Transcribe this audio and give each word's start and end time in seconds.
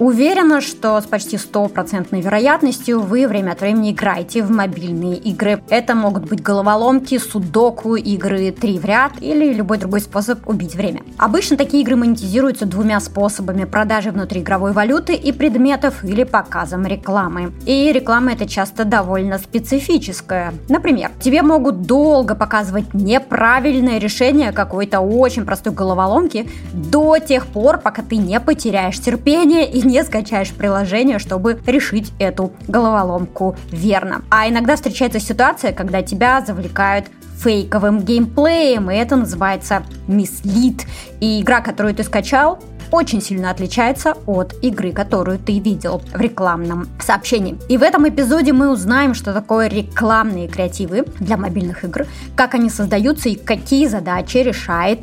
Уверена, 0.00 0.60
что 0.60 1.00
с 1.00 1.04
почти 1.04 1.38
стопроцентной 1.38 2.20
вероятностью 2.20 3.00
вы 3.00 3.28
время 3.28 3.52
от 3.52 3.60
времени 3.60 3.92
играете 3.92 4.42
в 4.42 4.50
мобильные 4.50 5.16
игры. 5.16 5.62
Это 5.68 5.94
могут 5.94 6.28
быть 6.28 6.42
головоломки, 6.42 7.16
судоку, 7.18 7.94
игры 7.94 8.50
три 8.50 8.78
в 8.78 8.84
ряд 8.84 9.12
или 9.20 9.52
любой 9.52 9.78
другой 9.78 10.00
способ 10.00 10.48
убить 10.48 10.74
время. 10.74 11.02
Обычно 11.16 11.56
такие 11.56 11.84
игры 11.84 11.94
монетизируются 11.94 12.66
двумя 12.66 12.98
способами– 12.98 13.64
продажей 13.74 14.10
внутриигровой 14.10 14.72
валюты 14.72 15.14
и 15.14 15.30
предметов 15.30 16.04
или 16.04 16.24
показом 16.24 16.86
рекламы. 16.86 17.52
И 17.64 17.92
реклама 17.92 18.32
это 18.32 18.48
часто 18.48 18.84
довольно 18.84 19.38
специфическая. 19.38 20.54
Например, 20.68 21.12
тебе 21.20 21.42
могут 21.42 21.82
долго 21.82 22.34
показывать 22.34 22.94
неправильное 22.94 23.98
решение 23.98 24.50
какой-то 24.50 25.00
очень 25.00 25.44
простой 25.44 25.72
головоломки 25.72 26.48
до 26.72 27.18
тех 27.18 27.46
пор, 27.46 27.78
пока 27.78 28.02
ты 28.02 28.16
не 28.16 28.40
потеряешь 28.40 29.00
терпение 29.00 29.70
и 29.70 29.83
не 29.84 30.02
скачаешь 30.04 30.52
приложение, 30.52 31.18
чтобы 31.18 31.60
решить 31.66 32.12
эту 32.18 32.52
головоломку 32.68 33.56
верно. 33.70 34.22
А 34.30 34.48
иногда 34.48 34.76
встречается 34.76 35.20
ситуация, 35.20 35.72
когда 35.72 36.02
тебя 36.02 36.42
завлекают 36.44 37.06
фейковым 37.38 38.00
геймплеем, 38.00 38.90
и 38.90 38.96
это 38.96 39.16
называется 39.16 39.82
мислит. 40.06 40.86
И 41.20 41.42
игра, 41.42 41.60
которую 41.60 41.94
ты 41.94 42.02
скачал, 42.04 42.58
очень 42.90 43.20
сильно 43.20 43.50
отличается 43.50 44.14
от 44.26 44.54
игры, 44.62 44.92
которую 44.92 45.38
ты 45.38 45.58
видел 45.58 46.00
в 46.12 46.20
рекламном 46.20 46.88
сообщении. 47.00 47.58
И 47.68 47.76
в 47.76 47.82
этом 47.82 48.08
эпизоде 48.08 48.52
мы 48.52 48.70
узнаем, 48.70 49.14
что 49.14 49.32
такое 49.32 49.68
рекламные 49.68 50.48
креативы 50.48 51.04
для 51.18 51.36
мобильных 51.36 51.84
игр, 51.84 52.06
как 52.36 52.54
они 52.54 52.70
создаются 52.70 53.28
и 53.28 53.34
какие 53.34 53.88
задачи 53.88 54.38
решает 54.38 55.00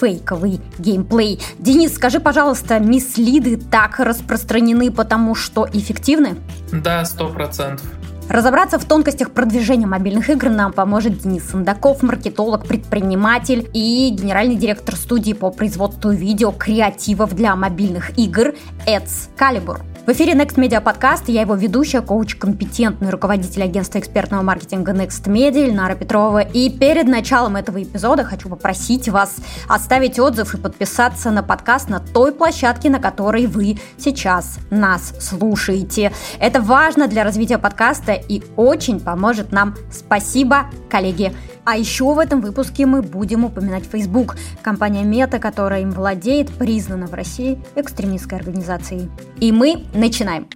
фейковый 0.00 0.60
геймплей. 0.78 1.40
Денис, 1.58 1.94
скажи, 1.94 2.20
пожалуйста, 2.20 2.78
мислиды 2.78 3.56
так 3.56 4.00
распространены, 4.00 4.90
потому 4.90 5.34
что 5.34 5.68
эффективны? 5.72 6.36
Да, 6.72 7.04
сто 7.04 7.28
процентов. 7.28 7.86
Разобраться 8.28 8.78
в 8.78 8.84
тонкостях 8.84 9.32
продвижения 9.32 9.86
мобильных 9.86 10.30
игр 10.30 10.50
нам 10.50 10.72
поможет 10.72 11.18
Денис 11.18 11.42
Сандаков, 11.50 12.02
маркетолог, 12.04 12.64
предприниматель 12.64 13.68
и 13.74 14.08
генеральный 14.10 14.54
директор 14.54 14.94
студии 14.94 15.32
по 15.32 15.50
производству 15.50 16.12
видео 16.12 16.52
креативов 16.52 17.34
для 17.34 17.56
мобильных 17.56 18.16
игр 18.16 18.54
Эдс 18.86 19.28
Калибур. 19.36 19.80
В 20.10 20.12
эфире 20.12 20.32
Next 20.32 20.56
Media 20.56 20.82
Podcast, 20.82 21.26
я 21.28 21.42
его 21.42 21.54
ведущая, 21.54 22.00
коуч, 22.00 22.34
компетентный 22.34 23.10
руководитель 23.10 23.62
агентства 23.62 24.00
экспертного 24.00 24.42
маркетинга 24.42 24.90
Next 24.90 25.26
Media 25.26 25.68
Ильнара 25.68 25.94
Петрова. 25.94 26.40
И 26.40 26.68
перед 26.68 27.06
началом 27.06 27.54
этого 27.54 27.80
эпизода 27.80 28.24
хочу 28.24 28.48
попросить 28.48 29.08
вас 29.08 29.36
оставить 29.68 30.18
отзыв 30.18 30.52
и 30.54 30.58
подписаться 30.58 31.30
на 31.30 31.44
подкаст 31.44 31.88
на 31.88 32.00
той 32.00 32.32
площадке, 32.32 32.90
на 32.90 32.98
которой 32.98 33.46
вы 33.46 33.78
сейчас 33.98 34.58
нас 34.70 35.14
слушаете. 35.20 36.10
Это 36.40 36.60
важно 36.60 37.06
для 37.06 37.22
развития 37.22 37.58
подкаста 37.58 38.14
и 38.14 38.42
очень 38.56 38.98
поможет 38.98 39.52
нам. 39.52 39.76
Спасибо, 39.92 40.66
коллеги. 40.88 41.32
А 41.70 41.76
еще 41.76 42.12
в 42.12 42.18
этом 42.18 42.40
выпуске 42.40 42.84
мы 42.84 43.00
будем 43.00 43.44
упоминать 43.44 43.84
Facebook. 43.84 44.36
Компания 44.60 45.04
Мета, 45.04 45.38
которая 45.38 45.82
им 45.82 45.92
владеет, 45.92 46.52
признана 46.52 47.06
в 47.06 47.14
России 47.14 47.62
экстремистской 47.76 48.38
организацией. 48.38 49.08
И 49.38 49.52
мы 49.52 49.86
начинаем. 49.94 50.48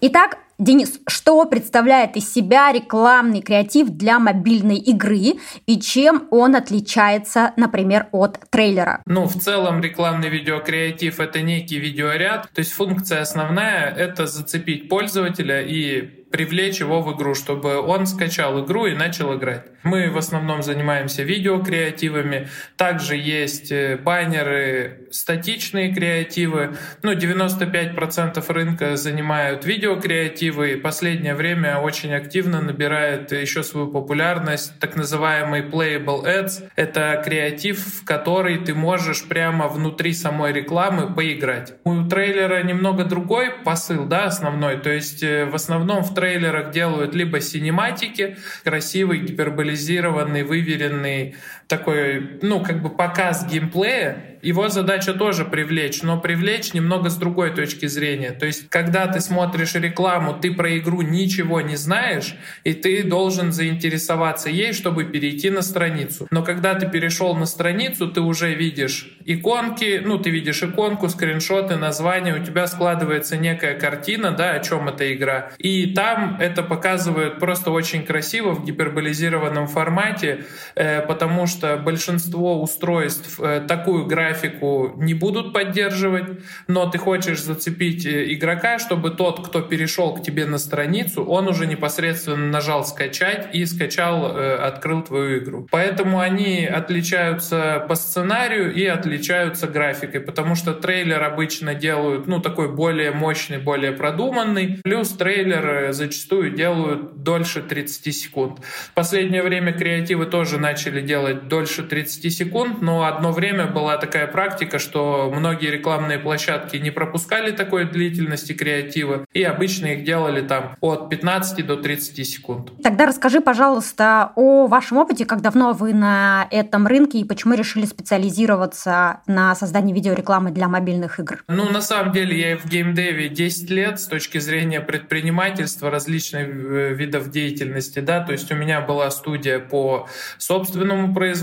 Итак, 0.00 0.38
Денис, 0.58 0.98
что 1.06 1.44
представляет 1.44 2.16
из 2.16 2.32
себя 2.32 2.72
рекламный 2.72 3.42
креатив 3.42 3.90
для 3.90 4.18
мобильной 4.18 4.78
игры 4.78 5.34
и 5.66 5.80
чем 5.80 6.26
он 6.32 6.56
отличается, 6.56 7.52
например, 7.56 8.08
от 8.10 8.40
трейлера? 8.50 9.00
Ну, 9.06 9.26
в 9.26 9.38
целом 9.38 9.80
рекламный 9.80 10.28
видеокреатив— 10.30 11.20
это 11.20 11.42
некий 11.42 11.78
видеоряд, 11.78 12.48
то 12.52 12.58
есть 12.58 12.72
функция 12.72 13.20
основная— 13.20 13.94
это 13.96 14.26
зацепить 14.26 14.88
пользователя 14.88 15.62
и 15.62 16.26
привлечь 16.30 16.80
его 16.80 17.00
в 17.02 17.14
игру, 17.14 17.34
чтобы 17.34 17.80
он 17.80 18.06
скачал 18.06 18.64
игру 18.64 18.86
и 18.86 18.94
начал 18.94 19.36
играть. 19.36 19.64
Мы 19.82 20.10
в 20.10 20.18
основном 20.18 20.62
занимаемся 20.62 21.22
видеокреативами. 21.22 22.48
Также 22.76 23.16
есть 23.16 23.72
э, 23.72 23.96
баннеры, 23.96 25.08
статичные 25.10 25.94
креативы. 25.94 26.76
Ну, 27.02 27.12
95% 27.12 28.44
рынка 28.52 28.96
занимают 28.96 29.64
видеокреативы. 29.64 30.72
И 30.72 30.76
последнее 30.76 31.34
время 31.34 31.78
очень 31.78 32.12
активно 32.12 32.60
набирает 32.60 33.32
еще 33.32 33.62
свою 33.62 33.88
популярность 33.88 34.78
так 34.80 34.96
называемый 34.96 35.62
playable 35.62 36.24
ads. 36.24 36.68
Это 36.76 37.22
креатив, 37.24 37.78
в 37.78 38.04
который 38.04 38.58
ты 38.58 38.74
можешь 38.74 39.26
прямо 39.26 39.68
внутри 39.68 40.12
самой 40.12 40.52
рекламы 40.52 41.14
поиграть. 41.14 41.74
У 41.84 42.04
трейлера 42.04 42.62
немного 42.62 43.04
другой 43.04 43.50
посыл, 43.64 44.04
да, 44.04 44.24
основной. 44.24 44.78
То 44.78 44.90
есть 44.90 45.22
э, 45.22 45.46
в 45.46 45.54
основном 45.54 46.02
в 46.02 46.14
трейлерах 46.18 46.72
делают 46.72 47.14
либо 47.14 47.40
синематики, 47.40 48.36
красивый, 48.64 49.20
гиперболизированный, 49.20 50.42
выверенный 50.42 51.36
такой, 51.68 52.38
ну, 52.42 52.60
как 52.60 52.82
бы 52.82 52.88
показ 52.88 53.46
геймплея, 53.46 54.28
его 54.42 54.68
задача 54.68 55.14
тоже 55.14 55.44
привлечь, 55.44 56.02
но 56.02 56.18
привлечь 56.20 56.72
немного 56.72 57.10
с 57.10 57.16
другой 57.16 57.50
точки 57.50 57.86
зрения. 57.86 58.30
То 58.30 58.46
есть, 58.46 58.68
когда 58.68 59.06
ты 59.06 59.20
смотришь 59.20 59.74
рекламу, 59.74 60.34
ты 60.34 60.52
про 60.54 60.78
игру 60.78 61.02
ничего 61.02 61.60
не 61.60 61.76
знаешь, 61.76 62.36
и 62.64 62.72
ты 62.72 63.02
должен 63.02 63.52
заинтересоваться 63.52 64.48
ей, 64.48 64.72
чтобы 64.72 65.04
перейти 65.04 65.50
на 65.50 65.62
страницу. 65.62 66.26
Но 66.30 66.42
когда 66.42 66.74
ты 66.74 66.88
перешел 66.88 67.34
на 67.34 67.46
страницу, 67.46 68.08
ты 68.08 68.20
уже 68.20 68.54
видишь 68.54 69.16
иконки, 69.24 70.00
ну, 70.04 70.18
ты 70.18 70.30
видишь 70.30 70.62
иконку, 70.62 71.08
скриншоты, 71.08 71.76
название, 71.76 72.34
у 72.34 72.44
тебя 72.44 72.66
складывается 72.66 73.36
некая 73.36 73.78
картина, 73.78 74.30
да, 74.30 74.52
о 74.52 74.60
чем 74.60 74.88
эта 74.88 75.12
игра. 75.12 75.50
И 75.58 75.94
там 75.94 76.36
это 76.40 76.62
показывают 76.62 77.38
просто 77.38 77.70
очень 77.70 78.04
красиво 78.04 78.52
в 78.52 78.64
гиперболизированном 78.64 79.66
формате, 79.66 80.44
э, 80.74 81.02
потому 81.02 81.46
что 81.46 81.57
большинство 81.76 82.60
устройств 82.62 83.40
э, 83.40 83.60
такую 83.66 84.06
графику 84.06 84.92
не 84.96 85.14
будут 85.14 85.52
поддерживать, 85.52 86.40
но 86.66 86.88
ты 86.88 86.98
хочешь 86.98 87.42
зацепить 87.42 88.06
э, 88.06 88.32
игрока, 88.32 88.78
чтобы 88.78 89.10
тот, 89.10 89.46
кто 89.46 89.60
перешел 89.60 90.14
к 90.14 90.22
тебе 90.22 90.46
на 90.46 90.58
страницу, 90.58 91.24
он 91.24 91.48
уже 91.48 91.66
непосредственно 91.66 92.46
нажал 92.46 92.84
скачать 92.84 93.48
и 93.52 93.66
скачал, 93.66 94.36
э, 94.36 94.56
открыл 94.56 95.02
твою 95.02 95.38
игру. 95.38 95.66
Поэтому 95.70 96.20
они 96.20 96.64
отличаются 96.66 97.84
по 97.88 97.94
сценарию 97.94 98.72
и 98.72 98.84
отличаются 98.86 99.66
графикой, 99.66 100.20
потому 100.20 100.54
что 100.54 100.74
трейлер 100.74 101.22
обычно 101.22 101.74
делают, 101.74 102.26
ну, 102.26 102.40
такой 102.40 102.72
более 102.72 103.10
мощный, 103.10 103.58
более 103.58 103.92
продуманный, 103.92 104.80
плюс 104.84 105.08
трейлер 105.10 105.92
зачастую 105.92 106.50
делают 106.50 107.22
дольше 107.22 107.62
30 107.62 108.14
секунд. 108.14 108.60
В 108.64 108.94
последнее 108.94 109.42
время 109.42 109.72
креативы 109.72 110.26
тоже 110.26 110.58
начали 110.58 111.00
делать 111.00 111.47
дольше 111.48 111.82
30 111.82 112.32
секунд, 112.32 112.82
но 112.82 113.04
одно 113.04 113.32
время 113.32 113.66
была 113.66 113.96
такая 113.96 114.26
практика, 114.26 114.78
что 114.78 115.32
многие 115.34 115.70
рекламные 115.70 116.18
площадки 116.18 116.76
не 116.76 116.90
пропускали 116.90 117.50
такой 117.50 117.84
длительности 117.84 118.52
креатива, 118.52 119.24
и 119.32 119.42
обычно 119.42 119.86
их 119.86 120.04
делали 120.04 120.42
там 120.46 120.76
от 120.80 121.08
15 121.10 121.66
до 121.66 121.76
30 121.76 122.26
секунд. 122.26 122.70
Тогда 122.82 123.06
расскажи, 123.06 123.40
пожалуйста, 123.40 124.32
о 124.36 124.66
вашем 124.66 124.98
опыте, 124.98 125.24
как 125.24 125.40
давно 125.40 125.72
вы 125.72 125.94
на 125.94 126.46
этом 126.50 126.86
рынке 126.86 127.18
и 127.18 127.24
почему 127.24 127.54
решили 127.54 127.86
специализироваться 127.86 129.20
на 129.26 129.54
создании 129.54 129.94
видеорекламы 129.94 130.50
для 130.50 130.68
мобильных 130.68 131.18
игр? 131.20 131.42
Ну, 131.48 131.70
на 131.70 131.80
самом 131.80 132.12
деле, 132.12 132.38
я 132.38 132.56
в 132.56 132.66
геймдеве 132.66 133.28
10 133.28 133.70
лет 133.70 134.00
с 134.00 134.06
точки 134.06 134.38
зрения 134.38 134.80
предпринимательства, 134.80 135.90
различных 135.90 136.48
э, 136.48 136.94
видов 136.94 137.30
деятельности, 137.30 138.00
да, 138.00 138.20
то 138.20 138.32
есть 138.32 138.50
у 138.52 138.54
меня 138.54 138.80
была 138.80 139.10
студия 139.10 139.58
по 139.58 140.08
собственному 140.38 141.14
производству 141.14 141.37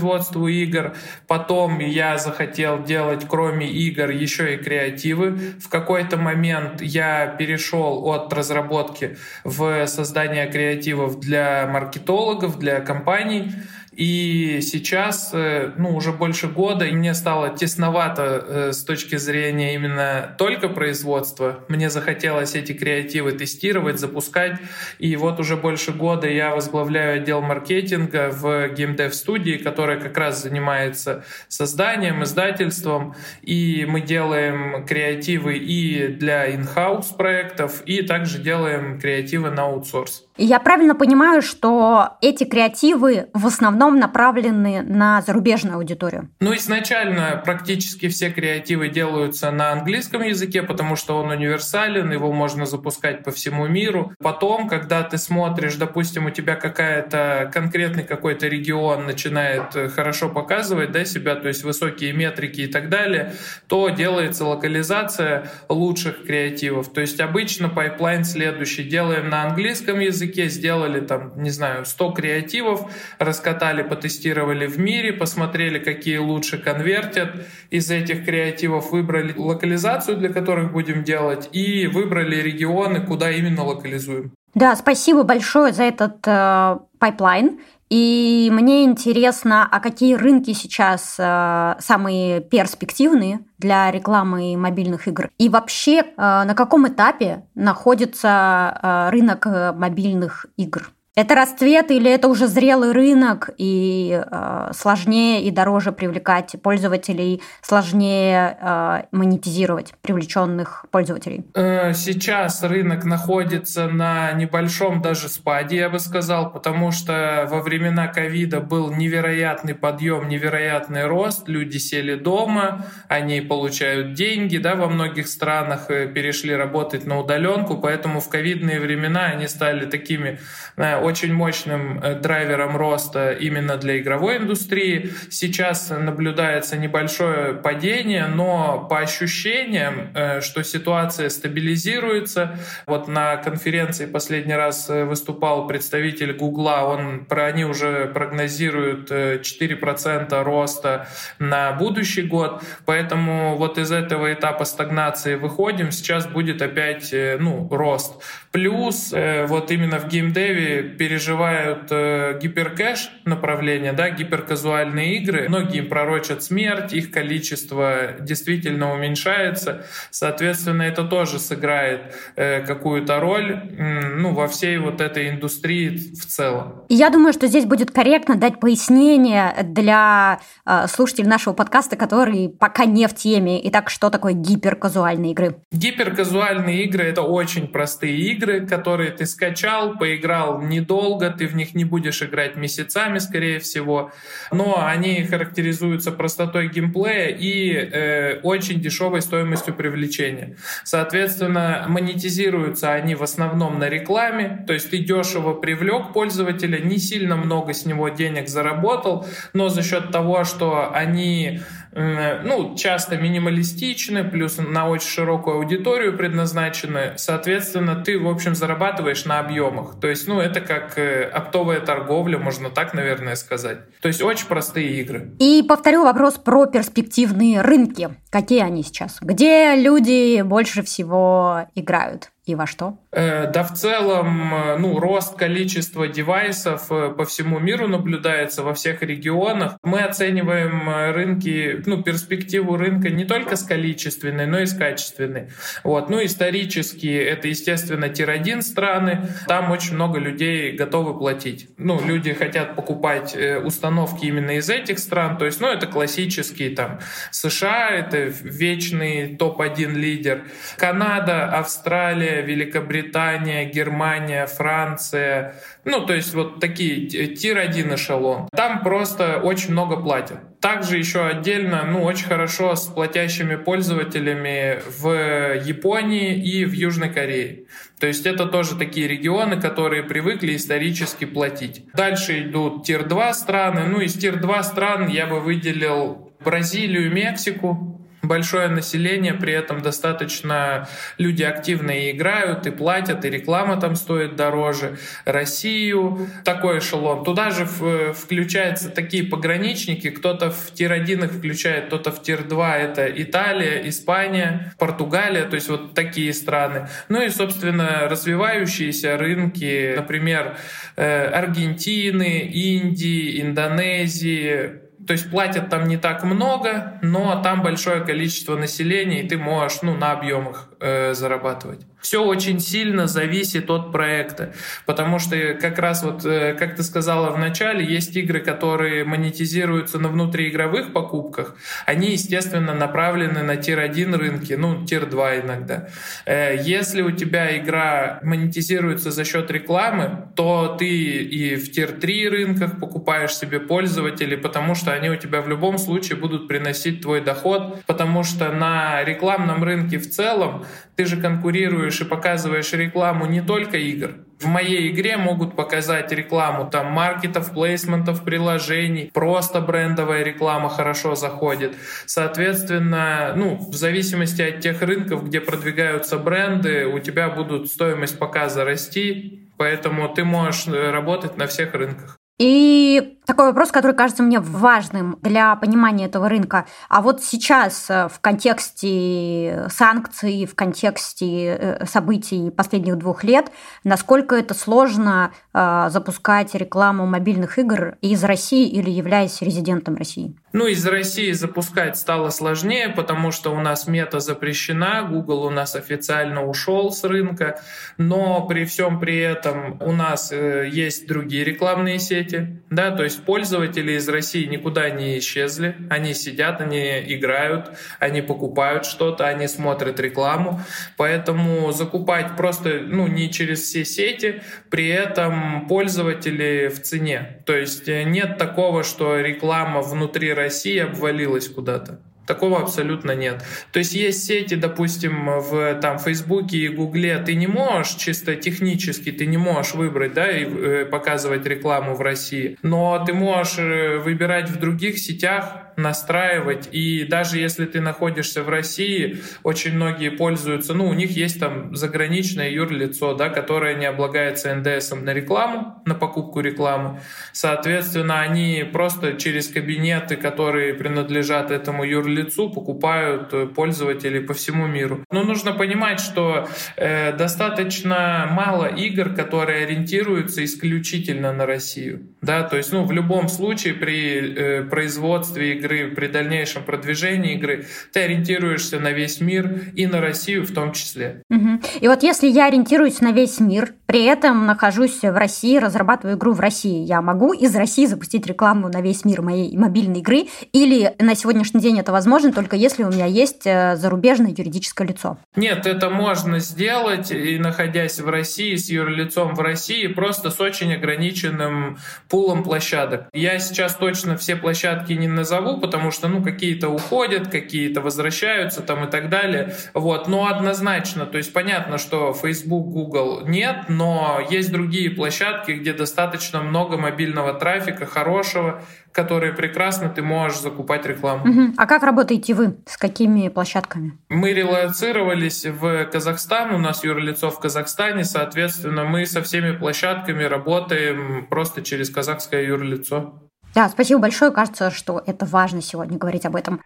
игр, 0.48 0.94
потом 1.26 1.78
я 1.80 2.18
захотел 2.18 2.56
хотел 2.56 2.82
делать, 2.82 3.26
кроме 3.28 3.66
игр, 3.66 4.10
еще 4.10 4.54
и 4.54 4.56
креативы. 4.56 5.32
В 5.60 5.68
какой-то 5.68 6.16
момент 6.16 6.80
я 6.80 7.26
перешел 7.26 8.06
от 8.06 8.32
разработки 8.32 9.16
в 9.44 9.86
создание 9.86 10.46
креативов 10.46 11.20
для 11.20 11.66
маркетологов, 11.66 12.58
для 12.58 12.80
компаний. 12.80 13.52
И 13.96 14.60
сейчас, 14.60 15.30
э, 15.32 15.72
ну, 15.78 15.96
уже 15.96 16.12
больше 16.12 16.48
года, 16.48 16.84
и 16.84 16.92
мне 16.92 17.14
стало 17.14 17.48
тесновато 17.48 18.44
э, 18.46 18.72
с 18.72 18.84
точки 18.84 19.16
зрения 19.16 19.74
именно 19.74 20.34
только 20.36 20.68
производства. 20.68 21.64
Мне 21.68 21.88
захотелось 21.88 22.54
эти 22.54 22.72
креативы 22.72 23.32
тестировать, 23.32 23.98
запускать. 23.98 24.58
И 24.98 25.16
вот 25.16 25.40
уже 25.40 25.56
больше 25.56 25.92
года 25.92 26.28
я 26.28 26.54
возглавляю 26.54 27.22
отдел 27.22 27.40
маркетинга 27.40 28.28
в 28.30 28.68
геймдев 28.68 29.14
студии, 29.14 29.56
которая 29.56 29.98
как 29.98 30.14
раз 30.18 30.42
занимается 30.42 31.24
созданием, 31.48 32.22
издательством. 32.22 33.14
И 33.40 33.86
мы 33.88 34.02
делаем 34.02 34.84
креативы 34.84 35.56
и 35.56 36.08
для 36.08 36.50
in-house 36.50 37.16
проектов, 37.16 37.80
и 37.86 38.02
также 38.02 38.40
делаем 38.42 39.00
креативы 39.00 39.50
на 39.50 39.62
аутсорс. 39.62 40.26
Я 40.38 40.60
правильно 40.60 40.94
понимаю, 40.94 41.40
что 41.40 42.18
эти 42.20 42.44
креативы 42.44 43.28
в 43.32 43.46
основном 43.46 43.85
основном 43.86 44.00
направлены 44.00 44.82
на 44.82 45.22
зарубежную 45.22 45.76
аудиторию? 45.76 46.28
Ну, 46.40 46.54
изначально 46.54 47.40
практически 47.44 48.08
все 48.08 48.30
креативы 48.30 48.88
делаются 48.88 49.50
на 49.50 49.72
английском 49.72 50.22
языке, 50.22 50.62
потому 50.62 50.96
что 50.96 51.18
он 51.18 51.30
универсален, 51.30 52.10
его 52.12 52.32
можно 52.32 52.66
запускать 52.66 53.24
по 53.24 53.30
всему 53.30 53.66
миру. 53.66 54.12
Потом, 54.22 54.68
когда 54.68 55.02
ты 55.02 55.18
смотришь, 55.18 55.76
допустим, 55.76 56.26
у 56.26 56.30
тебя 56.30 56.56
какая-то 56.56 57.50
конкретный 57.52 58.04
какой-то 58.04 58.48
регион 58.48 59.06
начинает 59.06 59.76
э, 59.76 59.88
хорошо 59.88 60.28
показывать 60.28 60.92
да, 60.92 61.04
себя, 61.04 61.34
то 61.36 61.48
есть 61.48 61.64
высокие 61.64 62.12
метрики 62.12 62.62
и 62.62 62.66
так 62.66 62.88
далее, 62.88 63.32
то 63.68 63.88
делается 63.88 64.44
локализация 64.44 65.50
лучших 65.68 66.24
креативов. 66.24 66.92
То 66.92 67.00
есть 67.00 67.20
обычно 67.20 67.68
пайплайн 67.68 68.24
следующий. 68.24 68.84
Делаем 68.84 69.28
на 69.28 69.44
английском 69.44 70.00
языке, 70.00 70.48
сделали 70.48 71.00
там, 71.00 71.32
не 71.42 71.50
знаю, 71.50 71.84
100 71.84 72.10
креативов, 72.12 72.90
раскатали, 73.18 73.75
потестировали 73.82 74.66
в 74.66 74.78
мире, 74.78 75.12
посмотрели, 75.12 75.78
какие 75.78 76.18
лучше 76.18 76.58
конвертят. 76.58 77.46
Из 77.70 77.90
этих 77.90 78.24
креативов 78.24 78.92
выбрали 78.92 79.34
локализацию, 79.36 80.16
для 80.16 80.28
которых 80.28 80.72
будем 80.72 81.04
делать, 81.04 81.48
и 81.52 81.86
выбрали 81.86 82.36
регионы, 82.36 83.00
куда 83.00 83.30
именно 83.30 83.64
локализуем. 83.64 84.32
Да, 84.54 84.74
спасибо 84.74 85.22
большое 85.22 85.72
за 85.72 85.82
этот 85.82 86.26
э, 86.26 86.78
пайплайн. 86.98 87.58
И 87.88 88.50
мне 88.52 88.84
интересно, 88.84 89.68
а 89.70 89.78
какие 89.78 90.14
рынки 90.14 90.52
сейчас 90.54 91.16
э, 91.18 91.74
самые 91.78 92.40
перспективные 92.40 93.40
для 93.58 93.92
рекламы 93.92 94.56
мобильных 94.56 95.06
игр? 95.06 95.30
И 95.38 95.48
вообще, 95.48 95.98
э, 96.00 96.04
на 96.16 96.54
каком 96.54 96.88
этапе 96.88 97.44
находится 97.54 98.80
э, 98.82 99.10
рынок 99.10 99.46
э, 99.46 99.72
мобильных 99.72 100.46
игр? 100.56 100.90
Это 101.16 101.34
расцвет 101.34 101.90
или 101.90 102.10
это 102.10 102.28
уже 102.28 102.46
зрелый 102.46 102.92
рынок 102.92 103.48
и 103.56 104.22
э, 104.22 104.70
сложнее 104.74 105.42
и 105.44 105.50
дороже 105.50 105.90
привлекать 105.90 106.56
пользователей, 106.62 107.42
сложнее 107.62 108.58
э, 108.60 109.02
монетизировать 109.12 109.94
привлеченных 110.02 110.84
пользователей? 110.90 111.46
Э, 111.54 111.94
сейчас 111.94 112.62
рынок 112.62 113.06
находится 113.06 113.88
на 113.88 114.32
небольшом 114.32 115.00
даже 115.00 115.30
спаде, 115.30 115.76
я 115.76 115.88
бы 115.88 116.00
сказал, 116.00 116.52
потому 116.52 116.92
что 116.92 117.48
во 117.50 117.62
времена 117.62 118.08
ковида 118.08 118.60
был 118.60 118.92
невероятный 118.92 119.74
подъем, 119.74 120.28
невероятный 120.28 121.06
рост, 121.06 121.48
люди 121.48 121.78
сели 121.78 122.16
дома, 122.16 122.84
они 123.08 123.40
получают 123.40 124.12
деньги, 124.12 124.58
да, 124.58 124.74
во 124.74 124.88
многих 124.88 125.28
странах 125.28 125.86
э, 125.88 126.08
перешли 126.08 126.54
работать 126.54 127.06
на 127.06 127.18
удаленку, 127.18 127.78
поэтому 127.78 128.20
в 128.20 128.28
ковидные 128.28 128.80
времена 128.80 129.24
они 129.24 129.48
стали 129.48 129.86
такими 129.86 130.40
э, 130.76 131.05
очень 131.06 131.32
мощным 131.32 132.00
э, 132.02 132.14
драйвером 132.16 132.76
роста 132.76 133.32
именно 133.32 133.76
для 133.76 133.98
игровой 133.98 134.38
индустрии. 134.38 135.12
Сейчас 135.30 135.90
наблюдается 135.90 136.76
небольшое 136.76 137.54
падение, 137.54 138.26
но 138.26 138.86
по 138.90 138.98
ощущениям, 138.98 140.10
э, 140.14 140.40
что 140.40 140.64
ситуация 140.64 141.28
стабилизируется. 141.28 142.58
Вот 142.86 143.08
на 143.08 143.36
конференции 143.36 144.06
последний 144.06 144.54
раз 144.54 144.90
э, 144.90 145.04
выступал 145.04 145.66
представитель 145.68 146.32
Гугла, 146.32 146.82
он, 146.84 147.24
про 147.24 147.46
они 147.46 147.64
уже 147.64 148.06
прогнозируют 148.12 149.10
4% 149.10 150.42
роста 150.42 151.06
на 151.38 151.72
будущий 151.72 152.22
год, 152.22 152.62
поэтому 152.84 153.56
вот 153.56 153.78
из 153.78 153.92
этого 153.92 154.32
этапа 154.32 154.64
стагнации 154.64 155.36
выходим, 155.36 155.92
сейчас 155.92 156.26
будет 156.26 156.60
опять 156.60 157.14
ну, 157.38 157.68
рост. 157.70 158.22
Плюс 158.56 159.12
вот 159.48 159.70
именно 159.70 159.98
в 159.98 160.08
геймдеве 160.08 160.82
переживают 160.82 161.88
э, 161.90 162.38
гиперкэш 162.40 163.10
направление, 163.26 163.92
да, 163.92 164.08
гиперказуальные 164.08 165.16
игры. 165.18 165.46
Многие 165.48 165.82
пророчат 165.82 166.42
смерть, 166.42 166.94
их 166.94 167.10
количество 167.10 168.12
действительно 168.18 168.94
уменьшается. 168.94 169.84
Соответственно, 170.10 170.84
это 170.84 171.04
тоже 171.04 171.38
сыграет 171.38 172.14
э, 172.36 172.62
какую-то 172.62 173.20
роль 173.20 173.60
ну, 173.78 174.32
во 174.32 174.48
всей 174.48 174.78
вот 174.78 175.02
этой 175.02 175.28
индустрии 175.28 175.90
в 175.90 176.24
целом. 176.24 176.84
Я 176.88 177.10
думаю, 177.10 177.34
что 177.34 177.48
здесь 177.48 177.66
будет 177.66 177.90
корректно 177.90 178.36
дать 178.36 178.58
пояснение 178.58 179.54
для 179.64 180.40
э, 180.64 180.86
слушателей 180.88 181.28
нашего 181.28 181.52
подкаста, 181.52 181.96
которые 181.96 182.48
пока 182.48 182.86
не 182.86 183.06
в 183.06 183.14
теме. 183.14 183.60
Итак, 183.68 183.90
что 183.90 184.08
такое 184.08 184.32
гиперказуальные 184.32 185.32
игры? 185.32 185.56
Гиперказуальные 185.72 186.84
игры— 186.84 187.04
это 187.04 187.20
очень 187.20 187.68
простые 187.68 188.16
игры, 188.16 188.45
которые 188.60 189.10
ты 189.10 189.26
скачал, 189.26 189.96
поиграл 189.98 190.60
недолго, 190.62 190.96
долго, 191.06 191.30
ты 191.30 191.46
в 191.46 191.54
них 191.54 191.74
не 191.74 191.84
будешь 191.84 192.22
играть 192.22 192.56
месяцами, 192.56 193.18
скорее 193.18 193.58
всего. 193.58 194.10
Но 194.52 194.84
они 194.84 195.24
характеризуются 195.24 196.12
простотой 196.12 196.68
геймплея 196.68 197.28
и 197.28 197.72
э, 197.72 198.40
очень 198.42 198.80
дешевой 198.80 199.22
стоимостью 199.22 199.74
привлечения. 199.74 200.56
Соответственно, 200.84 201.84
монетизируются 201.88 202.92
они 202.92 203.14
в 203.14 203.22
основном 203.22 203.78
на 203.78 203.88
рекламе, 203.88 204.64
то 204.66 204.72
есть 204.72 204.90
ты 204.90 204.98
дешево 204.98 205.54
привлек 205.54 206.12
пользователя, 206.12 206.78
не 206.78 206.98
сильно 206.98 207.36
много 207.36 207.72
с 207.72 207.86
него 207.86 208.08
денег 208.08 208.48
заработал, 208.48 209.26
но 209.52 209.68
за 209.68 209.82
счет 209.82 210.10
того, 210.10 210.44
что 210.44 210.90
они 210.92 211.60
ну, 211.96 212.76
часто 212.76 213.16
минималистичны, 213.16 214.22
плюс 214.24 214.58
на 214.58 214.88
очень 214.88 215.08
широкую 215.08 215.56
аудиторию 215.56 216.16
предназначены. 216.16 217.14
Соответственно, 217.16 217.96
ты, 217.96 218.18
в 218.18 218.28
общем, 218.28 218.54
зарабатываешь 218.54 219.24
на 219.24 219.38
объемах. 219.38 219.98
То 220.00 220.08
есть, 220.08 220.28
ну, 220.28 220.40
это 220.40 220.60
как 220.60 220.98
э, 220.98 221.24
оптовая 221.24 221.80
торговля, 221.80 222.38
можно 222.38 222.68
так, 222.68 222.92
наверное, 222.92 223.34
сказать. 223.34 223.78
То 224.00 224.08
есть, 224.08 224.20
очень 224.20 224.46
простые 224.46 225.00
игры. 225.00 225.32
И 225.38 225.64
повторю 225.66 226.02
вопрос 226.02 226.34
про 226.34 226.66
перспективные 226.66 227.62
рынки. 227.62 228.10
Какие 228.30 228.60
они 228.62 228.82
сейчас? 228.82 229.16
Где 229.22 229.74
люди 229.74 230.42
больше 230.42 230.82
всего 230.82 231.66
играют? 231.74 232.30
И 232.46 232.54
во 232.54 232.66
что? 232.68 232.96
Э, 233.10 233.50
да, 233.50 233.64
в 233.64 233.74
целом, 233.74 234.54
э, 234.54 234.78
ну, 234.78 235.00
рост 235.00 235.36
количества 235.36 236.06
девайсов 236.06 236.86
э, 236.90 237.10
по 237.10 237.24
всему 237.24 237.58
миру 237.58 237.88
наблюдается 237.88 238.62
во 238.62 238.72
всех 238.72 239.02
регионах. 239.02 239.78
Мы 239.82 239.98
оцениваем 239.98 240.88
рынки, 241.12 241.82
ну, 241.86 242.04
перспективу 242.04 242.76
рынка 242.76 243.10
не 243.10 243.24
только 243.24 243.56
с 243.56 243.64
количественной, 243.64 244.46
но 244.46 244.60
и 244.60 244.66
с 244.66 244.74
качественной. 244.74 245.48
Вот. 245.82 246.08
Ну, 246.08 246.24
исторически 246.24 247.08
это, 247.08 247.48
естественно, 247.48 248.08
tier-1 248.08 248.62
страны. 248.62 249.28
Там 249.48 249.72
очень 249.72 249.94
много 249.94 250.20
людей 250.20 250.76
готовы 250.76 251.18
платить. 251.18 251.68
Ну, 251.78 252.00
люди 252.00 252.32
хотят 252.32 252.76
покупать 252.76 253.36
установки 253.64 254.24
именно 254.24 254.52
из 254.52 254.70
этих 254.70 255.00
стран. 255.00 255.36
То 255.36 255.46
есть, 255.46 255.60
ну, 255.60 255.66
это 255.66 255.88
классические 255.88 256.70
там 256.70 257.00
США, 257.32 257.90
это 257.90 258.18
вечный 258.18 259.34
топ-1 259.36 259.94
лидер. 259.94 260.44
Канада, 260.76 261.46
Австралия, 261.46 262.35
Великобритания, 262.42 263.64
Германия, 263.64 264.46
Франция. 264.46 265.56
Ну, 265.84 266.04
то 266.06 266.14
есть 266.14 266.34
вот 266.34 266.60
такие 266.60 267.06
tier-1 267.06 267.94
эшелон. 267.94 268.48
Там 268.52 268.82
просто 268.82 269.38
очень 269.38 269.72
много 269.72 269.96
платят. 269.96 270.38
Также 270.60 270.96
еще 270.98 271.26
отдельно, 271.26 271.84
ну, 271.84 272.02
очень 272.02 272.26
хорошо 272.26 272.74
с 272.74 272.86
платящими 272.86 273.56
пользователями 273.56 274.80
в 274.98 275.60
Японии 275.64 276.34
и 276.34 276.64
в 276.64 276.72
Южной 276.72 277.10
Корее. 277.10 277.64
То 278.00 278.06
есть 278.06 278.26
это 278.26 278.46
тоже 278.46 278.76
такие 278.76 279.06
регионы, 279.06 279.60
которые 279.60 280.02
привыкли 280.02 280.56
исторически 280.56 281.24
платить. 281.24 281.84
Дальше 281.94 282.42
идут 282.42 282.84
tier-2 282.84 283.32
страны. 283.34 283.84
Ну, 283.84 284.00
из 284.00 284.14
tier-2 284.14 284.62
стран 284.64 285.08
я 285.08 285.26
бы 285.26 285.40
выделил 285.40 286.32
Бразилию, 286.44 287.12
Мексику, 287.12 288.00
большое 288.28 288.68
население, 288.68 289.34
при 289.34 289.52
этом 289.52 289.82
достаточно 289.82 290.88
люди 291.18 291.42
активно 291.42 292.10
играют, 292.10 292.66
и 292.66 292.70
платят, 292.70 293.24
и 293.24 293.30
реклама 293.30 293.80
там 293.80 293.96
стоит 293.96 294.36
дороже. 294.36 294.98
Россию, 295.24 296.28
такой 296.44 296.78
эшелон. 296.78 297.24
Туда 297.24 297.50
же 297.50 297.66
включаются 297.66 298.90
такие 298.90 299.24
пограничники, 299.24 300.10
кто-то 300.10 300.50
в 300.50 300.72
tier-1 300.72 301.24
их 301.24 301.32
включает, 301.32 301.86
кто-то 301.86 302.12
в 302.12 302.22
tier-2. 302.22 302.76
Это 302.76 303.06
Италия, 303.06 303.88
Испания, 303.88 304.74
Португалия, 304.78 305.44
то 305.44 305.54
есть 305.54 305.68
вот 305.68 305.94
такие 305.94 306.32
страны. 306.32 306.88
Ну 307.08 307.22
и, 307.22 307.28
собственно, 307.28 308.08
развивающиеся 308.08 309.16
рынки, 309.16 309.94
например, 309.96 310.56
э, 310.96 311.28
Аргентины, 311.28 312.40
Индии, 312.40 313.40
Индонезии, 313.40 314.85
то 315.06 315.12
есть 315.12 315.30
платят 315.30 315.68
там 315.70 315.86
не 315.86 315.96
так 315.96 316.24
много, 316.24 316.98
но 317.02 317.40
там 317.42 317.62
большое 317.62 318.04
количество 318.04 318.56
населения, 318.56 319.22
и 319.22 319.28
ты 319.28 319.38
можешь 319.38 319.82
ну, 319.82 319.94
на 319.94 320.12
объемах 320.12 320.68
э, 320.80 321.14
зарабатывать. 321.14 321.80
Все 322.00 322.22
очень 322.22 322.60
сильно 322.60 323.08
зависит 323.08 323.68
от 323.68 323.90
проекта, 323.90 324.52
потому 324.84 325.18
что 325.18 325.54
как 325.54 325.78
раз 325.78 326.04
вот, 326.04 326.24
э, 326.24 326.54
как 326.54 326.76
ты 326.76 326.82
сказала 326.82 327.30
в 327.30 327.38
начале, 327.38 327.84
есть 327.84 328.14
игры, 328.16 328.40
которые 328.40 329.04
монетизируются 329.04 329.98
на 329.98 330.08
внутриигровых 330.08 330.92
покупках. 330.92 331.56
Они, 331.84 332.12
естественно, 332.12 332.74
направлены 332.74 333.42
на 333.42 333.56
tier-1 333.56 334.16
рынки, 334.16 334.52
ну, 334.52 334.84
tier-2 334.86 335.44
иногда. 335.44 335.88
Э, 336.26 336.56
если 336.60 337.02
у 337.02 337.10
тебя 337.10 337.58
игра 337.58 338.20
монетизируется 338.22 339.10
за 339.10 339.24
счет 339.24 339.50
рекламы, 339.50 340.28
то 340.36 340.76
ты 340.78 340.86
и 340.86 341.56
в 341.56 341.72
тир-3 341.72 342.28
рынках 342.28 342.78
покупаешь 342.78 343.34
себе 343.34 343.58
пользователей, 343.58 344.36
потому 344.36 344.74
что 344.74 344.92
они 344.92 345.10
у 345.10 345.16
тебя 345.16 345.40
в 345.40 345.48
любом 345.48 345.78
случае 345.78 346.18
будут 346.18 346.46
приносить 346.46 347.00
твой 347.00 347.20
доход, 347.20 347.82
потому 347.86 348.22
что 348.22 348.52
на 348.52 349.02
рекламном 349.02 349.64
рынке 349.64 349.98
в 349.98 350.08
целом 350.08 350.65
ты 350.96 351.04
же 351.04 351.20
конкурируешь 351.20 352.00
и 352.00 352.04
показываешь 352.04 352.72
рекламу 352.72 353.26
не 353.26 353.40
только 353.40 353.76
игр. 353.76 354.14
В 354.40 354.46
моей 354.46 354.90
игре 354.90 355.16
могут 355.16 355.56
показать 355.56 356.12
рекламу 356.12 356.68
там 356.70 356.92
маркетов, 356.92 357.52
плейсментов, 357.52 358.22
приложений, 358.22 359.10
просто 359.14 359.60
брендовая 359.60 360.22
реклама 360.22 360.68
хорошо 360.68 361.14
заходит. 361.14 361.74
Соответственно, 362.04 363.32
ну, 363.34 363.56
в 363.56 363.74
зависимости 363.74 364.42
от 364.42 364.60
тех 364.60 364.82
рынков, 364.82 365.26
где 365.26 365.40
продвигаются 365.40 366.18
бренды, 366.18 366.86
у 366.86 366.98
тебя 366.98 367.30
будут 367.30 367.68
стоимость 367.68 368.18
показа 368.18 368.64
расти, 368.64 369.48
поэтому 369.56 370.08
ты 370.08 370.24
можешь 370.24 370.66
э, 370.66 370.90
работать 370.90 371.38
на 371.38 371.46
всех 371.46 371.72
рынках. 371.72 372.18
И 372.38 373.18
такой 373.24 373.46
вопрос, 373.46 373.70
который 373.70 373.94
кажется 373.96 374.22
мне 374.22 374.40
важным 374.40 375.18
для 375.22 375.56
понимания 375.56 376.04
этого 376.04 376.28
рынка. 376.28 376.66
А 376.90 377.00
вот 377.00 377.22
сейчас 377.22 377.88
э, 377.88 378.08
в 378.08 378.20
контексте 378.20 379.66
санкций, 379.70 380.44
в 380.44 380.54
контексте 380.54 381.46
э, 381.46 381.86
событий 381.86 382.50
последних 382.50 382.98
двух 382.98 383.24
лет, 383.24 383.50
насколько 383.84 384.34
это 384.34 384.52
сложно 384.52 385.32
э, 385.54 385.86
запускать 385.88 386.54
рекламу 386.54 387.06
мобильных 387.06 387.58
игр 387.58 387.96
из 388.02 388.22
России 388.22 388.68
или 388.68 388.90
являясь 388.90 389.40
резидентом 389.40 389.96
России? 389.96 390.36
Ну, 390.56 390.66
из 390.66 390.84
России 390.86 391.32
запускать 391.32 391.96
стало 391.96 392.30
сложнее, 392.30 392.88
потому 392.88 393.30
что 393.30 393.54
у 393.54 393.60
нас 393.60 393.86
мета 393.86 394.20
запрещена, 394.20 395.06
Google 395.08 395.44
у 395.44 395.50
нас 395.50 395.76
официально 395.76 396.44
ушел 396.44 396.90
с 396.90 397.04
рынка, 397.04 397.60
но 397.98 398.46
при 398.46 398.64
всем 398.64 398.98
при 398.98 399.18
этом 399.18 399.80
у 399.80 399.92
нас 399.92 400.32
есть 400.32 401.06
другие 401.06 401.44
рекламные 401.44 401.98
сети, 401.98 402.16
сети, 402.26 402.46
да, 402.70 402.90
то 402.90 403.04
есть 403.04 403.24
пользователи 403.24 403.92
из 403.92 404.08
России 404.08 404.44
никуда 404.46 404.90
не 404.90 405.18
исчезли, 405.18 405.76
они 405.90 406.14
сидят, 406.14 406.60
они 406.60 407.02
играют, 407.14 407.70
они 407.98 408.22
покупают 408.22 408.86
что-то, 408.86 409.26
они 409.26 409.48
смотрят 409.48 410.00
рекламу, 410.00 410.60
поэтому 410.96 411.72
закупать 411.72 412.36
просто, 412.36 412.80
ну, 412.80 413.06
не 413.06 413.30
через 413.30 413.62
все 413.62 413.84
сети, 413.84 414.42
при 414.70 414.88
этом 414.88 415.66
пользователи 415.68 416.68
в 416.68 416.82
цене, 416.82 417.42
то 417.46 417.54
есть 417.54 417.88
э, 417.88 418.02
нет 418.04 418.38
такого, 418.38 418.82
что 418.82 419.20
реклама 419.20 419.82
внутри 419.82 420.32
России 420.32 420.45
обвалилась 420.78 421.48
куда-то. 421.48 422.00
Такого 422.26 422.60
абсолютно 422.60 423.12
нет. 423.12 423.44
То 423.72 423.78
есть 423.78 423.94
есть 423.94 424.24
сети, 424.24 424.56
допустим, 424.56 425.40
в 425.40 425.76
там, 425.80 425.98
Фейсбуке 425.98 426.58
и 426.58 426.68
Гугле, 426.68 427.18
ты 427.18 427.34
не 427.34 427.46
можешь 427.46 427.94
чисто 427.94 428.34
технически, 428.34 429.12
ты 429.12 429.26
не 429.26 429.36
можешь 429.36 429.74
выбрать, 429.74 430.12
да, 430.12 430.28
и 430.28 430.44
э, 430.44 430.84
показывать 430.86 431.46
рекламу 431.46 431.94
в 431.94 432.00
России, 432.00 432.58
но 432.62 433.02
ты 433.04 433.12
можешь 433.12 433.58
э, 433.58 433.98
выбирать 433.98 434.50
в 434.50 434.58
других 434.58 434.98
сетях, 434.98 435.65
настраивать. 435.76 436.68
И 436.72 437.04
даже 437.04 437.38
если 437.38 437.66
ты 437.66 437.80
находишься 437.80 438.42
в 438.42 438.48
России, 438.48 439.18
очень 439.42 439.74
многие 439.74 440.10
пользуются, 440.10 440.74
ну, 440.74 440.88
у 440.88 440.94
них 440.94 441.10
есть 441.10 441.38
там 441.40 441.74
заграничное 441.74 442.50
юрлицо, 442.50 443.14
да, 443.14 443.28
которое 443.28 443.74
не 443.74 443.86
облагается 443.86 444.54
НДСом 444.54 445.04
на 445.04 445.12
рекламу, 445.12 445.82
на 445.84 445.94
покупку 445.94 446.40
рекламы. 446.40 447.00
Соответственно, 447.32 448.20
они 448.20 448.64
просто 448.72 449.14
через 449.14 449.48
кабинеты, 449.48 450.16
которые 450.16 450.74
принадлежат 450.74 451.50
этому 451.50 451.84
юрлицу, 451.84 452.50
покупают 452.50 453.32
э, 453.32 453.46
пользователей 453.46 454.20
по 454.20 454.34
всему 454.34 454.66
миру. 454.66 455.04
Но 455.10 455.22
нужно 455.22 455.52
понимать, 455.52 456.00
что 456.00 456.48
э, 456.76 457.12
достаточно 457.16 458.28
мало 458.30 458.66
игр, 458.66 459.10
которые 459.10 459.64
ориентируются 459.64 460.44
исключительно 460.44 461.32
на 461.32 461.46
Россию. 461.46 462.08
Да, 462.22 462.42
то 462.42 462.56
есть, 462.56 462.72
ну, 462.72 462.84
в 462.84 462.92
любом 462.92 463.28
случае 463.28 463.74
при 463.74 464.34
э, 464.34 464.62
производстве 464.64 465.54
игр 465.54 465.65
игры, 465.66 465.94
при 465.94 466.06
дальнейшем 466.06 466.64
продвижении 466.64 467.34
игры, 467.34 467.66
ты 467.92 468.00
ориентируешься 468.00 468.78
на 468.78 468.92
весь 468.92 469.20
мир 469.20 469.72
и 469.74 469.86
на 469.86 470.00
Россию 470.00 470.44
в 470.44 470.52
том 470.52 470.72
числе. 470.72 471.22
Угу. 471.30 471.60
И 471.80 471.88
вот 471.88 472.02
если 472.02 472.28
я 472.28 472.46
ориентируюсь 472.46 473.00
на 473.00 473.12
весь 473.12 473.40
мир, 473.40 473.74
при 473.86 474.04
этом 474.04 474.46
нахожусь 474.46 475.02
в 475.02 475.16
России, 475.16 475.58
разрабатываю 475.58 476.16
игру 476.16 476.32
в 476.32 476.40
России, 476.40 476.84
я 476.84 477.00
могу 477.00 477.32
из 477.32 477.54
России 477.54 477.86
запустить 477.86 478.26
рекламу 478.26 478.68
на 478.68 478.80
весь 478.80 479.04
мир 479.04 479.22
моей 479.22 479.56
мобильной 479.56 480.00
игры, 480.00 480.26
или 480.52 480.94
на 480.98 481.14
сегодняшний 481.14 481.60
день 481.60 481.78
это 481.78 481.92
возможно 481.92 482.32
только 482.32 482.56
если 482.56 482.82
у 482.82 482.90
меня 482.90 483.06
есть 483.06 483.46
э, 483.46 483.76
зарубежное 483.76 484.34
юридическое 484.36 484.86
лицо? 484.86 485.18
Нет, 485.36 485.66
это 485.66 485.90
можно 485.90 486.40
сделать 486.40 487.10
и 487.10 487.38
находясь 487.38 488.00
в 488.00 488.08
России, 488.08 488.56
с 488.56 488.68
юрлицом 488.68 489.34
в 489.34 489.40
России, 489.40 489.86
просто 489.86 490.30
с 490.30 490.40
очень 490.40 490.74
ограниченным 490.74 491.78
пулом 492.08 492.42
площадок. 492.42 493.08
Я 493.12 493.38
сейчас 493.38 493.76
точно 493.76 494.16
все 494.16 494.36
площадки 494.36 494.92
не 494.92 495.08
назову, 495.08 495.58
потому 495.58 495.90
что, 495.90 496.08
ну, 496.08 496.22
какие-то 496.22 496.68
уходят, 496.68 497.28
какие-то 497.28 497.80
возвращаются 497.80 498.62
там 498.62 498.84
и 498.84 498.90
так 498.90 499.08
далее. 499.08 499.54
Вот, 499.74 500.08
но 500.08 500.26
однозначно, 500.26 501.06
то 501.06 501.18
есть 501.18 501.32
понятно, 501.32 501.78
что 501.78 502.12
Facebook, 502.12 502.66
Google 502.66 503.22
нет, 503.26 503.68
но 503.76 504.20
есть 504.30 504.50
другие 504.50 504.90
площадки, 504.90 505.52
где 505.52 505.72
достаточно 505.72 506.42
много 506.42 506.76
мобильного 506.76 507.34
трафика 507.34 507.86
хорошего, 507.86 508.62
которые 508.92 509.32
прекрасно 509.32 509.88
ты 509.88 510.02
можешь 510.02 510.40
закупать 510.40 510.86
рекламу. 510.86 511.28
Угу. 511.28 511.54
А 511.56 511.66
как 511.66 511.82
работаете 511.82 512.34
вы? 512.34 512.56
С 512.66 512.76
какими 512.76 513.28
площадками? 513.28 513.98
Мы 514.08 514.32
релацировались 514.32 515.44
в 515.44 515.84
Казахстан, 515.86 516.54
у 516.54 516.58
нас 516.58 516.82
юрлицо 516.82 517.30
в 517.30 517.38
Казахстане, 517.38 518.04
соответственно, 518.04 518.84
мы 518.84 519.04
со 519.06 519.22
всеми 519.22 519.56
площадками 519.56 520.24
работаем 520.24 521.26
просто 521.28 521.62
через 521.62 521.90
казахское 521.90 522.42
юрлицо. 522.42 523.22
Да, 523.54 523.68
спасибо 523.68 524.00
большое. 524.00 524.32
Кажется, 524.32 524.70
что 524.70 525.02
это 525.06 525.24
важно 525.24 525.62
сегодня 525.62 525.96
говорить 525.96 526.26
об 526.26 526.36
этом. 526.36 526.60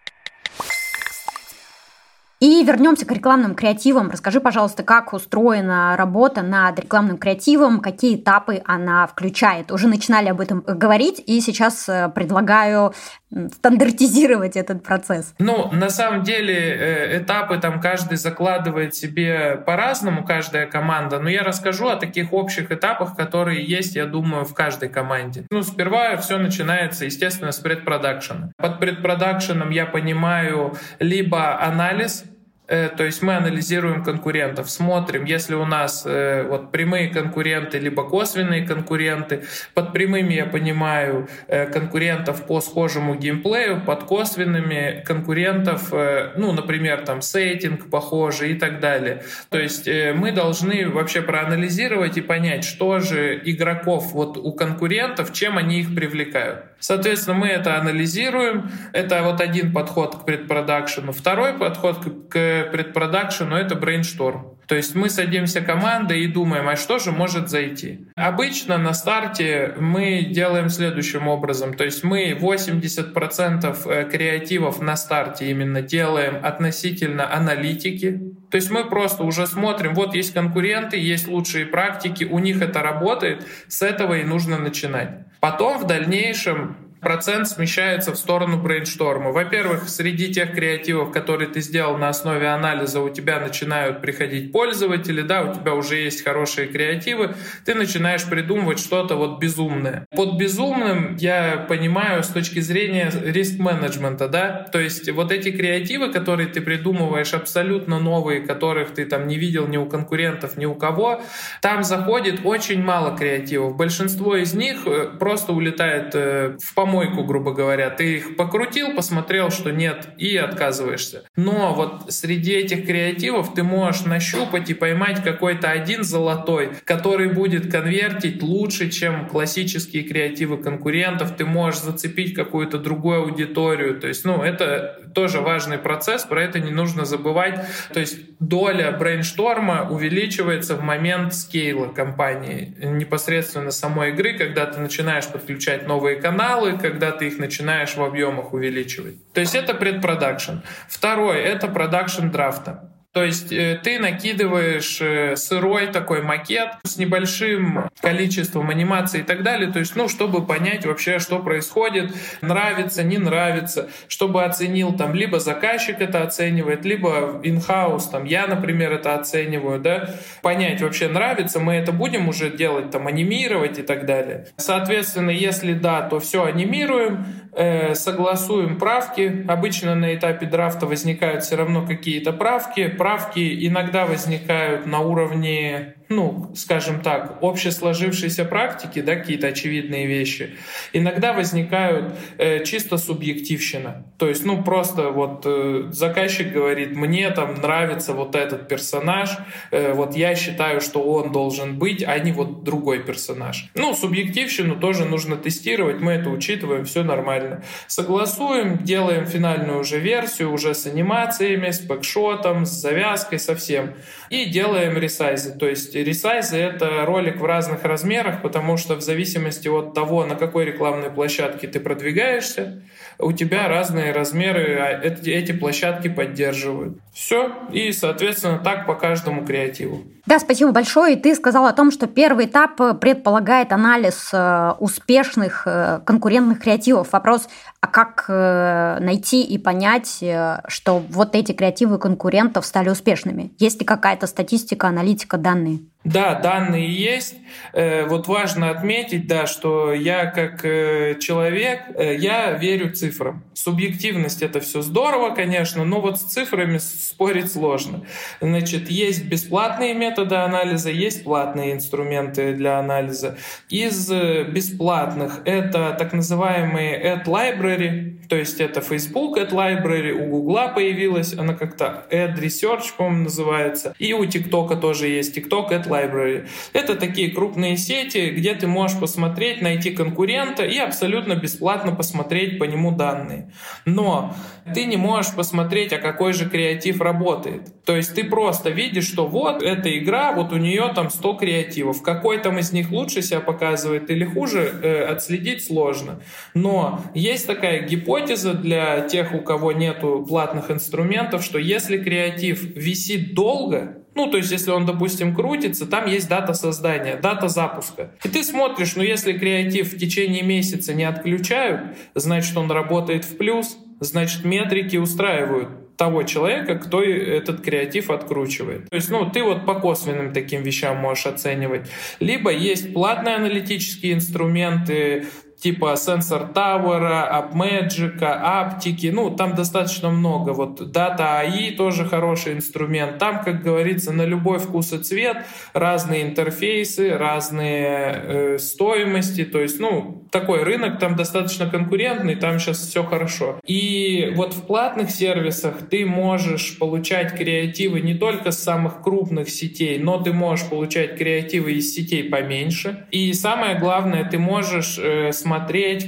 И 2.40 2.64
вернемся 2.64 3.04
к 3.04 3.12
рекламным 3.12 3.54
креативам. 3.54 4.10
Расскажи, 4.10 4.40
пожалуйста, 4.40 4.82
как 4.82 5.12
устроена 5.12 5.94
работа 5.98 6.40
над 6.40 6.80
рекламным 6.80 7.18
креативом, 7.18 7.80
какие 7.80 8.16
этапы 8.16 8.62
она 8.64 9.06
включает. 9.06 9.70
Уже 9.70 9.88
начинали 9.88 10.28
об 10.28 10.40
этом 10.40 10.62
говорить, 10.62 11.22
и 11.26 11.40
сейчас 11.42 11.86
э, 11.86 12.10
предлагаю 12.14 12.94
стандартизировать 13.30 14.56
этот 14.56 14.82
процесс. 14.82 15.34
Ну, 15.38 15.70
на 15.72 15.88
самом 15.88 16.22
деле, 16.22 16.54
э, 16.54 17.18
этапы 17.18 17.58
там 17.58 17.80
каждый 17.80 18.16
закладывает 18.16 18.94
себе 18.94 19.62
по-разному, 19.64 20.24
каждая 20.24 20.66
команда, 20.66 21.20
но 21.20 21.28
я 21.28 21.42
расскажу 21.42 21.88
о 21.88 21.96
таких 21.96 22.32
общих 22.32 22.72
этапах, 22.72 23.14
которые 23.16 23.64
есть, 23.64 23.94
я 23.94 24.06
думаю, 24.06 24.44
в 24.44 24.54
каждой 24.54 24.88
команде. 24.88 25.44
Ну, 25.50 25.62
сперва 25.62 26.16
все 26.16 26.38
начинается, 26.38 27.04
естественно, 27.04 27.52
с 27.52 27.58
предпродакшена. 27.58 28.50
Под 28.56 28.80
предпродакшеном 28.80 29.70
я 29.70 29.86
понимаю 29.86 30.74
либо 30.98 31.60
анализ, 31.62 32.24
то 32.70 33.04
есть 33.04 33.22
мы 33.22 33.34
анализируем 33.34 34.04
конкурентов, 34.04 34.70
смотрим, 34.70 35.24
если 35.24 35.54
у 35.54 35.64
нас 35.64 36.04
э, 36.06 36.44
вот 36.44 36.70
прямые 36.70 37.08
конкуренты 37.08 37.78
либо 37.78 38.08
косвенные 38.08 38.64
конкуренты. 38.66 39.44
Под 39.74 39.92
прямыми 39.92 40.34
я 40.34 40.46
понимаю 40.46 41.28
э, 41.48 41.66
конкурентов 41.66 42.46
по 42.46 42.60
схожему 42.60 43.16
геймплею, 43.16 43.80
под 43.80 44.04
косвенными 44.04 45.02
конкурентов, 45.04 45.92
ну, 46.36 46.52
например, 46.52 47.02
там 47.02 47.22
сеттинг 47.22 47.90
похожий 47.90 48.52
и 48.52 48.54
так 48.54 48.80
далее. 48.80 49.24
То 49.48 49.58
есть 49.58 49.88
мы 49.88 50.32
должны 50.32 50.88
вообще 50.88 51.22
проанализировать 51.22 52.16
и 52.16 52.20
понять, 52.20 52.64
что 52.64 53.00
же 53.00 53.40
игроков 53.44 54.12
вот 54.12 54.36
у 54.36 54.52
конкурентов, 54.52 55.32
чем 55.32 55.58
они 55.58 55.80
их 55.80 55.94
привлекают. 55.94 56.64
Соответственно, 56.78 57.36
мы 57.36 57.48
это 57.48 57.78
анализируем. 57.78 58.70
Это 58.92 59.22
вот 59.22 59.40
один 59.40 59.72
подход 59.72 60.16
к 60.16 60.24
предпродакшену. 60.24 61.12
Второй 61.12 61.52
подход 61.52 61.98
к 62.30 62.59
предпродакшену— 62.64 63.56
это 63.56 63.74
брейншторм. 63.74 64.56
То 64.70 64.76
есть 64.76 64.94
мы 64.94 65.10
садимся 65.10 65.62
командой 65.62 66.20
и 66.20 66.28
думаем, 66.28 66.68
а 66.68 66.76
что 66.76 67.00
же 67.00 67.10
может 67.10 67.48
зайти? 67.48 68.06
Обычно 68.14 68.78
на 68.78 68.92
старте 68.94 69.74
мы 69.76 70.22
делаем 70.22 70.68
следующим 70.68 71.26
образом. 71.26 71.74
То 71.74 71.84
есть 71.84 72.04
мы 72.04 72.38
80% 72.40 73.76
э, 73.86 74.08
креативов 74.08 74.80
на 74.80 74.96
старте 74.96 75.50
именно 75.50 75.82
делаем 75.82 76.38
относительно 76.44 77.34
аналитики. 77.34 78.20
То 78.48 78.56
есть 78.56 78.70
мы 78.70 78.84
просто 78.84 79.24
уже 79.24 79.48
смотрим, 79.48 79.94
вот 79.94 80.14
есть 80.14 80.32
конкуренты, 80.34 80.96
есть 80.96 81.26
лучшие 81.26 81.66
практики, 81.66 82.22
у 82.22 82.38
них 82.38 82.62
это 82.62 82.80
работает, 82.80 83.44
с 83.66 83.82
этого 83.82 84.18
и 84.18 84.22
нужно 84.22 84.56
начинать. 84.58 85.26
Потом 85.40 85.78
в 85.78 85.86
дальнейшем 85.86 86.76
процент 87.00 87.48
смещается 87.48 88.12
в 88.12 88.16
сторону 88.16 88.58
брейншторма. 88.58 89.32
Во-первых, 89.32 89.88
среди 89.88 90.32
тех 90.32 90.54
креативов, 90.54 91.12
которые 91.12 91.48
ты 91.48 91.60
сделал 91.60 91.96
на 91.96 92.08
основе 92.08 92.48
анализа, 92.48 93.00
у 93.00 93.08
тебя 93.08 93.40
начинают 93.40 94.00
приходить 94.00 94.52
пользователи, 94.52 95.22
да, 95.22 95.42
у 95.42 95.54
тебя 95.54 95.74
уже 95.74 95.96
есть 95.96 96.24
хорошие 96.24 96.68
креативы, 96.68 97.34
ты 97.64 97.74
начинаешь 97.74 98.24
придумывать 98.24 98.78
что-то 98.78 99.16
вот 99.16 99.40
безумное. 99.40 100.06
Под 100.14 100.38
безумным 100.38 101.16
я 101.16 101.64
понимаю 101.68 102.22
с 102.22 102.28
точки 102.28 102.60
зрения 102.60 103.10
риск-менеджмента, 103.10 104.28
да, 104.28 104.66
то 104.72 104.80
есть 104.80 105.10
вот 105.10 105.32
эти 105.32 105.50
креативы, 105.50 106.12
которые 106.12 106.48
ты 106.48 106.60
придумываешь, 106.60 107.34
абсолютно 107.34 107.98
новые, 107.98 108.40
которых 108.40 108.94
ты 108.94 109.04
там 109.04 109.26
не 109.26 109.38
видел 109.38 109.66
ни 109.66 109.76
у 109.76 109.86
конкурентов, 109.86 110.56
ни 110.56 110.66
у 110.66 110.74
кого, 110.74 111.22
там 111.62 111.84
заходит 111.84 112.40
очень 112.44 112.82
мало 112.82 113.16
креативов. 113.16 113.76
Большинство 113.76 114.36
из 114.36 114.54
них 114.54 114.86
э, 114.86 115.06
просто 115.18 115.52
улетает 115.52 116.14
э, 116.14 116.56
в 116.60 116.74
помойку, 116.90 117.22
грубо 117.24 117.52
говоря. 117.52 117.90
Ты 117.90 118.16
их 118.16 118.36
покрутил, 118.36 118.94
посмотрел, 118.94 119.50
что 119.50 119.70
нет, 119.70 120.08
и 120.18 120.36
отказываешься. 120.36 121.22
Но 121.36 121.72
вот 121.74 122.12
среди 122.12 122.52
этих 122.52 122.86
креативов 122.86 123.54
ты 123.54 123.62
можешь 123.62 124.04
нащупать 124.04 124.70
и 124.70 124.74
поймать 124.74 125.22
какой-то 125.22 125.70
один 125.70 126.02
золотой, 126.02 126.70
который 126.84 127.28
будет 127.28 127.70
конвертить 127.70 128.42
лучше, 128.42 128.90
чем 128.90 129.28
классические 129.28 130.02
креативы 130.02 130.58
конкурентов. 130.58 131.36
Ты 131.36 131.44
можешь 131.44 131.80
зацепить 131.80 132.34
какую-то 132.34 132.78
другую 132.78 133.22
аудиторию. 133.22 134.00
То 134.00 134.08
есть, 134.08 134.24
ну, 134.24 134.42
это 134.42 135.00
тоже 135.14 135.40
важный 135.40 135.78
процесс, 135.78 136.24
про 136.24 136.42
это 136.42 136.60
не 136.60 136.70
нужно 136.70 137.04
забывать. 137.04 137.60
То 137.92 138.00
есть 138.00 138.18
доля 138.38 138.90
брейншторма 138.92 139.88
увеличивается 139.90 140.76
в 140.76 140.82
момент 140.82 141.34
скейла 141.34 141.88
компании, 141.88 142.74
непосредственно 142.82 143.70
самой 143.70 144.10
игры, 144.10 144.36
когда 144.36 144.66
ты 144.66 144.80
начинаешь 144.80 145.26
подключать 145.26 145.86
новые 145.86 146.16
каналы, 146.16 146.78
когда 146.80 147.10
ты 147.12 147.28
их 147.28 147.38
начинаешь 147.38 147.96
в 147.96 148.02
объемах 148.02 148.52
увеличивать. 148.52 149.32
То 149.32 149.40
есть 149.40 149.54
это 149.54 149.74
предпродакшн. 149.74 150.58
Второй— 150.88 151.40
это 151.42 151.68
продакшн 151.68 152.28
драфта. 152.28 152.90
То 153.12 153.24
есть 153.24 153.50
э, 153.50 153.80
ты 153.82 153.98
накидываешь 153.98 155.00
э, 155.00 155.34
сырой 155.34 155.88
такой 155.88 156.22
макет 156.22 156.74
с 156.84 156.96
небольшим 156.96 157.90
количеством 158.00 158.70
анимации 158.70 159.20
и 159.20 159.22
так 159.24 159.42
далее, 159.42 159.72
то 159.72 159.80
есть, 159.80 159.96
ну, 159.96 160.08
чтобы 160.08 160.46
понять 160.46 160.86
вообще, 160.86 161.18
что 161.18 161.40
происходит, 161.40 162.12
нравится, 162.40 163.02
не 163.02 163.18
нравится, 163.18 163.88
чтобы 164.06 164.44
оценил 164.44 164.92
там, 164.96 165.12
либо 165.12 165.40
заказчик 165.40 166.00
это 166.00 166.22
оценивает, 166.22 166.84
либо 166.84 167.40
in-house, 167.42 168.10
там, 168.12 168.24
я, 168.24 168.46
например, 168.46 168.92
это 168.92 169.16
оцениваю, 169.16 169.80
да, 169.80 170.10
понять 170.40 170.80
вообще 170.80 171.08
нравится, 171.08 171.58
мы 171.58 171.74
это 171.74 171.90
будем 171.90 172.28
уже 172.28 172.48
делать, 172.48 172.92
там, 172.92 173.08
анимировать 173.08 173.80
и 173.80 173.82
так 173.82 174.06
далее. 174.06 174.46
Соответственно, 174.56 175.30
если 175.30 175.72
да, 175.72 176.02
то 176.02 176.20
все 176.20 176.44
анимируем, 176.44 177.26
э, 177.52 177.94
согласуем 177.94 178.78
правки, 178.78 179.44
обычно 179.48 179.94
на 179.94 180.14
этапе 180.14 180.46
драфта 180.46 180.86
возникают 180.86 181.44
все 181.44 181.56
равно 181.56 181.86
какие-то 181.86 182.32
правки, 182.32 182.88
правки 182.88 183.66
иногда 183.66 184.06
возникают 184.06 184.86
на 184.86 185.00
уровне 185.00 185.94
ну, 186.10 186.50
скажем 186.56 187.02
так, 187.02 187.38
общесложившейся 187.40 188.44
практики, 188.44 189.00
да, 189.00 189.14
какие-то 189.14 189.46
очевидные 189.46 190.08
вещи, 190.08 190.56
иногда 190.92 191.32
возникают 191.32 192.12
э, 192.36 192.64
чисто 192.64 192.98
субъективщина. 192.98 194.04
То 194.18 194.28
есть, 194.28 194.44
ну, 194.44 194.64
просто 194.64 195.10
вот 195.10 195.44
э, 195.46 195.84
заказчик 195.92 196.52
говорит, 196.52 196.96
мне 196.96 197.30
там 197.30 197.54
нравится 197.54 198.12
вот 198.12 198.34
этот 198.34 198.66
персонаж, 198.66 199.38
э, 199.70 199.92
вот 199.92 200.16
я 200.16 200.34
считаю, 200.34 200.80
что 200.80 201.00
он 201.00 201.30
должен 201.30 201.78
быть, 201.78 202.02
а 202.02 202.18
не 202.18 202.32
вот 202.32 202.64
другой 202.64 203.04
персонаж. 203.04 203.70
Ну, 203.76 203.94
субъективщину 203.94 204.80
тоже 204.80 205.04
нужно 205.04 205.36
тестировать, 205.36 206.00
мы 206.00 206.12
это 206.12 206.28
учитываем, 206.30 206.86
все 206.86 207.04
нормально. 207.04 207.62
Согласуем, 207.86 208.78
делаем 208.78 209.26
финальную 209.26 209.78
уже 209.78 210.00
версию, 210.00 210.52
уже 210.52 210.74
с 210.74 210.86
анимациями, 210.86 211.70
с 211.70 211.80
бэкшотом, 211.80 212.66
с 212.66 212.70
завязкой, 212.70 213.38
со 213.38 213.54
всем. 213.54 213.94
И 214.28 214.46
делаем 214.46 214.98
ресайзы, 214.98 215.56
то 215.56 215.68
есть 215.68 215.99
ресайзы— 216.02 216.56
это 216.58 217.04
ролик 217.06 217.40
в 217.40 217.44
разных 217.44 217.84
размерах, 217.84 218.42
потому 218.42 218.76
что 218.76 218.96
в 218.96 219.00
зависимости 219.00 219.68
от 219.68 219.94
того, 219.94 220.24
на 220.24 220.34
какой 220.34 220.64
рекламной 220.64 221.10
площадке 221.10 221.68
ты 221.68 221.80
продвигаешься, 221.80 222.82
у 223.20 223.32
тебя 223.32 223.68
разные 223.68 224.12
размеры 224.12 224.78
а 224.80 225.00
эти, 225.02 225.52
площадки 225.52 226.08
поддерживают. 226.08 226.98
Все, 227.12 227.52
и, 227.72 227.92
соответственно, 227.92 228.58
так 228.58 228.86
по 228.86 228.94
каждому 228.94 229.44
креативу. 229.44 230.02
Да, 230.26 230.38
спасибо 230.38 230.70
большое. 230.70 231.16
И 231.16 231.20
ты 231.20 231.34
сказал 231.34 231.66
о 231.66 231.72
том, 231.72 231.90
что 231.90 232.06
первый 232.06 232.46
этап 232.46 232.76
предполагает 233.00 233.72
анализ 233.72 234.30
э, 234.32 234.72
успешных 234.78 235.62
э, 235.66 236.00
конкурентных 236.04 236.60
креативов. 236.60 237.12
Вопрос, 237.12 237.48
а 237.80 237.86
как 237.86 238.26
э, 238.28 238.98
найти 239.00 239.42
и 239.42 239.58
понять, 239.58 240.22
что 240.68 241.02
вот 241.08 241.34
эти 241.34 241.52
креативы 241.52 241.98
конкурентов 241.98 242.64
стали 242.64 242.90
успешными? 242.90 243.52
Есть 243.58 243.80
ли 243.80 243.86
какая-то 243.86 244.26
статистика, 244.26 244.88
аналитика, 244.88 245.36
данные? 245.36 245.80
Да, 246.04 246.34
данные 246.34 246.88
есть. 246.88 247.36
Э, 247.74 248.06
вот 248.06 248.26
важно 248.26 248.70
отметить, 248.70 249.26
да, 249.26 249.46
что 249.46 249.92
я 249.92 250.26
как 250.26 250.64
э, 250.64 251.16
человек, 251.20 251.82
э, 251.94 252.16
я 252.16 252.52
верю 252.52 252.94
цифрам. 252.94 253.44
Субъективность 253.52 254.40
это 254.40 254.60
все 254.60 254.80
здорово, 254.80 255.34
конечно, 255.34 255.84
но 255.84 256.00
вот 256.00 256.18
с 256.18 256.22
цифрами 256.22 256.78
спорить 256.78 257.52
сложно. 257.52 258.06
Значит, 258.40 258.90
есть 258.90 259.26
бесплатные 259.26 259.92
методы 259.92 260.36
анализа, 260.36 260.90
есть 260.90 261.22
платные 261.22 261.74
инструменты 261.74 262.54
для 262.54 262.78
анализа. 262.78 263.36
Из 263.68 264.10
бесплатных 264.10 265.42
это 265.44 265.94
так 265.98 266.14
называемые 266.14 267.14
Ad 267.14 267.26
Library, 267.26 268.26
то 268.28 268.36
есть 268.36 268.60
это 268.60 268.80
Facebook 268.80 269.36
Ad 269.36 269.50
Library, 269.50 270.12
у 270.12 270.30
Google 270.30 270.74
появилась, 270.74 271.34
она 271.34 271.54
как-то 271.54 272.06
Ad 272.10 272.38
Research, 272.40 272.94
по-моему, 272.96 273.24
называется, 273.24 273.94
и 273.98 274.14
у 274.14 274.24
TikTok 274.24 274.80
тоже 274.80 275.08
есть 275.08 275.36
TikTok 275.36 275.70
Ad 275.70 275.89
Library. 275.90 276.48
Это 276.72 276.94
такие 276.94 277.30
крупные 277.30 277.76
сети, 277.76 278.30
где 278.30 278.54
ты 278.54 278.66
можешь 278.66 278.98
посмотреть, 278.98 279.62
найти 279.62 279.90
конкурента 279.90 280.64
и 280.64 280.78
абсолютно 280.78 281.34
бесплатно 281.34 281.94
посмотреть 281.94 282.58
по 282.58 282.64
нему 282.64 282.92
данные. 282.92 283.52
Но 283.84 284.34
ты 284.74 284.84
не 284.84 284.96
можешь 284.96 285.34
посмотреть, 285.34 285.92
а 285.92 285.98
какой 285.98 286.32
же 286.32 286.48
креатив 286.48 287.00
работает. 287.00 287.84
То 287.84 287.96
есть 287.96 288.14
ты 288.14 288.24
просто 288.24 288.70
видишь, 288.70 289.08
что 289.08 289.26
вот 289.26 289.62
эта 289.62 289.96
игра, 289.98 290.32
вот 290.32 290.52
у 290.52 290.56
нее 290.56 290.92
там 290.94 291.10
100 291.10 291.34
креативов. 291.34 292.02
Какой 292.02 292.38
там 292.38 292.58
из 292.58 292.72
них 292.72 292.90
лучше 292.90 293.22
себя 293.22 293.40
показывает 293.40 294.10
или 294.10 294.24
хуже, 294.24 294.72
э, 294.82 295.04
отследить 295.04 295.64
сложно. 295.64 296.20
Но 296.54 297.00
есть 297.14 297.46
такая 297.46 297.82
гипотеза 297.86 298.54
для 298.54 299.00
тех, 299.00 299.34
у 299.34 299.40
кого 299.40 299.72
нету 299.72 300.24
платных 300.28 300.70
инструментов, 300.70 301.42
что 301.44 301.58
если 301.58 301.98
креатив 301.98 302.62
висит 302.62 303.34
долго, 303.34 303.96
ну, 304.20 304.30
то 304.30 304.36
есть, 304.36 304.50
если 304.50 304.70
он, 304.70 304.84
допустим, 304.86 305.34
крутится, 305.34 305.86
там 305.86 306.06
есть 306.06 306.28
дата 306.28 306.52
создания, 306.52 307.16
дата 307.16 307.48
запуска. 307.48 308.12
И 308.22 308.28
ты 308.28 308.44
смотришь, 308.44 308.96
ну, 308.96 309.02
если 309.02 309.32
креатив 309.32 309.92
в 309.92 309.98
течение 309.98 310.42
месяца 310.42 310.92
не 310.92 311.04
отключают, 311.04 311.96
значит, 312.14 312.56
он 312.56 312.70
работает 312.70 313.24
в 313.24 313.36
плюс, 313.38 313.78
значит, 314.00 314.44
метрики 314.44 314.96
устраивают 314.96 315.96
того 315.96 316.22
человека, 316.22 316.76
кто 316.76 317.02
этот 317.02 317.62
креатив 317.62 318.10
откручивает. 318.10 318.88
То 318.90 318.96
есть, 318.96 319.10
ну, 319.10 319.30
ты 319.30 319.42
вот 319.42 319.66
по 319.66 319.74
косвенным 319.74 320.32
таким 320.32 320.62
вещам 320.62 320.96
можешь 320.96 321.26
оценивать. 321.26 321.90
Либо 322.20 322.50
есть 322.50 322.92
платные 322.92 323.36
аналитические 323.36 324.14
инструменты, 324.14 325.26
типа 325.60 325.94
Sensor 325.94 326.52
Tower, 326.52 327.52
AppMagic, 327.52 328.22
Аптики, 328.22 329.08
ну, 329.08 329.30
там 329.30 329.54
достаточно 329.54 330.10
много. 330.10 330.50
Вот 330.50 330.80
Data 330.80 331.44
AI 331.44 331.76
тоже 331.76 332.04
хороший 332.04 332.54
инструмент. 332.54 333.18
Там, 333.18 333.44
как 333.44 333.62
говорится, 333.62 334.12
на 334.12 334.24
любой 334.24 334.58
вкус 334.58 334.92
и 334.92 334.98
цвет 334.98 335.44
разные 335.74 336.22
интерфейсы, 336.22 337.16
разные 337.16 338.22
э, 338.22 338.58
стоимости. 338.58 339.44
То 339.44 339.60
есть, 339.60 339.78
ну, 339.78 340.26
такой 340.30 340.62
рынок 340.62 340.98
там 340.98 341.14
достаточно 341.14 341.68
конкурентный, 341.68 342.36
там 342.36 342.58
сейчас 342.58 342.78
все 342.78 343.04
хорошо. 343.04 343.60
И 343.66 344.32
вот 344.36 344.54
в 344.54 344.62
платных 344.62 345.10
сервисах 345.10 345.88
ты 345.90 346.06
можешь 346.06 346.78
получать 346.78 347.36
креативы 347.36 348.00
не 348.00 348.14
только 348.14 348.50
с 348.50 348.62
самых 348.62 349.02
крупных 349.02 349.50
сетей, 349.50 349.98
но 349.98 350.22
ты 350.22 350.32
можешь 350.32 350.66
получать 350.66 351.18
креативы 351.18 351.72
из 351.72 351.94
сетей 351.94 352.24
поменьше. 352.24 353.06
И 353.10 353.32
самое 353.34 353.78
главное, 353.78 354.24
ты 354.24 354.38
можешь 354.38 354.98
э, 354.98 355.32
смотреть 355.32 355.49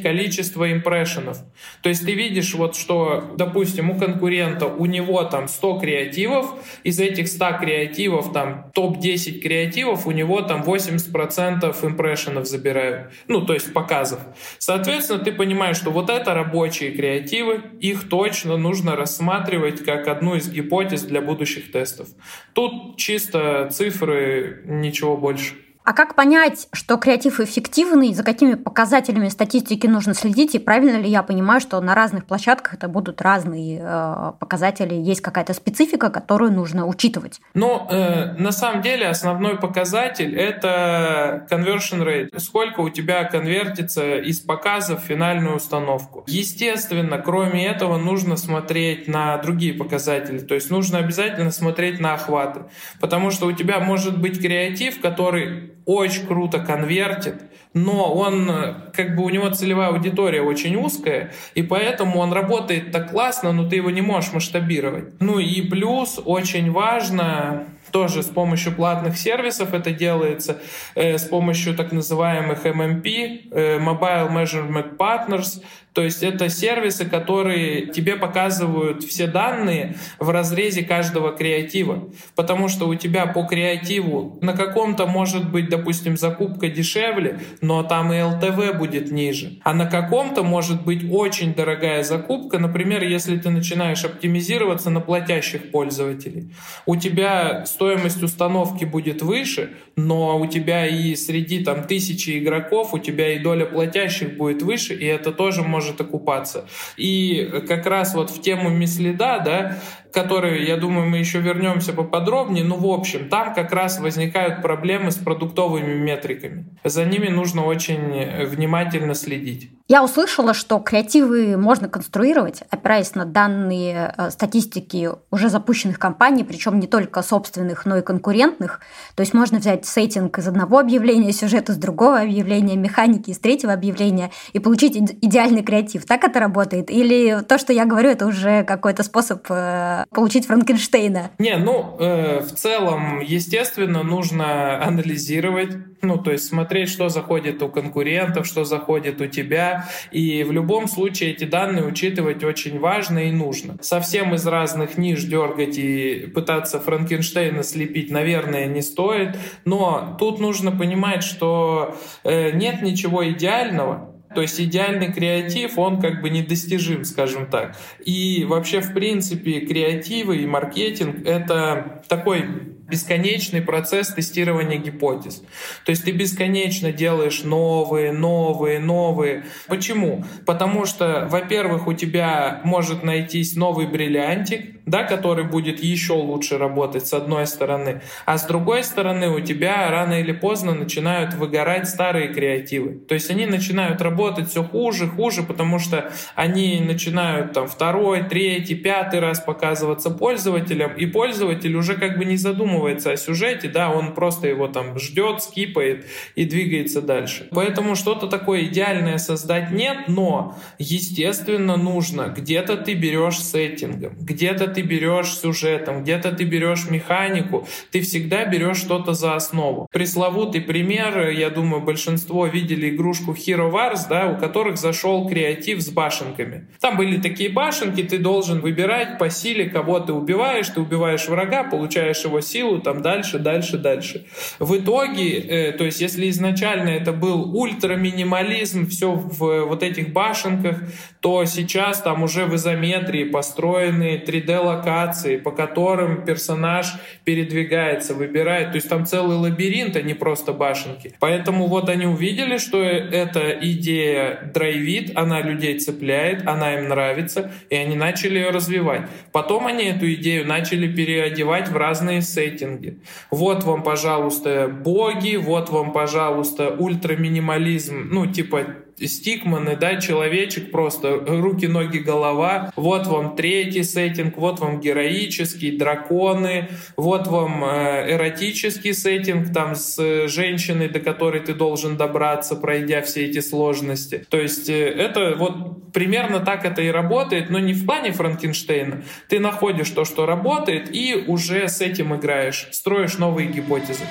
количество 0.03 0.71
импрессионов. 0.73 1.39
То 1.83 1.89
есть 1.89 2.05
ты 2.05 2.15
видишь 2.15 2.55
вот 2.55 2.77
что, 2.77 3.35
допустим, 3.37 3.91
у 3.91 3.99
конкурента 3.99 4.67
у 4.67 4.87
него 4.87 5.23
там 5.25 5.49
100 5.49 5.79
креативов, 5.81 6.47
из 6.85 7.01
этих 7.01 7.29
100 7.29 7.59
креативов 7.61 8.33
там 8.33 8.71
топ-10 8.75 9.41
креативов 9.41 10.07
у 10.07 10.11
него 10.11 10.43
там 10.43 10.63
80% 10.63 11.87
импрессионов 11.87 12.47
забирают. 12.47 13.13
Ну, 13.29 13.45
то 13.45 13.55
есть 13.55 13.73
показов. 13.73 14.21
Соответственно, 14.59 15.19
ты 15.21 15.33
понимаешь, 15.33 15.77
что 15.77 15.91
вот 15.91 16.11
это 16.11 16.35
рабочие 16.35 16.93
креативы, 16.93 17.63
их 17.81 18.09
точно 18.09 18.57
нужно 18.57 18.97
рассматривать 18.97 19.85
как 19.85 20.09
одну 20.09 20.37
из 20.37 20.51
гипотез 20.51 21.03
для 21.03 21.21
будущих 21.21 21.73
тестов. 21.73 22.09
Тут 22.53 22.97
чисто 22.97 23.69
цифры, 23.71 24.63
ничего 24.67 25.17
больше. 25.17 25.55
А 25.85 25.95
как 25.95 26.15
понять, 26.15 26.69
что 26.73 26.97
креатив 26.97 27.41
эффективный, 27.41 28.15
за 28.15 28.23
какими 28.23 28.55
показателями 28.55 29.29
статистики 29.29 29.87
нужно 29.87 30.15
следить, 30.15 30.55
и 30.55 30.59
правильно 30.61 30.99
ли 30.99 31.09
я 31.09 31.23
понимаю, 31.23 31.61
что 31.61 31.81
на 31.81 31.95
разных 31.95 32.25
площадках 32.25 32.75
это 32.75 32.89
будут 32.89 33.21
разные 33.21 33.81
э, 33.83 34.33
показатели, 34.39 34.95
есть 34.95 35.21
какая-то 35.21 35.55
специфика, 35.55 36.11
которую 36.11 36.53
нужно 36.53 36.87
учитывать? 36.87 37.41
Ну, 37.55 37.87
э, 37.91 38.35
на 38.39 38.53
самом 38.53 38.83
деле 38.83 39.09
основной 39.09 39.59
показатель— 39.59 40.37
это 40.39 41.47
conversion 41.51 42.05
rate. 42.05 42.39
Сколько 42.39 42.81
у 42.81 42.89
тебя 42.89 43.25
конвертится 43.25 44.19
из 44.19 44.39
показов 44.39 45.03
в 45.03 45.07
финальную 45.07 45.57
установку. 45.57 46.23
Естественно, 46.29 47.19
кроме 47.19 47.67
этого 47.67 47.97
нужно 47.97 48.37
смотреть 48.37 49.09
на 49.09 49.37
другие 49.39 49.75
показатели. 49.75 50.39
То 50.39 50.55
есть 50.55 50.71
нужно 50.71 50.99
обязательно 50.99 51.51
смотреть 51.51 51.99
на 51.99 52.15
охваты. 52.15 52.61
Потому 53.01 53.31
что 53.31 53.47
у 53.47 53.53
тебя 53.53 53.81
может 53.81 54.19
быть 54.19 54.41
креатив, 54.41 55.01
который 55.01 55.72
очень 55.85 56.27
круто 56.27 56.59
конвертит, 56.59 57.37
но 57.75 58.13
он, 58.13 58.51
как 58.93 59.17
бы 59.17 59.25
у 59.25 59.31
него 59.31 59.51
целевая 59.51 59.89
аудитория 59.89 60.43
очень 60.43 60.77
узкая, 60.77 61.33
и 61.55 61.63
поэтому 61.63 62.19
он 62.19 62.33
работает 62.33 62.93
так 62.93 63.11
классно, 63.11 63.53
но 63.53 63.69
ты 63.69 63.77
его 63.77 63.91
не 63.91 64.03
можешь 64.03 64.33
масштабировать. 64.33 65.21
Ну 65.21 65.39
и 65.39 65.63
плюс 65.63 66.21
очень 66.25 66.71
важно 66.71 67.67
тоже 67.91 68.23
с 68.23 68.27
помощью 68.27 68.73
платных 68.73 69.17
сервисов 69.17 69.75
это 69.75 69.93
делается, 69.93 70.59
э, 70.95 71.19
с 71.19 71.25
помощью 71.25 71.75
так 71.75 71.93
называемых 71.93 72.65
MMP, 72.65 73.49
э, 73.51 73.79
Mobile 73.79 74.31
Measurement 74.33 74.97
Partners, 74.97 75.63
то 75.93 76.03
есть 76.03 76.23
это 76.23 76.49
сервисы, 76.49 77.05
которые 77.05 77.87
тебе 77.87 78.17
показывают 78.17 79.05
все 79.05 79.27
данные 79.27 79.97
в 80.19 80.31
разрезе 80.31 80.83
каждого 80.83 81.33
креатива. 81.33 82.09
Потому 82.35 82.69
что 82.69 82.89
у 82.89 82.95
тебя 82.95 83.27
по 83.27 83.45
креативу 83.45 84.39
на 84.41 84.55
каком-то 84.55 85.07
может 85.07 85.51
быть, 85.51 85.69
допустим, 85.69 86.17
закупка 86.17 86.69
дешевле, 86.69 87.41
но 87.61 87.83
там 87.83 88.13
и 88.13 88.23
ЛТВ 88.23 88.79
будет 88.79 89.11
ниже. 89.11 89.59
А 89.65 89.75
на 89.75 89.87
каком-то 89.87 90.43
может 90.43 90.83
быть 90.83 91.05
очень 91.11 91.55
дорогая 91.55 92.03
закупка, 92.05 92.59
например, 92.59 93.03
если 93.03 93.37
ты 93.37 93.51
начинаешь 93.51 94.05
оптимизироваться 94.05 94.89
на 94.89 95.01
платящих 95.01 95.71
пользователей. 95.71 96.55
У 96.87 96.97
тебя 96.97 97.67
стоимость 97.67 98.23
установки 98.23 98.85
будет 98.85 99.21
выше, 99.21 99.75
но 99.97 100.39
у 100.39 100.47
тебя 100.47 100.87
и 100.87 101.15
среди 101.17 101.63
там 101.63 101.85
тысячи 101.85 102.39
игроков, 102.39 102.95
у 102.95 102.99
тебя 102.99 103.35
и 103.35 103.39
доля 103.39 103.67
платящих 103.67 104.37
будет 104.37 104.63
выше, 104.63 104.95
и 104.95 105.05
это 105.05 105.33
тоже 105.33 105.63
может 105.63 105.82
может 105.83 106.01
окупаться. 106.01 106.65
И 106.97 107.63
как 107.69 107.87
раз 107.87 108.15
вот 108.15 108.31
в 108.31 108.41
тему 108.41 108.71
мислида, 108.71 109.43
да, 109.45 109.79
которые, 110.13 110.67
я 110.67 110.77
думаю, 110.77 111.09
мы 111.09 111.19
еще 111.19 111.41
вернемся 111.41 111.93
поподробнее. 111.93 112.65
Ну, 112.65 112.77
в 112.77 112.87
общем, 112.87 113.29
там 113.29 113.55
как 113.55 113.73
раз 113.73 113.99
возникают 114.01 114.63
проблемы 114.63 115.11
с 115.11 115.17
продуктовыми 115.17 115.95
метриками. 115.95 116.67
За 116.85 117.05
ними 117.05 117.29
нужно 117.29 117.65
очень 117.65 118.47
внимательно 118.47 119.15
следить. 119.15 119.71
Я 119.93 120.03
услышала, 120.03 120.55
что 120.55 120.79
креативы 120.79 121.59
можно 121.59 121.87
конструировать, 121.87 122.63
опираясь 122.71 123.15
на 123.15 123.27
данные 123.27 124.15
э, 124.17 124.31
статистики 124.31 125.11
уже 125.31 125.51
запущенных 125.51 125.99
компаний, 125.99 126.45
причем 126.45 126.81
не 126.81 126.87
только 126.87 127.23
собственных, 127.23 127.85
но 127.85 127.99
и 127.99 128.03
конкурентных. 128.03 128.81
То 129.17 129.21
есть 129.21 129.35
можно 129.35 129.59
взять 129.59 129.85
сеттинг 129.85 130.39
из 130.39 130.49
одного 130.49 130.79
объявления, 130.79 131.31
сюжет 131.33 131.69
из 131.69 131.77
другого 131.77 132.21
объявления, 132.21 132.77
механики 132.77 133.29
из 133.29 133.39
третьего 133.39 133.75
объявления 133.75 134.31
и 134.55 134.61
получить 134.61 134.97
идеальный 134.97 135.63
креатив. 135.63 136.07
Так 136.07 136.25
это 136.25 136.41
работает? 136.41 136.91
Или 136.91 137.43
то, 137.43 137.59
что 137.59 137.75
я 137.75 137.85
говорю, 137.85 138.09
это 138.09 138.27
уже 138.27 138.65
какой-то 138.65 139.03
способ 139.03 139.45
э, 139.51 140.02
получить 140.11 140.47
Франкенштейна? 140.47 141.31
Не, 141.39 141.57
ну, 141.57 141.97
э, 141.99 142.41
в 142.41 142.53
целом, 142.55 143.21
естественно, 143.21 144.03
нужно 144.03 144.83
анализировать, 144.83 145.77
ну, 146.03 146.19
то 146.19 146.33
есть 146.33 146.47
смотреть, 146.47 146.89
что 146.89 147.09
заходит 147.09 147.63
у 147.63 147.69
конкурентов, 147.69 148.47
что 148.47 148.65
заходит 148.65 149.21
у 149.21 149.27
тебя, 149.27 149.89
и 150.11 150.43
в 150.45 150.53
любом 150.53 150.89
случае 150.89 151.33
эти 151.33 151.45
данные 151.45 151.85
учитывать 151.85 152.45
очень 152.45 152.79
важно 152.79 153.29
и 153.29 153.33
нужно. 153.33 153.77
Совсем 153.81 154.35
из 154.35 154.47
разных 154.47 154.99
ниш 154.99 155.23
дергать 155.25 155.79
и 155.79 156.31
пытаться 156.35 156.81
Франкенштейна 156.81 157.63
слепить, 157.63 158.11
наверное, 158.11 158.67
не 158.67 158.83
стоит, 158.83 159.37
но 159.65 160.17
тут 160.19 160.41
нужно 160.41 160.73
понимать, 160.73 161.23
что 161.23 161.97
э, 162.25 162.51
нет 162.53 162.83
ничего 162.83 163.29
идеального, 163.31 164.12
то 164.35 164.43
есть 164.43 164.61
идеальный 164.61 165.13
креатив, 165.13 165.79
он 165.79 166.01
как 166.01 166.23
бы 166.23 166.31
недостижим, 166.31 167.05
скажем 167.05 167.47
так. 167.47 167.77
И 168.05 168.45
вообще, 168.45 168.81
в 168.81 168.93
принципе, 168.93 169.61
креативы 169.61 170.39
и 170.39 170.47
маркетинг— 170.47 171.17
это 171.27 172.03
такой 172.09 172.45
бесконечный 172.93 173.63
процесс 173.63 174.09
тестирования 174.09 174.77
гипотез. 174.77 175.43
То 175.87 175.91
есть 175.91 176.05
ты 176.05 176.13
бесконечно 176.13 176.93
делаешь 176.93 177.43
новые, 177.43 178.13
новые, 178.13 178.79
новые. 178.79 179.47
Почему? 179.67 180.25
Потому 180.45 180.85
что, 180.85 181.27
во-первых, 181.31 181.87
у 181.87 181.95
тебя 181.95 182.61
может 182.65 183.03
найтись 183.03 183.57
новый 183.57 183.87
бриллиантик, 183.87 184.83
да, 184.85 185.05
который 185.05 185.45
будет 185.45 185.83
еще 185.83 186.15
лучше 186.15 186.59
работать 186.59 187.07
с 187.07 187.13
одной 187.13 187.47
стороны, 187.47 188.03
а 188.27 188.37
с 188.37 188.45
другой 188.47 188.85
стороны 188.85 189.31
у 189.31 189.41
тебя 189.41 189.91
рано 189.91 190.21
или 190.21 190.33
поздно 190.33 190.75
начинают 190.75 191.35
выгорать 191.35 191.89
старые 191.89 192.29
креативы. 192.29 192.95
То 192.95 193.15
есть 193.15 193.31
они 193.31 193.47
начинают 193.47 194.03
работать 194.03 194.51
все 194.51 194.63
хуже, 194.63 195.07
хуже, 195.07 195.45
потому 195.45 195.79
что 195.79 196.13
они 196.35 196.81
начинают 196.81 197.53
там 197.53 197.69
второй, 197.69 198.25
третий, 198.25 198.75
пятый 198.75 199.21
раз 199.21 199.41
показываться 199.41 200.11
пользователям, 200.11 200.93
и 200.95 201.07
пользователь 201.07 201.75
уже 201.77 201.95
как 201.95 202.19
бы 202.19 202.25
не 202.25 202.37
задумывается 202.37 202.82
задумывается 202.83 203.13
о 203.13 203.17
сюжете, 203.17 203.69
да, 203.69 203.91
он 203.91 204.15
просто 204.15 204.49
его 204.49 204.69
там 204.69 204.99
ждет, 204.99 205.43
скипает 205.43 206.07
и 206.35 206.45
двигается 206.45 207.01
дальше. 207.03 207.49
Поэтому 207.51 207.95
что-то 207.95 208.27
такое 208.27 208.65
идеальное 208.65 209.19
создать 209.19 209.71
нет, 209.71 210.09
но, 210.09 210.57
естественно, 210.79 211.77
нужно. 211.77 212.33
Где-то 212.37 212.77
ты 212.77 212.95
берешь 212.95 213.39
сеттингом, 213.39 214.17
где-то 214.21 214.67
ты 214.69 214.83
берешь 214.83 215.35
сюжетом, 215.35 216.03
где-то 216.03 216.33
ты 216.33 216.45
берешь 216.45 216.91
механику, 216.91 217.67
ты 217.91 218.01
всегда 218.01 218.45
берешь 218.45 218.79
что-то 218.79 219.15
за 219.15 219.35
основу. 219.35 219.87
Пресловутый 219.93 220.61
пример, 220.61 221.31
я 221.31 221.51
думаю, 221.51 221.83
большинство 221.83 222.47
видели 222.47 222.91
игрушку 222.91 223.33
Hero 223.33 223.71
Wars, 223.71 224.09
да, 224.09 224.27
у 224.27 224.37
которых 224.37 224.77
зашел 224.77 225.29
креатив 225.29 225.81
с 225.81 225.91
башенками. 225.91 226.67
Там 226.81 226.97
были 226.97 227.21
такие 227.21 227.51
башенки, 227.51 228.03
ты 228.03 228.19
должен 228.19 228.61
выбирать 228.61 229.19
по 229.19 229.31
силе, 229.31 229.69
кого 229.71 230.01
ты 230.01 230.13
убиваешь, 230.13 230.69
ты 230.69 230.81
убиваешь 230.81 231.29
врага, 231.29 231.65
получаешь 231.65 232.25
его 232.25 232.41
силу, 232.41 232.62
силу, 232.63 232.81
там 232.81 233.03
дальше, 233.03 233.39
дальше, 233.39 233.79
дальше. 233.79 234.25
В 234.59 234.77
итоге, 234.77 235.39
э, 235.39 235.73
то 235.73 235.85
есть 235.85 236.01
если 236.01 236.29
изначально 236.31 236.91
это 236.91 237.13
был 237.13 237.57
ультраминимализм, 237.57 238.89
все 238.89 239.13
в 239.13 239.65
вот 239.67 239.83
этих 239.83 240.13
башенках, 240.13 240.77
то 241.21 241.45
сейчас 241.45 242.01
там 242.01 242.23
уже 242.23 242.45
в 242.47 242.55
изометрии 242.55 243.25
построены 243.25 244.23
3D-локации, 244.27 245.37
по 245.39 245.51
которым 245.51 246.25
персонаж 246.25 246.95
передвигается, 247.25 248.15
выбирает. 248.15 248.73
То 248.73 248.77
есть 248.77 248.89
там 248.89 249.07
целый 249.07 249.37
лабиринт, 249.37 249.97
а 249.97 250.03
не 250.03 250.15
просто 250.15 250.53
башенки. 250.53 251.15
Поэтому 251.21 251.67
вот 251.67 251.89
они 251.89 252.07
увидели, 252.07 252.59
что 252.59 252.83
эта 252.83 253.59
идея 253.61 254.51
драйвит, 254.55 255.13
она 255.15 255.41
людей 255.41 255.79
цепляет, 255.79 256.47
она 256.47 256.75
им 256.75 256.89
нравится, 256.89 257.53
и 257.71 257.77
они 257.77 257.97
начали 257.97 258.39
ее 258.39 258.51
развивать. 258.51 259.03
Потом 259.33 259.67
они 259.67 259.85
эту 259.85 260.13
идею 260.15 260.47
начали 260.47 260.93
переодевать 260.93 261.69
в 261.69 261.77
разные 261.77 262.23
сеттинги 262.23 262.52
рейтинге. 262.53 262.99
Вот 263.31 263.65
вам, 263.65 263.83
пожалуйста, 263.83 264.69
боги, 264.69 265.37
вот 265.37 265.71
вам, 265.71 265.93
пожалуйста, 265.93 266.71
ультраминимализм, 266.71 268.09
ну, 268.11 268.27
типа 268.27 268.67
стикманы, 269.07 269.77
да, 269.77 270.01
человечек 270.01 270.71
просто, 270.71 271.23
руки, 271.27 271.67
ноги, 271.67 271.99
голова. 271.99 272.73
Вот 272.77 273.07
вам 273.07 273.37
третий 273.37 273.83
сеттинг, 273.83 274.37
вот 274.37 274.61
вам 274.61 274.81
героический, 274.81 275.77
драконы, 275.77 276.69
вот 276.97 277.27
вам 277.27 277.65
э, 277.65 278.13
эротический 278.15 278.95
сеттинг, 278.95 279.53
там 279.53 279.75
с 279.75 280.29
женщиной, 280.29 280.89
до 280.89 281.01
которой 281.01 281.41
ты 281.41 281.55
должен 281.55 281.97
добраться, 281.97 282.57
пройдя 282.57 283.03
все 283.03 283.27
эти 283.27 283.41
сложности. 283.41 284.25
То 284.29 284.39
есть 284.39 284.69
э, 284.69 284.89
это 284.89 285.35
вот 285.37 285.93
примерно 285.93 286.41
так 286.41 286.65
это 286.65 286.83
и 286.83 286.89
работает, 286.89 287.51
но 287.51 287.59
не 287.59 287.75
в 287.75 287.87
плане 287.87 288.13
Франкенштейна. 288.13 289.05
Ты 289.29 289.41
находишь 289.41 289.91
то, 289.91 290.05
что 290.05 290.27
работает, 290.27 290.95
и 290.95 291.25
уже 291.27 291.69
с 291.69 291.81
этим 291.81 292.15
играешь, 292.15 292.69
строишь 292.73 293.19
новые 293.19 293.49
гипотезы. 293.49 294.05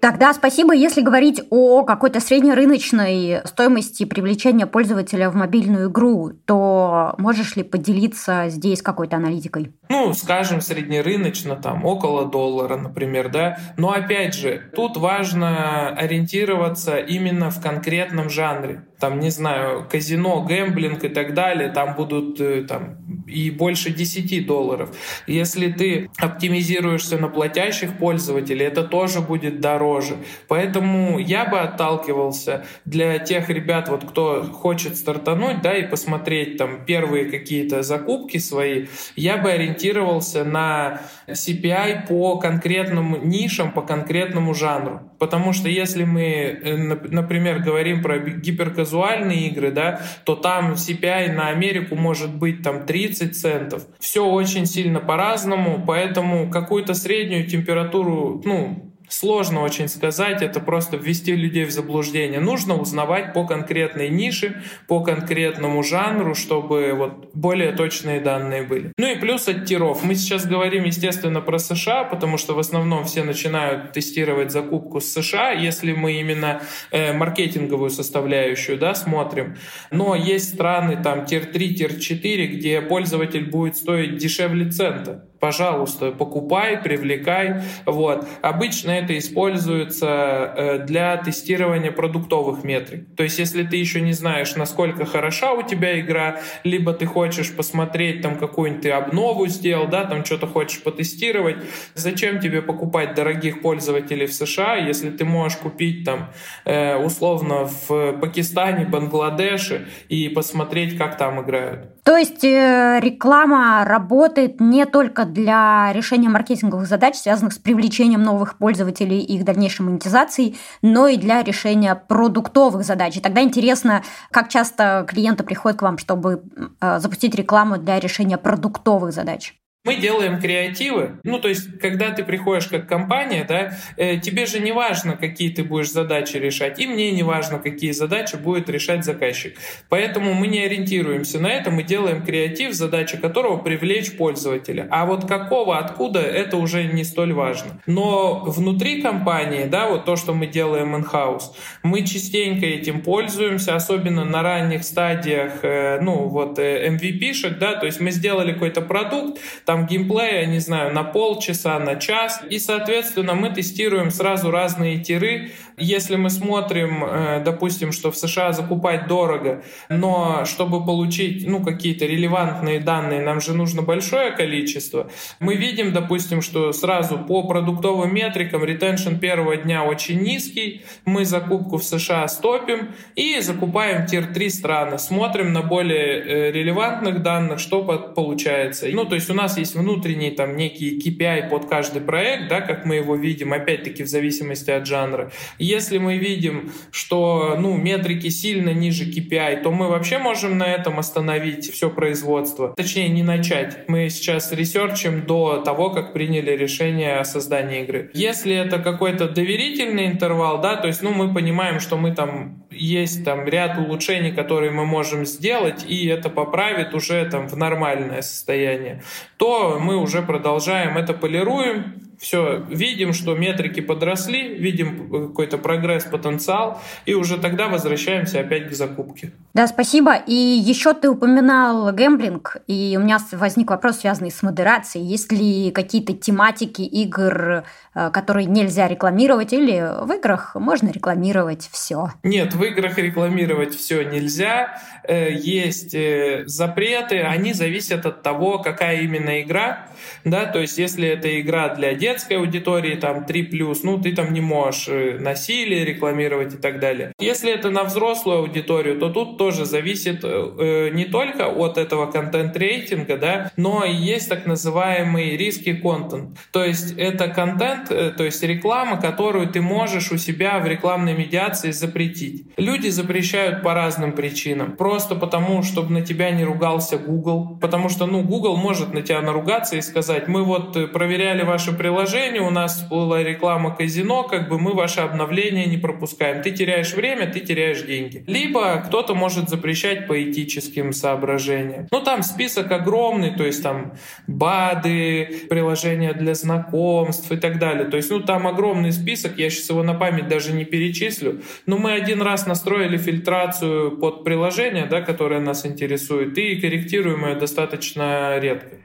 Тогда 0.00 0.32
спасибо. 0.32 0.74
Если 0.74 1.02
говорить 1.02 1.42
о 1.50 1.84
какой-то 1.84 2.20
среднерыночной 2.20 3.42
стоимости 3.44 4.04
привлечения 4.04 4.66
пользователя 4.66 5.28
в 5.28 5.34
мобильную 5.34 5.90
игру, 5.90 6.30
то 6.46 7.14
можешь 7.18 7.56
ли 7.56 7.62
поделиться 7.62 8.44
здесь 8.48 8.80
какой-то 8.80 9.16
аналитикой? 9.16 9.74
Ну, 9.90 10.14
скажем, 10.14 10.62
среднерыночно, 10.62 11.56
там, 11.56 11.84
около 11.84 12.26
доллара, 12.26 12.76
например, 12.76 13.30
да. 13.30 13.58
Но 13.76 13.92
опять 13.92 14.34
же, 14.34 14.70
тут 14.74 14.96
важно 14.96 15.88
ориентироваться 15.90 16.96
именно 16.96 17.50
в 17.50 17.60
конкретном 17.60 18.30
жанре. 18.30 18.86
Там, 18.98 19.20
не 19.20 19.30
знаю, 19.30 19.86
казино, 19.90 20.42
гэмблинг 20.42 21.04
и 21.04 21.08
так 21.08 21.34
далее, 21.34 21.70
там 21.70 21.94
будут 21.94 22.40
э, 22.40 22.62
там, 22.62 22.99
и 23.30 23.50
больше 23.50 23.90
10 23.90 24.46
долларов. 24.46 24.90
Если 25.26 25.70
ты 25.70 26.10
оптимизируешься 26.18 27.18
на 27.18 27.28
платящих 27.28 27.98
пользователей, 27.98 28.66
это 28.66 28.84
тоже 28.84 29.20
будет 29.20 29.60
дороже. 29.60 30.16
Поэтому 30.48 31.18
я 31.18 31.44
бы 31.44 31.58
отталкивался 31.60 32.64
для 32.84 33.18
тех 33.18 33.48
ребят, 33.48 33.88
вот 33.88 34.04
кто 34.04 34.42
хочет 34.42 34.96
стартануть, 34.96 35.62
да, 35.62 35.76
и 35.76 35.86
посмотреть 35.86 36.56
там 36.56 36.84
первые 36.84 37.26
какие-то 37.26 37.82
закупки 37.82 38.38
свои, 38.38 38.86
я 39.16 39.36
бы 39.36 39.50
ориентировался 39.50 40.44
на 40.44 41.00
CPI 41.28 42.06
по 42.08 42.38
конкретным 42.38 43.28
нишам, 43.28 43.72
по 43.72 43.82
конкретному 43.82 44.54
жанру. 44.54 45.02
Потому 45.18 45.52
что 45.52 45.68
если 45.68 46.04
мы, 46.04 46.22
э, 46.22 46.76
например, 46.76 47.58
говорим 47.58 48.02
про 48.02 48.18
гиперказуальные 48.18 49.48
игры, 49.48 49.70
да, 49.70 50.00
то 50.24 50.34
там 50.34 50.72
CPI 50.72 51.32
на 51.32 51.48
Америку 51.48 51.94
может 51.94 52.34
быть 52.34 52.62
там 52.62 52.86
30 52.86 53.19
центов. 53.28 53.86
Все 53.98 54.24
очень 54.24 54.66
сильно 54.66 55.00
по-разному, 55.00 55.84
поэтому 55.86 56.50
какую-то 56.50 56.94
среднюю 56.94 57.46
температуру, 57.46 58.42
ну, 58.44 58.89
Сложно 59.10 59.62
очень 59.62 59.88
сказать, 59.88 60.40
это 60.40 60.60
просто 60.60 60.96
ввести 60.96 61.34
людей 61.34 61.64
в 61.64 61.72
заблуждение. 61.72 62.38
Нужно 62.38 62.76
узнавать 62.76 63.32
по 63.32 63.44
конкретной 63.44 64.08
нише, 64.08 64.62
по 64.86 65.02
конкретному 65.02 65.82
жанру, 65.82 66.36
чтобы 66.36 66.92
вот 66.94 67.30
более 67.34 67.72
точные 67.72 68.20
данные 68.20 68.62
были. 68.62 68.92
Ну 68.96 69.08
и 69.08 69.16
плюс 69.16 69.48
от 69.48 69.64
тиров. 69.64 70.04
Мы 70.04 70.14
сейчас 70.14 70.46
говорим, 70.46 70.84
естественно, 70.84 71.40
про 71.40 71.58
США, 71.58 72.04
потому 72.04 72.38
что 72.38 72.54
в 72.54 72.60
основном 72.60 73.04
все 73.04 73.24
начинают 73.24 73.92
тестировать 73.92 74.52
закупку 74.52 75.00
с 75.00 75.12
США, 75.12 75.50
если 75.50 75.92
мы 75.92 76.20
именно 76.20 76.62
э, 76.92 77.12
маркетинговую 77.12 77.90
составляющую 77.90 78.78
да, 78.78 78.94
смотрим. 78.94 79.56
Но 79.90 80.14
есть 80.14 80.54
страны, 80.54 81.02
там, 81.02 81.26
тир-3, 81.26 81.74
тир-4, 81.74 82.46
где 82.46 82.80
пользователь 82.80 83.50
будет 83.50 83.76
стоить 83.76 84.18
дешевле 84.18 84.70
цента 84.70 85.29
пожалуйста, 85.40 86.12
покупай, 86.12 86.78
привлекай. 86.78 87.62
Вот. 87.86 88.28
Обычно 88.42 88.90
это 88.90 89.16
используется 89.18 90.06
э, 90.08 90.78
для 90.86 91.16
тестирования 91.16 91.90
продуктовых 91.90 92.62
метрик. 92.62 93.06
То 93.16 93.22
есть, 93.22 93.38
если 93.38 93.64
ты 93.64 93.76
еще 93.76 94.00
не 94.02 94.12
знаешь, 94.12 94.54
насколько 94.54 95.06
хороша 95.06 95.52
у 95.54 95.62
тебя 95.62 95.98
игра, 95.98 96.40
либо 96.62 96.92
ты 96.92 97.06
хочешь 97.06 97.54
посмотреть, 97.56 98.20
там, 98.22 98.36
какую-нибудь 98.36 98.82
ты 98.82 98.90
обнову 98.90 99.46
сделал, 99.46 99.88
да, 99.88 100.04
там, 100.04 100.24
что-то 100.24 100.46
хочешь 100.46 100.82
потестировать, 100.82 101.56
зачем 101.94 102.40
тебе 102.40 102.60
покупать 102.60 103.14
дорогих 103.14 103.62
пользователей 103.62 104.26
в 104.26 104.34
США, 104.34 104.76
если 104.76 105.10
ты 105.10 105.24
можешь 105.24 105.58
купить, 105.58 106.04
там, 106.04 106.30
э, 106.66 106.96
условно, 106.96 107.68
в 107.88 108.12
Пакистане, 108.20 108.84
Бангладеше 108.84 109.88
и 110.08 110.28
посмотреть, 110.28 110.98
как 110.98 111.16
там 111.16 111.42
играют. 111.42 111.99
То 112.04 112.16
есть 112.16 112.44
э, 112.44 112.98
реклама 113.00 113.84
работает 113.84 114.60
не 114.60 114.86
только 114.86 115.24
для 115.24 115.92
решения 115.92 116.28
маркетинговых 116.28 116.86
задач, 116.86 117.16
связанных 117.16 117.52
с 117.52 117.58
привлечением 117.58 118.22
новых 118.22 118.58
пользователей 118.58 119.20
и 119.20 119.36
их 119.36 119.44
дальнейшей 119.44 119.82
монетизацией, 119.82 120.58
но 120.82 121.08
и 121.08 121.16
для 121.16 121.42
решения 121.42 121.94
продуктовых 121.94 122.84
задач. 122.84 123.16
И 123.16 123.20
тогда 123.20 123.42
интересно, 123.42 124.02
как 124.30 124.48
часто 124.48 125.04
клиенты 125.08 125.44
приходят 125.44 125.78
к 125.78 125.82
вам, 125.82 125.98
чтобы 125.98 126.42
э, 126.80 126.98
запустить 127.00 127.34
рекламу 127.34 127.76
для 127.78 128.00
решения 128.00 128.38
продуктовых 128.38 129.12
задач. 129.12 129.54
Мы 129.82 129.96
делаем 129.96 130.38
креативы. 130.38 131.20
Ну, 131.24 131.38
то 131.38 131.48
есть, 131.48 131.78
когда 131.78 132.10
ты 132.10 132.22
приходишь 132.22 132.66
как 132.66 132.86
компания, 132.86 133.46
да, 133.48 133.72
э, 133.96 134.18
тебе 134.18 134.44
же 134.44 134.60
не 134.60 134.72
важно, 134.72 135.16
какие 135.16 135.48
ты 135.48 135.64
будешь 135.64 135.90
задачи 135.90 136.36
решать, 136.36 136.78
и 136.78 136.86
мне 136.86 137.10
не 137.12 137.22
важно, 137.22 137.58
какие 137.58 137.92
задачи 137.92 138.36
будет 138.36 138.68
решать 138.68 139.06
заказчик. 139.06 139.56
Поэтому 139.88 140.34
мы 140.34 140.48
не 140.48 140.60
ориентируемся 140.60 141.40
на 141.40 141.46
это, 141.46 141.70
мы 141.70 141.82
делаем 141.82 142.22
креатив, 142.22 142.74
задача 142.74 143.16
которого 143.16 143.56
привлечь 143.56 144.18
пользователя. 144.18 144.86
А 144.90 145.06
вот 145.06 145.26
какого, 145.26 145.78
откуда, 145.78 146.20
это 146.20 146.58
уже 146.58 146.84
не 146.84 147.02
столь 147.02 147.32
важно. 147.32 147.80
Но 147.86 148.44
внутри 148.44 149.00
компании, 149.00 149.64
да, 149.64 149.88
вот 149.88 150.04
то, 150.04 150.16
что 150.16 150.34
мы 150.34 150.46
делаем 150.46 150.94
in-house, 150.94 151.54
мы 151.82 152.04
частенько 152.04 152.66
этим 152.66 153.00
пользуемся, 153.00 153.76
особенно 153.76 154.26
на 154.26 154.42
ранних 154.42 154.84
стадиях, 154.84 155.60
э, 155.64 156.00
ну, 156.02 156.28
вот 156.28 156.58
э, 156.58 156.86
MVP-шек, 156.90 157.58
да, 157.58 157.76
то 157.76 157.86
есть 157.86 157.98
мы 157.98 158.10
сделали 158.10 158.52
какой-то 158.52 158.82
продукт, 158.82 159.40
там 159.70 159.86
геймплея, 159.86 160.46
не 160.46 160.58
знаю, 160.58 160.92
на 160.92 161.04
полчаса, 161.04 161.78
на 161.78 161.94
час. 161.94 162.42
И, 162.50 162.58
соответственно, 162.58 163.34
мы 163.34 163.50
тестируем 163.50 164.10
сразу 164.10 164.50
разные 164.50 164.98
тиры. 164.98 165.52
Если 165.80 166.16
мы 166.16 166.30
смотрим, 166.30 167.04
э, 167.04 167.42
допустим, 167.44 167.92
что 167.92 168.10
в 168.10 168.16
США 168.16 168.52
закупать 168.52 169.08
дорого, 169.08 169.62
но 169.88 170.44
чтобы 170.44 170.84
получить 170.84 171.46
ну, 171.46 171.64
какие-то 171.64 172.04
релевантные 172.06 172.80
данные, 172.80 173.22
нам 173.22 173.40
же 173.40 173.54
нужно 173.54 173.82
большое 173.82 174.30
количество, 174.32 175.10
мы 175.40 175.56
видим, 175.56 175.92
допустим, 175.92 176.42
что 176.42 176.72
сразу 176.72 177.18
по 177.18 177.42
продуктовым 177.44 178.14
метрикам 178.14 178.64
ретеншн 178.64 179.16
первого 179.16 179.56
дня 179.56 179.84
очень 179.84 180.20
низкий, 180.20 180.82
мы 181.04 181.24
закупку 181.24 181.78
в 181.78 181.84
США 181.84 182.28
стопим 182.28 182.90
и 183.16 183.40
закупаем 183.40 184.06
тир-3 184.06 184.50
страны, 184.50 184.98
смотрим 184.98 185.52
на 185.52 185.62
более 185.62 186.20
э, 186.20 186.52
релевантных 186.52 187.22
данных, 187.22 187.58
что 187.58 187.82
получается. 187.82 188.86
Ну, 188.92 189.04
то 189.06 189.14
есть 189.14 189.30
у 189.30 189.34
нас 189.34 189.56
есть 189.56 189.74
внутренний 189.74 190.30
там 190.30 190.56
некий 190.56 190.98
KPI 190.98 191.48
под 191.48 191.66
каждый 191.66 192.02
проект, 192.02 192.48
да, 192.48 192.60
как 192.60 192.84
мы 192.84 192.96
его 192.96 193.16
видим, 193.16 193.52
опять-таки 193.52 194.02
в 194.02 194.08
зависимости 194.08 194.70
от 194.70 194.86
жанра. 194.86 195.30
Если 195.70 195.98
мы 195.98 196.16
видим, 196.16 196.72
что 196.90 197.54
ну, 197.56 197.76
метрики 197.76 198.28
сильно 198.28 198.70
ниже 198.70 199.04
KPI, 199.04 199.62
то 199.62 199.70
мы 199.70 199.88
вообще 199.88 200.18
можем 200.18 200.58
на 200.58 200.64
этом 200.64 200.98
остановить 200.98 201.72
все 201.72 201.90
производство. 201.90 202.74
Точнее, 202.76 203.08
не 203.08 203.22
начать. 203.22 203.88
Мы 203.88 204.08
сейчас 204.10 204.50
ресерчим 204.50 205.26
до 205.26 205.62
того, 205.62 205.90
как 205.90 206.12
приняли 206.12 206.56
решение 206.56 207.18
о 207.18 207.24
создании 207.24 207.82
игры. 207.84 208.10
Если 208.14 208.52
это 208.52 208.80
какой-то 208.80 209.28
доверительный 209.28 210.06
интервал, 210.06 210.60
да, 210.60 210.74
то 210.74 210.88
есть 210.88 211.02
ну, 211.02 211.12
мы 211.12 211.32
понимаем, 211.32 211.78
что 211.78 211.96
мы 211.96 212.12
там 212.16 212.64
есть 212.72 213.24
там 213.24 213.46
ряд 213.46 213.78
улучшений, 213.78 214.32
которые 214.32 214.72
мы 214.72 214.86
можем 214.86 215.24
сделать, 215.24 215.84
и 215.88 216.06
это 216.08 216.30
поправит 216.30 216.94
уже 216.94 217.24
там 217.26 217.46
в 217.46 217.56
нормальное 217.56 218.22
состояние, 218.22 219.02
то 219.36 219.78
мы 219.80 219.96
уже 219.96 220.22
продолжаем 220.22 220.98
это 220.98 221.14
полируем, 221.14 222.09
все, 222.20 222.62
видим, 222.68 223.14
что 223.14 223.34
метрики 223.34 223.80
подросли, 223.80 224.54
видим 224.54 225.28
какой-то 225.28 225.56
прогресс, 225.56 226.04
потенциал, 226.04 226.78
и 227.06 227.14
уже 227.14 227.38
тогда 227.38 227.68
возвращаемся 227.68 228.40
опять 228.40 228.68
к 228.68 228.72
закупке. 228.72 229.32
Да, 229.54 229.66
спасибо. 229.66 230.14
И 230.14 230.34
еще 230.34 230.92
ты 230.92 231.08
упоминал 231.08 231.90
гэмблинг, 231.92 232.58
и 232.66 232.96
у 233.00 233.02
меня 233.02 233.18
возник 233.32 233.70
вопрос, 233.70 234.00
связанный 234.00 234.30
с 234.30 234.42
модерацией. 234.42 235.06
Есть 235.06 235.32
ли 235.32 235.70
какие-то 235.70 236.12
тематики 236.12 236.82
игр, 236.82 237.64
э, 237.94 238.10
которые 238.10 238.44
нельзя 238.44 238.86
рекламировать, 238.86 239.54
или 239.54 240.04
в 240.04 240.12
играх 240.12 240.54
можно 240.56 240.90
рекламировать 240.90 241.70
все? 241.72 242.10
Нет, 242.22 242.54
в 242.54 242.62
играх 242.62 242.98
рекламировать 242.98 243.74
все 243.74 244.02
нельзя. 244.02 244.78
Э, 245.08 245.32
есть 245.32 245.94
э, 245.94 246.42
запреты, 246.44 247.20
они 247.20 247.54
зависят 247.54 248.04
от 248.04 248.22
того, 248.22 248.58
какая 248.58 249.00
именно 249.00 249.40
игра. 249.40 249.86
Да, 250.24 250.44
то 250.44 250.58
есть, 250.60 250.76
если 250.76 251.08
это 251.08 251.40
игра 251.40 251.74
для 251.74 251.94
детской 252.10 252.38
аудитории, 252.38 252.94
там 252.96 253.24
3+, 253.24 253.76
ну, 253.82 254.00
ты 254.00 254.14
там 254.14 254.32
не 254.32 254.40
можешь 254.40 254.88
насилие 255.20 255.84
рекламировать 255.84 256.54
и 256.54 256.56
так 256.56 256.80
далее. 256.80 257.12
Если 257.18 257.52
это 257.52 257.70
на 257.70 257.84
взрослую 257.84 258.38
аудиторию, 258.38 258.98
то 258.98 259.10
тут 259.10 259.38
тоже 259.38 259.64
зависит 259.64 260.20
э, 260.22 260.90
не 260.92 261.04
только 261.04 261.46
от 261.46 261.78
этого 261.78 262.10
контент-рейтинга, 262.10 263.16
да, 263.16 263.52
но 263.56 263.84
и 263.84 263.94
есть 263.94 264.28
так 264.28 264.46
называемый 264.46 265.36
риски 265.36 265.72
контент. 265.74 266.38
То 266.52 266.64
есть 266.64 266.94
это 266.98 267.28
контент, 267.28 267.90
э, 267.90 268.10
то 268.16 268.24
есть 268.24 268.42
реклама, 268.42 269.00
которую 269.00 269.48
ты 269.48 269.60
можешь 269.60 270.12
у 270.12 270.18
себя 270.18 270.58
в 270.58 270.66
рекламной 270.66 271.14
медиации 271.14 271.70
запретить. 271.70 272.46
Люди 272.56 272.88
запрещают 272.88 273.62
по 273.62 273.74
разным 273.74 274.12
причинам. 274.12 274.76
Просто 274.76 275.14
потому, 275.14 275.62
чтобы 275.62 275.92
на 275.92 276.02
тебя 276.02 276.30
не 276.30 276.44
ругался 276.44 276.98
Google. 276.98 277.58
Потому 277.60 277.88
что, 277.88 278.06
ну, 278.06 278.22
Google 278.22 278.56
может 278.56 278.92
на 278.94 279.02
тебя 279.02 279.20
наругаться 279.22 279.76
и 279.76 279.80
сказать, 279.80 280.28
мы 280.28 280.44
вот 280.44 280.76
э, 280.76 280.86
проверяли 280.86 281.42
ваше 281.42 281.72
приложение, 281.72 281.99
у 282.40 282.50
нас 282.50 282.82
была 282.88 283.22
реклама 283.22 283.74
казино, 283.74 284.22
как 284.24 284.48
бы 284.48 284.58
мы 284.58 284.72
ваше 284.74 285.00
обновление 285.00 285.66
не 285.66 285.76
пропускаем. 285.76 286.42
Ты 286.42 286.50
теряешь 286.50 286.94
время, 286.94 287.26
ты 287.26 287.40
теряешь 287.40 287.82
деньги. 287.82 288.24
Либо 288.26 288.82
кто-то 288.86 289.14
может 289.14 289.48
запрещать 289.48 290.06
по 290.06 290.22
этическим 290.22 290.92
соображениям. 290.92 291.86
Ну, 291.90 292.00
там 292.00 292.22
список 292.22 292.72
огромный, 292.72 293.34
то 293.34 293.44
есть 293.44 293.62
там 293.62 293.92
БАДы, 294.26 295.46
приложения 295.48 296.12
для 296.12 296.34
знакомств 296.34 297.30
и 297.32 297.36
так 297.36 297.58
далее. 297.58 297.84
То 297.84 297.96
есть, 297.96 298.10
ну, 298.10 298.20
там 298.20 298.46
огромный 298.46 298.92
список, 298.92 299.38
я 299.38 299.50
сейчас 299.50 299.70
его 299.70 299.82
на 299.82 299.94
память 299.94 300.28
даже 300.28 300.52
не 300.52 300.64
перечислю. 300.64 301.42
Но 301.66 301.78
мы 301.78 301.92
один 301.92 302.22
раз 302.22 302.46
настроили 302.46 302.96
фильтрацию 302.96 303.96
под 303.98 304.24
приложение, 304.24 304.86
да, 304.86 305.00
которое 305.00 305.40
нас 305.40 305.66
интересует, 305.66 306.36
и 306.38 306.60
корректируем 306.60 307.26
ее 307.26 307.34
достаточно 307.34 308.38
редко. 308.38 308.76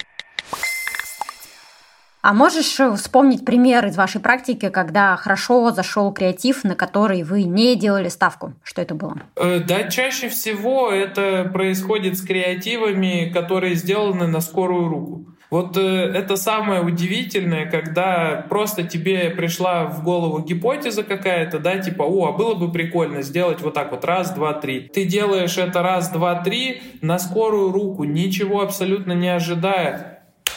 А 2.26 2.34
можешь 2.34 2.80
вспомнить 2.98 3.46
пример 3.46 3.86
из 3.86 3.98
вашей 3.98 4.20
практики, 4.20 4.70
когда 4.70 5.16
хорошо 5.16 5.70
зашел 5.70 6.12
креатив, 6.12 6.64
на 6.64 6.74
который 6.74 7.22
вы 7.22 7.44
не 7.44 7.76
делали 7.76 8.10
ставку? 8.10 8.54
Что 8.64 8.82
это 8.82 8.96
было? 8.96 9.18
Э, 9.36 9.60
да, 9.60 9.84
чаще 9.90 10.30
всего 10.30 10.90
это 10.90 11.48
происходит 11.54 12.18
с 12.18 12.26
креативами, 12.26 13.30
которые 13.32 13.76
сделаны 13.76 14.26
на 14.26 14.42
скорую 14.42 14.88
руку. 14.88 15.26
Вот 15.52 15.78
э, 15.78 15.82
это 15.82 16.36
самое 16.36 16.82
удивительное, 16.82 17.70
когда 17.70 18.44
просто 18.50 18.82
тебе 18.82 19.30
пришла 19.30 19.86
в 19.86 20.04
голову 20.04 20.40
гипотеза 20.40 21.04
какая-то, 21.04 21.60
да, 21.60 21.78
типа, 21.78 22.02
о, 22.02 22.30
а 22.30 22.32
было 22.32 22.56
бы 22.56 22.72
прикольно 22.72 23.22
сделать 23.22 23.62
вот 23.62 23.76
так 23.76 23.92
вот, 23.92 24.04
раз, 24.04 24.32
два, 24.32 24.54
три. 24.54 24.80
Ты 24.80 25.06
делаешь 25.06 25.60
это 25.60 25.84
раз, 25.84 26.10
два, 26.10 26.42
три 26.42 26.82
на 27.02 27.20
скорую 27.20 27.72
руку, 27.72 28.04
ничего 28.04 28.62
абсолютно 28.62 29.12
не 29.12 29.30
ожидая 29.30 30.15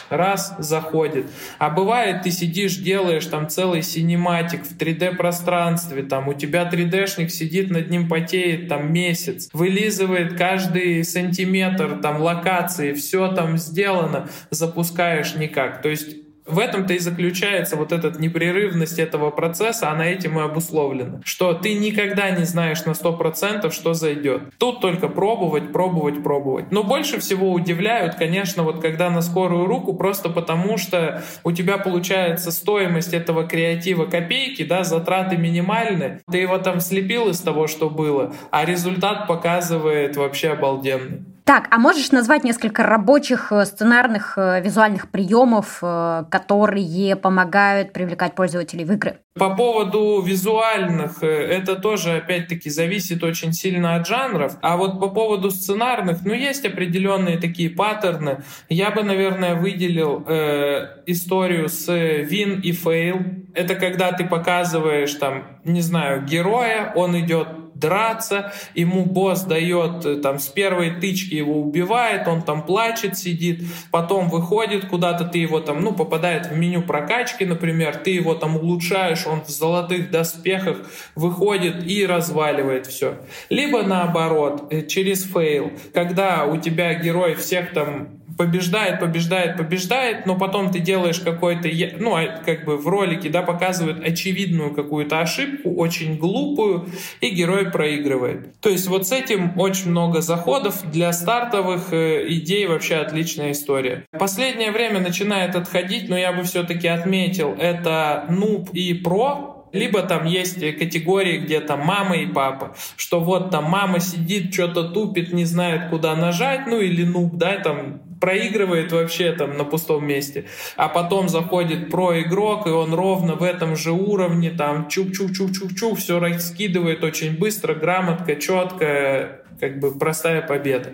раз 0.09 0.55
заходит. 0.59 1.27
А 1.57 1.69
бывает, 1.69 2.23
ты 2.23 2.31
сидишь, 2.31 2.77
делаешь 2.77 3.25
там 3.25 3.49
целый 3.49 3.81
синематик 3.81 4.63
в 4.63 4.77
3D-пространстве, 4.77 6.03
там 6.03 6.27
у 6.27 6.33
тебя 6.33 6.69
3D-шник 6.71 7.29
сидит 7.29 7.69
над 7.69 7.89
ним 7.89 8.07
потеет 8.07 8.67
там 8.67 8.91
месяц, 8.91 9.49
вылизывает 9.53 10.37
каждый 10.37 11.03
сантиметр 11.03 11.99
там 12.01 12.21
локации, 12.21 12.93
все 12.93 13.31
там 13.33 13.57
сделано, 13.57 14.29
запускаешь 14.49 15.35
никак. 15.35 15.81
То 15.81 15.89
есть 15.89 16.28
в 16.49 16.59
этом-то 16.59 16.93
и 16.93 16.99
заключается 16.99 17.75
вот 17.75 17.91
эта 17.91 18.09
непрерывность 18.19 18.99
этого 18.99 19.29
процесса, 19.29 19.89
она 19.89 20.05
этим 20.07 20.39
и 20.39 20.41
обусловлена. 20.41 21.21
Что 21.23 21.53
ты 21.53 21.75
никогда 21.75 22.29
не 22.31 22.45
знаешь 22.45 22.85
на 22.85 22.91
100%, 22.91 23.71
что 23.71 23.93
зайдет. 23.93 24.41
Тут 24.57 24.81
только 24.81 25.07
пробовать, 25.07 25.71
пробовать, 25.71 26.23
пробовать. 26.23 26.71
Но 26.71 26.83
больше 26.83 27.19
всего 27.19 27.51
удивляют, 27.51 28.15
конечно, 28.15 28.63
вот 28.63 28.81
когда 28.81 29.09
на 29.09 29.21
скорую 29.21 29.65
руку, 29.65 29.93
просто 29.93 30.29
потому 30.29 30.77
что 30.77 31.23
у 31.43 31.51
тебя 31.51 31.77
получается 31.77 32.51
стоимость 32.51 33.13
этого 33.13 33.47
креатива 33.47 34.05
копейки, 34.05 34.63
да, 34.63 34.83
затраты 34.83 35.37
минимальны. 35.37 36.21
Ты 36.31 36.39
его 36.39 36.57
там 36.57 36.79
слепил 36.79 37.29
из 37.29 37.39
того, 37.39 37.67
что 37.67 37.89
было, 37.89 38.33
а 38.51 38.65
результат 38.65 39.27
показывает 39.27 40.17
вообще 40.17 40.49
обалденный. 40.49 41.21
Так, 41.49 41.67
а 41.71 41.79
можешь 41.79 42.11
назвать 42.11 42.43
несколько 42.43 42.83
рабочих 42.83 43.51
э, 43.51 43.65
сценарных 43.65 44.37
э, 44.37 44.61
визуальных 44.61 45.09
приемов, 45.09 45.79
э, 45.81 46.25
которые 46.29 47.15
помогают 47.15 47.91
привлекать 47.91 48.35
пользователей 48.35 48.85
в 48.85 48.91
игры? 48.91 49.17
По 49.33 49.55
поводу 49.55 50.21
визуальных, 50.21 51.23
это 51.23 51.75
тоже, 51.75 52.17
опять-таки, 52.17 52.69
зависит 52.69 53.23
очень 53.23 53.53
сильно 53.53 53.95
от 53.95 54.05
жанров. 54.05 54.57
А 54.61 54.77
вот 54.77 54.99
по 54.99 55.09
поводу 55.09 55.49
сценарных, 55.49 56.23
ну, 56.23 56.35
есть 56.35 56.67
определенные 56.67 57.39
такие 57.39 57.71
паттерны. 57.71 58.43
Я 58.69 58.91
бы, 58.91 59.01
наверное, 59.01 59.55
выделил 59.55 60.23
э, 60.27 61.01
историю 61.07 61.67
с 61.67 61.89
win 61.89 62.61
и 62.61 62.73
fail. 62.73 63.47
Это 63.55 63.73
когда 63.73 64.11
ты 64.11 64.23
показываешь, 64.23 65.15
там, 65.15 65.45
не 65.63 65.81
знаю, 65.81 66.23
героя, 66.23 66.93
он 66.95 67.19
идет 67.19 67.47
драться, 67.79 68.53
ему 68.75 69.05
босс 69.05 69.43
дает 69.43 70.05
э, 70.05 70.15
там 70.17 70.39
с 70.39 70.47
первой 70.47 70.91
тычки 70.99 71.33
его 71.35 71.61
убивает, 71.61 72.27
он 72.27 72.41
там 72.41 72.63
плачет, 72.63 73.17
сидит, 73.17 73.61
потом 73.91 74.29
выходит 74.29 74.85
куда-то, 74.85 75.25
ты 75.25 75.39
его 75.39 75.59
там, 75.59 75.81
ну, 75.81 75.93
попадает 75.93 76.47
в 76.47 76.57
меню 76.57 76.81
прокачки, 76.81 77.45
например, 77.45 77.95
ты 77.95 78.11
его 78.11 78.35
там 78.35 78.57
улучшаешь, 78.57 79.25
он 79.25 79.41
в 79.41 79.49
золотых 79.49 80.11
доспехах 80.11 80.77
выходит 81.15 81.85
и 81.85 82.05
разваливает 82.05 82.87
все. 82.87 83.17
Либо 83.49 83.83
наоборот, 83.83 84.67
э, 84.71 84.85
через 84.85 85.23
фейл, 85.23 85.71
когда 85.93 86.45
у 86.45 86.57
тебя 86.57 86.93
герой 86.93 87.35
всех 87.35 87.73
там 87.73 88.18
побеждает, 88.37 88.99
побеждает, 88.99 89.57
побеждает, 89.57 90.25
но 90.25 90.37
потом 90.37 90.71
ты 90.71 90.79
делаешь 90.79 91.19
какой-то, 91.19 91.69
ну, 91.97 92.15
а, 92.15 92.41
как 92.45 92.65
бы 92.65 92.77
в 92.77 92.87
ролике, 92.87 93.29
да, 93.29 93.41
показывают 93.41 94.05
очевидную 94.05 94.73
какую-то 94.73 95.19
ошибку, 95.19 95.73
очень 95.75 96.17
глупую, 96.17 96.87
и 97.21 97.29
герой 97.29 97.71
проигрывает. 97.71 98.59
То 98.61 98.69
есть 98.69 98.87
вот 98.87 99.07
с 99.07 99.11
этим 99.11 99.59
очень 99.59 99.91
много 99.91 100.21
заходов. 100.21 100.89
Для 100.91 101.13
стартовых 101.13 101.93
э, 101.93 102.25
идей 102.29 102.67
вообще 102.67 102.95
отличная 102.95 103.51
история. 103.51 104.05
Последнее 104.17 104.71
время 104.71 104.99
начинает 104.99 105.55
отходить, 105.55 106.09
но 106.09 106.17
я 106.17 106.33
бы 106.33 106.43
все-таки 106.43 106.87
отметил, 106.87 107.55
это 107.57 108.25
нуб 108.29 108.69
и 108.73 108.93
про, 108.93 109.58
либо 109.71 110.01
там 110.03 110.25
есть 110.25 110.59
категории, 110.77 111.37
где 111.39 111.59
там 111.59 111.81
мама 111.81 112.17
и 112.17 112.25
папа, 112.25 112.75
что 112.95 113.19
вот 113.19 113.51
там 113.51 113.65
мама 113.65 113.99
сидит, 113.99 114.53
что-то 114.53 114.89
тупит, 114.89 115.33
не 115.33 115.45
знает, 115.45 115.89
куда 115.89 116.15
нажать, 116.15 116.67
ну 116.67 116.79
или 116.79 117.03
нуб, 117.03 117.35
да, 117.35 117.57
там 117.57 118.01
проигрывает 118.19 118.91
вообще 118.91 119.31
там 119.31 119.57
на 119.57 119.63
пустом 119.63 120.05
месте, 120.05 120.45
а 120.75 120.89
потом 120.89 121.29
заходит 121.29 121.89
про 121.89 122.21
игрок, 122.21 122.67
и 122.67 122.69
он 122.69 122.93
ровно 122.93 123.35
в 123.35 123.43
этом 123.43 123.75
же 123.75 123.91
уровне, 123.91 124.51
там 124.51 124.87
чук-чук-чук-чук-чук, 124.89 125.97
все 125.97 126.39
скидывает 126.39 127.03
очень 127.03 127.37
быстро, 127.37 127.73
грамотно, 127.73 128.35
четко, 128.35 129.41
как 129.59 129.79
бы 129.79 129.97
простая 129.97 130.41
победа. 130.41 130.93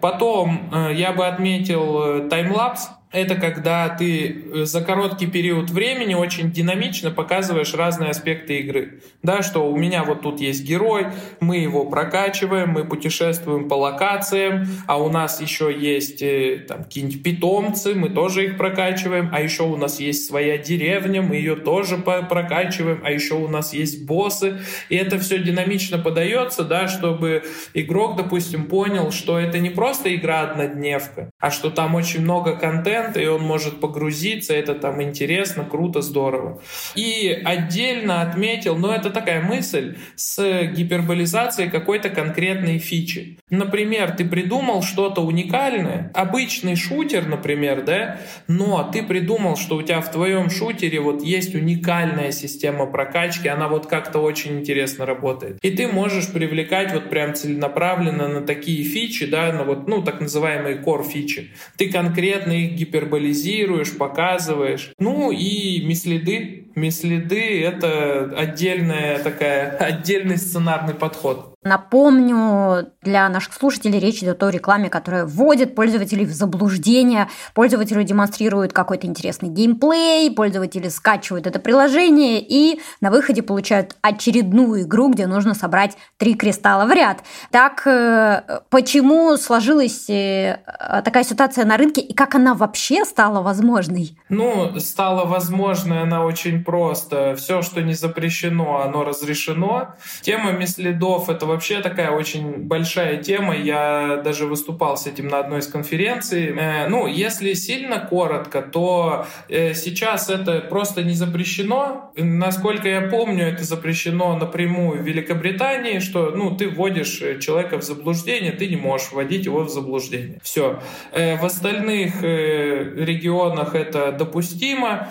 Потом 0.00 0.70
э, 0.72 0.94
я 0.94 1.12
бы 1.12 1.26
отметил 1.26 2.02
э, 2.02 2.28
таймлапс, 2.28 2.88
это 3.12 3.34
когда 3.34 3.88
ты 3.88 4.28
э, 4.28 4.64
за 4.64 4.82
короткий 4.82 5.26
период 5.26 5.70
времени 5.70 6.14
очень 6.14 6.52
динамично 6.52 7.10
показываешь 7.10 7.74
разные 7.74 8.10
аспекты 8.10 8.60
игры. 8.60 9.00
Да, 9.22 9.42
что 9.42 9.68
у 9.68 9.76
меня 9.76 10.04
вот 10.04 10.22
тут 10.22 10.40
есть 10.40 10.64
герой, 10.64 11.08
мы 11.40 11.58
его 11.58 11.84
прокачиваем, 11.86 12.70
мы 12.70 12.84
путешествуем 12.84 13.68
по 13.68 13.74
локациям, 13.74 14.66
а 14.86 15.02
у 15.02 15.10
нас 15.10 15.40
еще 15.40 15.76
есть 15.76 16.22
э, 16.22 16.64
там 16.68 16.84
какие-нибудь 16.84 17.22
питомцы, 17.24 17.94
мы 17.94 18.10
тоже 18.10 18.44
их 18.44 18.56
прокачиваем, 18.56 19.28
а 19.32 19.40
еще 19.40 19.64
у 19.64 19.76
нас 19.76 19.98
есть 19.98 20.28
своя 20.28 20.56
деревня, 20.56 21.20
мы 21.20 21.36
ее 21.36 21.56
тоже 21.56 21.98
прокачиваем, 21.98 23.00
а 23.02 23.10
еще 23.10 23.34
у 23.34 23.48
нас 23.48 23.72
есть 23.72 24.06
боссы. 24.06 24.60
И 24.88 24.94
это 24.94 25.18
все 25.18 25.38
динамично 25.38 25.98
подается, 25.98 26.62
да, 26.62 26.86
чтобы 26.86 27.42
игрок, 27.74 28.16
допустим, 28.16 28.66
понял, 28.66 29.10
что 29.10 29.36
это 29.38 29.58
не 29.58 29.70
просто 29.70 30.14
игра 30.14 30.42
однодневка, 30.42 31.30
а 31.40 31.50
что 31.50 31.70
там 31.70 31.96
очень 31.96 32.20
много 32.20 32.54
контента, 32.54 32.99
контент, 33.00 33.16
и 33.16 33.26
он 33.26 33.42
может 33.42 33.80
погрузиться, 33.80 34.54
это 34.54 34.74
там 34.74 35.02
интересно, 35.02 35.64
круто, 35.64 36.02
здорово. 36.02 36.60
И 36.94 37.28
отдельно 37.44 38.22
отметил, 38.22 38.76
но 38.76 38.94
это 38.94 39.10
такая 39.10 39.42
мысль, 39.42 39.96
с 40.16 40.62
гиперболизацией 40.74 41.70
какой-то 41.70 42.10
конкретной 42.10 42.78
фичи. 42.78 43.38
Например, 43.50 44.12
ты 44.12 44.24
придумал 44.24 44.82
что-то 44.82 45.22
уникальное, 45.22 46.10
обычный 46.14 46.76
шутер, 46.76 47.26
например, 47.26 47.82
да, 47.84 48.18
но 48.48 48.88
ты 48.92 49.02
придумал, 49.02 49.56
что 49.56 49.76
у 49.76 49.82
тебя 49.82 50.00
в 50.00 50.10
твоем 50.10 50.50
шутере 50.50 51.00
вот 51.00 51.22
есть 51.22 51.54
уникальная 51.54 52.32
система 52.32 52.86
прокачки, 52.86 53.48
она 53.48 53.68
вот 53.68 53.86
как-то 53.86 54.20
очень 54.20 54.60
интересно 54.60 55.06
работает. 55.06 55.58
И 55.62 55.70
ты 55.70 55.88
можешь 55.88 56.28
привлекать 56.28 56.92
вот 56.92 57.10
прям 57.10 57.34
целенаправленно 57.34 58.28
на 58.28 58.40
такие 58.42 58.84
фичи, 58.84 59.26
да, 59.26 59.52
на 59.52 59.64
вот, 59.64 59.88
ну, 59.88 60.02
так 60.02 60.20
называемые 60.20 60.76
core 60.76 61.08
фичи. 61.08 61.50
Ты 61.76 61.90
конкретно 61.90 62.52
их 62.52 62.76
гиперболизируешь, 62.90 63.96
показываешь. 63.96 64.92
Ну 64.98 65.30
и 65.30 65.84
мислиды. 65.84 66.68
Мислиды— 66.74 67.62
это 67.62 68.32
отдельная 68.36 69.18
такая, 69.18 69.76
отдельный 69.76 70.36
сценарный 70.36 70.94
подход. 70.94 71.49
Напомню, 71.62 72.90
для 73.02 73.28
наших 73.28 73.52
слушателей 73.52 73.98
речь 73.98 74.22
идет 74.22 74.42
о 74.42 74.48
рекламе, 74.48 74.88
которая 74.88 75.26
вводит 75.26 75.74
пользователей 75.74 76.24
в 76.24 76.32
заблуждение. 76.32 77.28
Пользователю 77.52 78.02
демонстрируют 78.02 78.72
какой-то 78.72 79.06
интересный 79.06 79.50
геймплей, 79.50 80.30
пользователи 80.34 80.88
скачивают 80.88 81.46
это 81.46 81.58
приложение 81.58 82.40
и 82.40 82.80
на 83.02 83.10
выходе 83.10 83.42
получают 83.42 83.94
очередную 84.00 84.84
игру, 84.84 85.10
где 85.10 85.26
нужно 85.26 85.52
собрать 85.52 85.98
три 86.16 86.34
кристалла 86.34 86.86
в 86.86 86.92
ряд. 86.92 87.18
Так, 87.50 87.86
э, 87.86 88.60
почему 88.70 89.36
сложилась 89.36 90.08
э, 90.08 90.60
такая 91.04 91.24
ситуация 91.24 91.66
на 91.66 91.76
рынке 91.76 92.00
и 92.00 92.14
как 92.14 92.34
она 92.34 92.54
вообще 92.54 93.04
стала 93.04 93.42
возможной? 93.42 94.16
Ну, 94.30 94.80
стала 94.80 95.26
возможной 95.26 96.00
она 96.00 96.24
очень 96.24 96.64
просто. 96.64 97.36
Все, 97.36 97.60
что 97.60 97.82
не 97.82 97.92
запрещено, 97.92 98.80
оно 98.80 99.04
разрешено. 99.04 99.94
Тема 100.22 100.66
следов— 100.66 101.28
это 101.28 101.49
вообще 101.50 101.80
такая 101.80 102.10
очень 102.10 102.66
большая 102.66 103.22
тема. 103.22 103.56
Я 103.56 104.20
даже 104.24 104.46
выступал 104.46 104.96
с 104.96 105.06
этим 105.06 105.28
на 105.28 105.38
одной 105.40 105.58
из 105.58 105.66
конференций. 105.66 106.54
Э, 106.56 106.88
ну, 106.88 107.06
если 107.06 107.54
сильно 107.54 107.98
коротко, 107.98 108.62
то 108.62 109.26
э, 109.48 109.74
сейчас 109.74 110.30
это 110.30 110.60
просто 110.60 111.02
не 111.02 111.14
запрещено. 111.14 112.12
Насколько 112.16 112.88
я 112.88 113.02
помню, 113.02 113.46
это 113.46 113.64
запрещено 113.64 114.36
напрямую 114.36 115.02
в 115.02 115.06
Великобритании, 115.06 115.98
что 115.98 116.30
ну, 116.30 116.56
ты 116.56 116.68
вводишь 116.68 117.22
человека 117.40 117.78
в 117.78 117.82
заблуждение, 117.82 118.52
ты 118.52 118.68
не 118.68 118.76
можешь 118.76 119.12
вводить 119.12 119.44
его 119.44 119.64
в 119.64 119.68
заблуждение. 119.68 120.40
Все. 120.42 120.80
Э, 121.12 121.36
в 121.36 121.44
остальных 121.44 122.22
регионах 122.22 123.74
это 123.74 124.12
допустимо. 124.12 125.08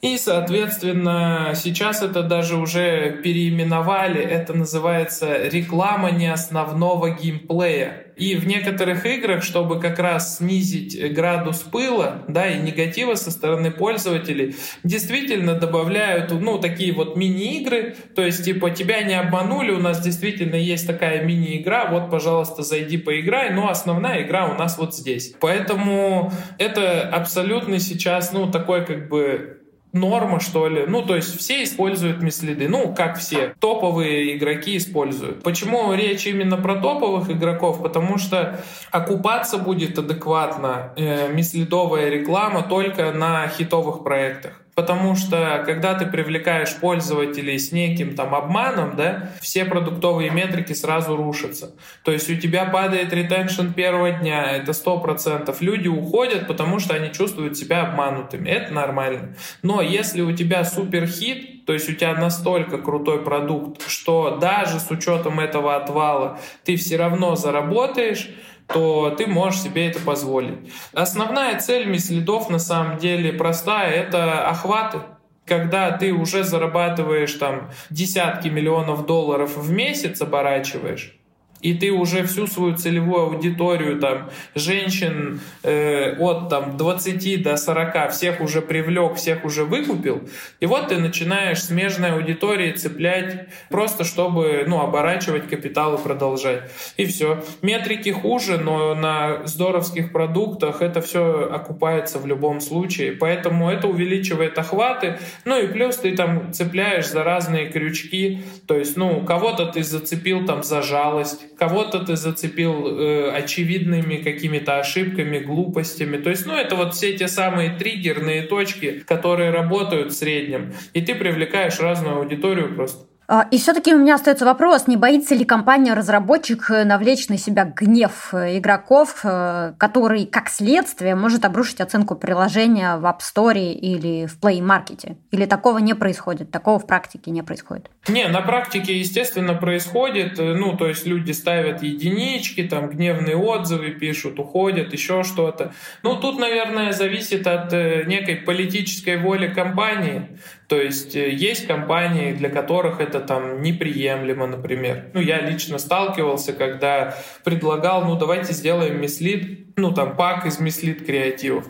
И, 0.00 0.16
соответственно, 0.16 1.52
сейчас 1.54 2.02
это 2.02 2.22
даже 2.22 2.56
уже 2.56 3.20
переименовали. 3.22 4.22
Это 4.22 4.54
называется 4.54 5.46
реклама 5.48 6.10
не 6.10 6.26
основного 6.26 7.10
геймплея. 7.10 8.06
И 8.16 8.34
в 8.36 8.46
некоторых 8.46 9.04
играх, 9.04 9.42
чтобы 9.42 9.78
как 9.78 9.98
раз 9.98 10.38
снизить 10.38 11.14
градус 11.14 11.60
пыла, 11.60 12.22
да, 12.28 12.48
и 12.48 12.60
негатива 12.60 13.14
со 13.14 13.30
стороны 13.30 13.70
пользователей, 13.70 14.56
действительно 14.84 15.54
добавляют, 15.54 16.30
ну, 16.30 16.58
такие 16.58 16.92
вот 16.92 17.16
мини-игры, 17.16 17.94
то 18.14 18.22
есть, 18.22 18.44
типа, 18.44 18.70
тебя 18.70 19.02
не 19.02 19.18
обманули, 19.18 19.70
у 19.72 19.78
нас 19.78 20.00
действительно 20.00 20.56
есть 20.56 20.86
такая 20.86 21.24
мини-игра, 21.24 21.86
вот, 21.90 22.10
пожалуйста, 22.10 22.62
зайди 22.62 22.98
поиграй, 22.98 23.54
но 23.54 23.70
основная 23.70 24.22
игра 24.22 24.48
у 24.48 24.54
нас 24.54 24.76
вот 24.76 24.94
здесь. 24.94 25.34
Поэтому 25.40 26.30
это 26.58 27.02
абсолютно 27.02 27.78
сейчас, 27.78 28.32
ну, 28.32 28.50
такой 28.50 28.84
как 28.84 29.08
бы 29.08 29.59
норма, 29.92 30.40
что 30.40 30.68
ли. 30.68 30.84
Ну, 30.86 31.02
то 31.02 31.16
есть 31.16 31.38
все 31.38 31.62
используют 31.64 32.22
мислиды. 32.22 32.68
Ну, 32.68 32.94
как 32.94 33.18
все. 33.18 33.54
Топовые 33.58 34.36
игроки 34.36 34.76
используют. 34.76 35.42
Почему 35.42 35.92
речь 35.94 36.26
именно 36.26 36.56
про 36.56 36.76
топовых 36.76 37.30
игроков? 37.30 37.82
Потому 37.82 38.18
что 38.18 38.60
окупаться 38.90 39.58
будет 39.58 39.98
адекватно 39.98 40.92
э, 40.96 41.32
мислидовая 41.32 42.08
реклама 42.08 42.62
только 42.62 43.12
на 43.12 43.48
хитовых 43.48 44.04
проектах. 44.04 44.60
Потому 44.80 45.14
что 45.14 45.62
когда 45.66 45.92
ты 45.92 46.06
привлекаешь 46.06 46.74
пользователей 46.76 47.58
с 47.58 47.70
неким 47.70 48.14
там 48.14 48.34
обманом, 48.34 48.96
да, 48.96 49.28
все 49.42 49.66
продуктовые 49.66 50.30
метрики 50.30 50.72
сразу 50.72 51.16
рушатся. 51.16 51.74
То 52.02 52.12
есть 52.12 52.30
у 52.30 52.36
тебя 52.36 52.64
падает 52.64 53.12
ретеншн 53.12 53.72
первого 53.72 54.10
дня, 54.10 54.52
это 54.52 54.72
сто 54.72 54.98
процентов. 54.98 55.60
Люди 55.60 55.88
уходят, 55.88 56.46
потому 56.46 56.78
что 56.78 56.94
они 56.94 57.12
чувствуют 57.12 57.58
себя 57.58 57.82
обманутыми. 57.82 58.48
Это 58.48 58.72
нормально. 58.72 59.36
Но 59.62 59.82
если 59.82 60.22
у 60.22 60.34
тебя 60.34 60.64
супер 60.64 61.06
хит, 61.06 61.66
то 61.66 61.74
есть 61.74 61.90
у 61.90 61.92
тебя 61.92 62.14
настолько 62.14 62.78
крутой 62.78 63.22
продукт, 63.22 63.86
что 63.86 64.38
даже 64.40 64.80
с 64.80 64.90
учетом 64.90 65.40
этого 65.40 65.76
отвала 65.76 66.40
ты 66.64 66.76
все 66.76 66.96
равно 66.96 67.36
заработаешь, 67.36 68.30
то 68.72 69.10
ты 69.10 69.26
можешь 69.26 69.60
себе 69.60 69.88
это 69.88 70.00
позволить. 70.00 70.72
Основная 70.92 71.58
цель 71.58 71.86
мислидов 71.86 72.50
на 72.50 72.58
самом 72.58 72.98
деле 72.98 73.32
простая— 73.32 73.90
это 73.90 74.48
охваты 74.48 75.00
когда 75.46 75.90
ты 75.90 76.12
уже 76.12 76.44
зарабатываешь 76.44 77.34
там 77.34 77.70
десятки 77.90 78.46
миллионов 78.46 79.04
долларов 79.04 79.56
в 79.56 79.68
месяц, 79.72 80.22
оборачиваешь, 80.22 81.19
и 81.62 81.74
ты 81.74 81.90
уже 81.90 82.24
всю 82.24 82.46
свою 82.46 82.76
целевую 82.76 83.22
аудиторию, 83.22 83.98
там, 83.98 84.30
женщин 84.54 85.40
э, 85.62 86.16
от 86.18 86.48
там, 86.48 86.76
20 86.76 87.42
до 87.42 87.56
40, 87.56 88.10
всех 88.10 88.40
уже 88.40 88.62
привлек, 88.62 89.16
всех 89.16 89.44
уже 89.44 89.64
выкупил, 89.64 90.28
и 90.60 90.66
вот 90.66 90.88
ты 90.88 90.98
начинаешь 90.98 91.62
смежной 91.62 92.12
аудитории 92.12 92.72
цеплять 92.72 93.48
просто, 93.68 94.04
чтобы, 94.04 94.64
ну, 94.66 94.80
оборачивать 94.80 95.48
капитал 95.48 95.94
и 95.94 96.02
продолжать. 96.02 96.70
И 96.96 97.04
все. 97.06 97.44
Метрики 97.62 98.10
хуже, 98.10 98.58
но 98.58 98.94
на 98.94 99.46
здоровских 99.46 100.12
продуктах 100.12 100.82
это 100.82 101.00
все 101.00 101.48
окупается 101.52 102.18
в 102.18 102.26
любом 102.26 102.60
случае, 102.60 103.12
поэтому 103.12 103.70
это 103.70 103.88
увеличивает 103.88 104.58
охваты, 104.58 105.18
ну 105.44 105.60
и 105.60 105.66
плюс 105.66 105.96
ты 105.96 106.16
там 106.16 106.52
цепляешь 106.52 107.08
за 107.08 107.24
разные 107.24 107.70
крючки, 107.70 108.42
то 108.66 108.76
есть, 108.76 108.96
ну, 108.96 109.24
кого-то 109.24 109.66
ты 109.66 109.82
зацепил 109.82 110.46
там 110.46 110.62
за 110.62 110.82
жалость, 110.82 111.49
кого-то 111.60 111.98
ты 111.98 112.16
зацепил 112.16 112.86
э, 112.86 113.30
очевидными 113.32 114.16
какими-то 114.16 114.80
ошибками, 114.80 115.38
глупостями. 115.38 116.16
То 116.16 116.30
есть, 116.30 116.46
ну, 116.46 116.54
это 116.54 116.74
вот 116.74 116.94
все 116.94 117.12
те 117.18 117.28
самые 117.28 117.76
триггерные 117.76 118.44
точки, 118.44 119.04
которые 119.06 119.50
работают 119.50 120.10
в 120.10 120.16
среднем. 120.16 120.72
И 120.94 121.02
ты 121.02 121.14
привлекаешь 121.14 121.78
разную 121.78 122.16
аудиторию 122.16 122.74
просто. 122.74 123.09
А, 123.32 123.46
и 123.48 123.58
все-таки 123.58 123.94
у 123.94 123.98
меня 123.98 124.16
остается 124.16 124.44
вопрос, 124.44 124.88
не 124.88 124.96
боится 124.96 125.36
ли 125.36 125.44
компания-разработчик 125.44 126.68
э, 126.68 126.82
навлечь 126.82 127.28
на 127.28 127.38
себя 127.38 127.64
гнев 127.64 128.34
э, 128.34 128.58
игроков, 128.58 129.20
э, 129.22 129.74
который, 129.78 130.26
как 130.26 130.48
следствие, 130.48 131.14
может 131.14 131.44
обрушить 131.44 131.80
оценку 131.80 132.16
приложения 132.16 132.96
в 132.96 133.04
App 133.04 133.20
Store 133.20 133.72
или 133.72 134.26
в 134.26 134.40
Play 134.40 134.58
Market? 134.58 135.16
Или 135.30 135.46
такого 135.46 135.78
не 135.78 135.94
происходит, 135.94 136.50
такого 136.50 136.80
в 136.80 136.88
практике 136.88 137.30
не 137.30 137.42
происходит? 137.44 137.88
Не, 138.08 138.26
на 138.26 138.40
практике, 138.40 138.98
естественно, 138.98 139.54
происходит. 139.54 140.36
Ну, 140.36 140.76
то 140.76 140.88
есть 140.88 141.06
люди 141.06 141.30
ставят 141.30 141.84
единички, 141.84 142.64
там 142.64 142.88
гневные 142.88 143.36
отзывы 143.36 143.90
пишут, 143.90 144.40
уходят, 144.40 144.92
еще 144.92 145.22
что-то. 145.22 145.72
Ну, 146.02 146.16
тут, 146.16 146.40
наверное, 146.40 146.92
зависит 146.92 147.46
от 147.46 147.70
некой 147.70 148.38
политической 148.38 149.18
воли 149.18 149.46
компании. 149.46 150.36
То 150.70 150.80
есть 150.80 151.16
э, 151.16 151.30
есть 151.30 151.66
компании, 151.66 152.32
для 152.32 152.48
которых 152.48 153.00
это 153.00 153.18
там 153.18 153.60
неприемлемо, 153.60 154.46
например. 154.46 155.06
Ну, 155.14 155.20
я 155.20 155.40
лично 155.40 155.78
сталкивался, 155.78 156.52
когда 156.52 157.16
предлагал, 157.42 158.04
ну, 158.04 158.14
давайте 158.16 158.52
сделаем 158.52 159.00
мислит, 159.00 159.76
ну, 159.76 159.92
там, 159.92 160.14
пак 160.14 160.46
из 160.46 160.60
мислит 160.60 161.04
креативов. 161.04 161.66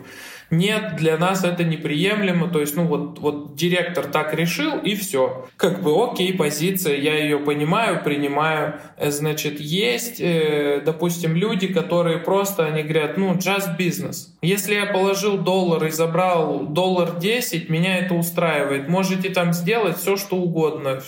Нет, 0.51 0.97
для 0.97 1.17
нас 1.17 1.45
это 1.45 1.63
неприемлемо, 1.63 2.49
то 2.49 2.59
есть, 2.59 2.75
ну 2.75 2.85
вот, 2.85 3.19
вот 3.19 3.55
директор 3.55 4.05
так 4.05 4.33
решил, 4.33 4.77
и 4.79 4.95
все. 4.95 5.47
Как 5.55 5.81
бы 5.81 5.91
окей, 6.03 6.33
позиция, 6.33 6.97
я 6.97 7.15
ее 7.17 7.37
понимаю, 7.37 8.03
принимаю. 8.03 8.75
Э, 8.97 9.11
значит, 9.11 9.61
есть, 9.61 10.19
э, 10.19 10.81
допустим, 10.85 11.35
люди, 11.35 11.67
которые 11.67 12.17
просто, 12.17 12.65
они 12.65 12.83
говорят, 12.83 13.17
ну, 13.17 13.33
just 13.35 13.77
business. 13.79 14.27
Если 14.41 14.75
я 14.75 14.87
положил 14.87 15.37
доллар 15.37 15.85
и 15.85 15.89
забрал 15.89 16.65
доллар 16.65 17.17
10, 17.17 17.69
меня 17.69 17.99
это 17.99 18.13
устраивает. 18.13 18.89
Можете 18.89 19.29
там 19.29 19.53
сделать 19.53 19.97
все, 19.97 20.17
что 20.17 20.35
угодно, 20.35 21.01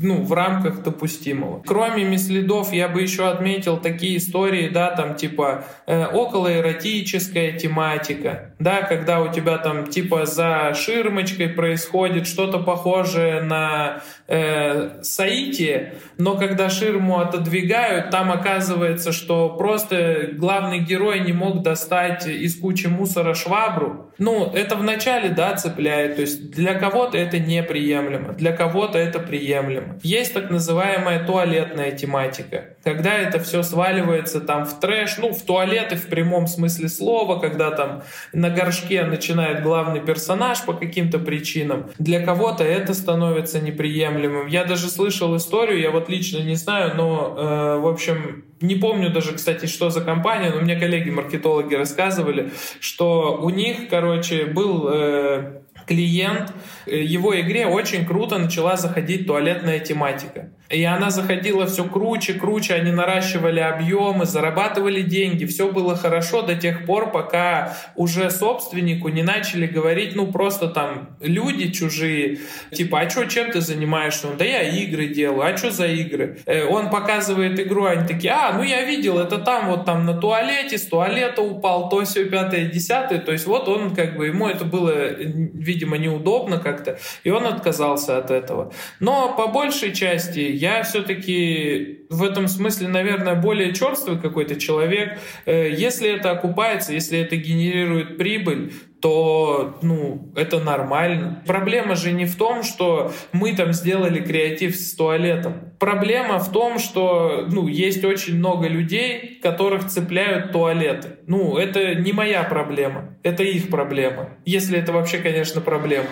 ну, 0.00 0.22
в 0.22 0.32
рамках 0.34 0.82
допустимого. 0.82 1.62
Кроме 1.64 2.04
мислидов, 2.04 2.72
я 2.72 2.88
бы 2.88 3.00
еще 3.00 3.28
отметил 3.28 3.78
такие 3.78 4.18
истории, 4.18 4.68
да, 4.68 4.90
там 4.90 5.14
типа 5.14 5.64
э, 5.86 6.04
околоэротическая 6.06 7.52
тематика, 7.52 8.53
да, 8.64 8.80
когда 8.80 9.20
у 9.20 9.30
тебя 9.30 9.58
там 9.58 9.88
типа 9.88 10.24
за 10.24 10.72
ширмочкой 10.74 11.50
происходит 11.50 12.26
что-то 12.26 12.58
похожее 12.58 13.42
на 13.42 14.02
э, 14.26 15.02
Саити, 15.02 15.92
но 16.18 16.36
когда 16.36 16.68
ширму 16.70 17.20
отодвигают, 17.20 18.10
там 18.10 18.30
оказывается, 18.30 19.12
что 19.12 19.50
просто 19.50 20.28
главный 20.32 20.80
герой 20.80 21.20
не 21.20 21.32
мог 21.32 21.62
достать 21.62 22.26
из 22.26 22.56
кучи 22.56 22.86
мусора 22.86 23.34
швабру. 23.34 24.10
Ну, 24.18 24.50
это 24.54 24.76
вначале, 24.76 25.30
да, 25.30 25.54
цепляет, 25.56 26.16
то 26.16 26.20
есть 26.22 26.50
для 26.50 26.74
кого-то 26.74 27.18
это 27.18 27.38
неприемлемо, 27.40 28.32
для 28.32 28.52
кого-то 28.52 28.98
это 28.98 29.18
приемлемо. 29.18 29.98
Есть 30.02 30.34
так 30.34 30.50
называемая 30.50 31.24
туалетная 31.26 31.90
тематика, 31.90 32.76
когда 32.84 33.14
это 33.14 33.40
все 33.40 33.62
сваливается 33.62 34.40
там 34.40 34.66
в 34.66 34.78
трэш, 34.78 35.18
ну, 35.18 35.32
в 35.32 35.42
туалеты 35.42 35.96
в 35.96 36.06
прямом 36.06 36.46
смысле 36.46 36.88
слова, 36.88 37.40
когда 37.40 37.70
там 37.72 38.02
на 38.32 38.50
горшке 38.50 39.04
начинает 39.04 39.62
главный 39.62 40.00
персонаж 40.00 40.62
по 40.62 40.74
каким-то 40.74 41.18
причинам. 41.18 41.90
Для 41.98 42.24
кого-то 42.24 42.62
это 42.62 42.94
становится 42.94 43.60
неприемлемым. 43.60 44.46
Я 44.46 44.64
даже 44.64 44.88
слышал 44.88 45.36
историю, 45.36 45.80
я 45.80 45.90
вот 45.90 46.03
лично 46.08 46.38
не 46.38 46.54
знаю, 46.54 46.94
но, 46.96 47.34
э, 47.36 47.78
в 47.80 47.86
общем, 47.86 48.44
не 48.60 48.76
помню 48.76 49.10
даже, 49.10 49.32
кстати, 49.32 49.66
что 49.66 49.90
за 49.90 50.00
компания, 50.00 50.50
но 50.50 50.60
мне 50.60 50.76
коллеги-маркетологи 50.76 51.74
рассказывали, 51.74 52.52
что 52.80 53.38
у 53.42 53.50
них, 53.50 53.88
короче, 53.88 54.46
был 54.46 54.88
э, 54.88 55.60
клиент, 55.86 56.52
э, 56.86 57.02
его 57.02 57.38
игре 57.38 57.66
очень 57.66 58.06
круто 58.06 58.38
начала 58.38 58.76
заходить 58.76 59.26
туалетная 59.26 59.80
тематика. 59.80 60.50
И 60.74 60.82
она 60.84 61.10
заходила 61.10 61.66
все 61.66 61.84
круче, 61.84 62.34
круче, 62.34 62.74
они 62.74 62.90
наращивали 62.90 63.60
объемы, 63.60 64.24
зарабатывали 64.24 65.02
деньги, 65.02 65.44
все 65.44 65.70
было 65.70 65.96
хорошо 65.96 66.42
до 66.42 66.56
тех 66.56 66.84
пор, 66.84 67.12
пока 67.12 67.76
уже 67.94 68.30
собственнику 68.30 69.08
не 69.08 69.22
начали 69.22 69.66
говорить, 69.66 70.16
ну 70.16 70.26
просто 70.32 70.68
там 70.68 71.16
люди 71.20 71.70
чужие, 71.70 72.38
типа, 72.72 73.00
а 73.00 73.10
что, 73.10 73.26
чем 73.26 73.52
ты 73.52 73.60
занимаешься? 73.60 74.28
Он, 74.28 74.36
да 74.36 74.44
я 74.44 74.62
игры 74.62 75.06
делаю, 75.06 75.42
а 75.42 75.56
что 75.56 75.70
за 75.70 75.86
игры? 75.86 76.40
Э, 76.46 76.64
он 76.64 76.90
показывает 76.90 77.58
игру, 77.60 77.84
они 77.84 78.06
такие, 78.08 78.32
а, 78.32 78.52
ну 78.52 78.62
я 78.62 78.82
видел, 78.84 79.18
это 79.18 79.38
там 79.38 79.68
вот 79.68 79.84
там 79.84 80.04
на 80.04 80.14
туалете, 80.14 80.76
с 80.76 80.86
туалета 80.86 81.42
упал, 81.42 81.88
то 81.88 82.04
все 82.04 82.24
пятое, 82.24 82.66
десятое, 82.66 83.20
то 83.20 83.30
есть 83.30 83.46
вот 83.46 83.68
он 83.68 83.94
как 83.94 84.16
бы, 84.16 84.26
ему 84.26 84.48
это 84.48 84.64
было, 84.64 85.12
видимо, 85.14 85.98
неудобно 85.98 86.58
как-то, 86.58 86.98
и 87.22 87.30
он 87.30 87.46
отказался 87.46 88.18
от 88.18 88.32
этого. 88.32 88.72
Но 88.98 89.34
по 89.36 89.46
большей 89.46 89.92
части 89.92 90.40
я 90.64 90.82
все-таки 90.82 92.06
в 92.08 92.22
этом 92.22 92.48
смысле, 92.48 92.88
наверное, 92.88 93.34
более 93.34 93.74
черствый 93.74 94.18
какой-то 94.18 94.58
человек. 94.58 95.18
Э, 95.44 95.70
если 95.70 96.10
это 96.10 96.30
окупается, 96.30 96.94
если 96.94 97.18
это 97.18 97.36
генерирует 97.36 98.16
прибыль, 98.16 98.72
то 99.00 99.78
ну, 99.82 100.32
это 100.34 100.60
нормально. 100.60 101.42
Проблема 101.46 101.96
же 101.96 102.12
не 102.12 102.24
в 102.24 102.36
том, 102.36 102.62
что 102.62 103.12
мы 103.32 103.54
там 103.54 103.74
сделали 103.74 104.20
креатив 104.20 104.74
с 104.74 104.94
туалетом. 104.94 105.72
Проблема 105.78 106.38
в 106.38 106.50
том, 106.50 106.78
что 106.78 107.46
ну, 107.50 107.68
есть 107.68 108.02
очень 108.02 108.38
много 108.38 108.66
людей, 108.66 109.38
которых 109.42 109.88
цепляют 109.88 110.52
туалеты. 110.52 111.18
Ну, 111.26 111.58
это 111.58 111.94
не 111.94 112.12
моя 112.12 112.42
проблема, 112.42 113.18
это 113.22 113.42
их 113.42 113.68
проблема. 113.68 114.30
Если 114.46 114.78
это 114.78 114.92
вообще, 114.92 115.18
конечно, 115.18 115.60
проблема. 115.60 116.08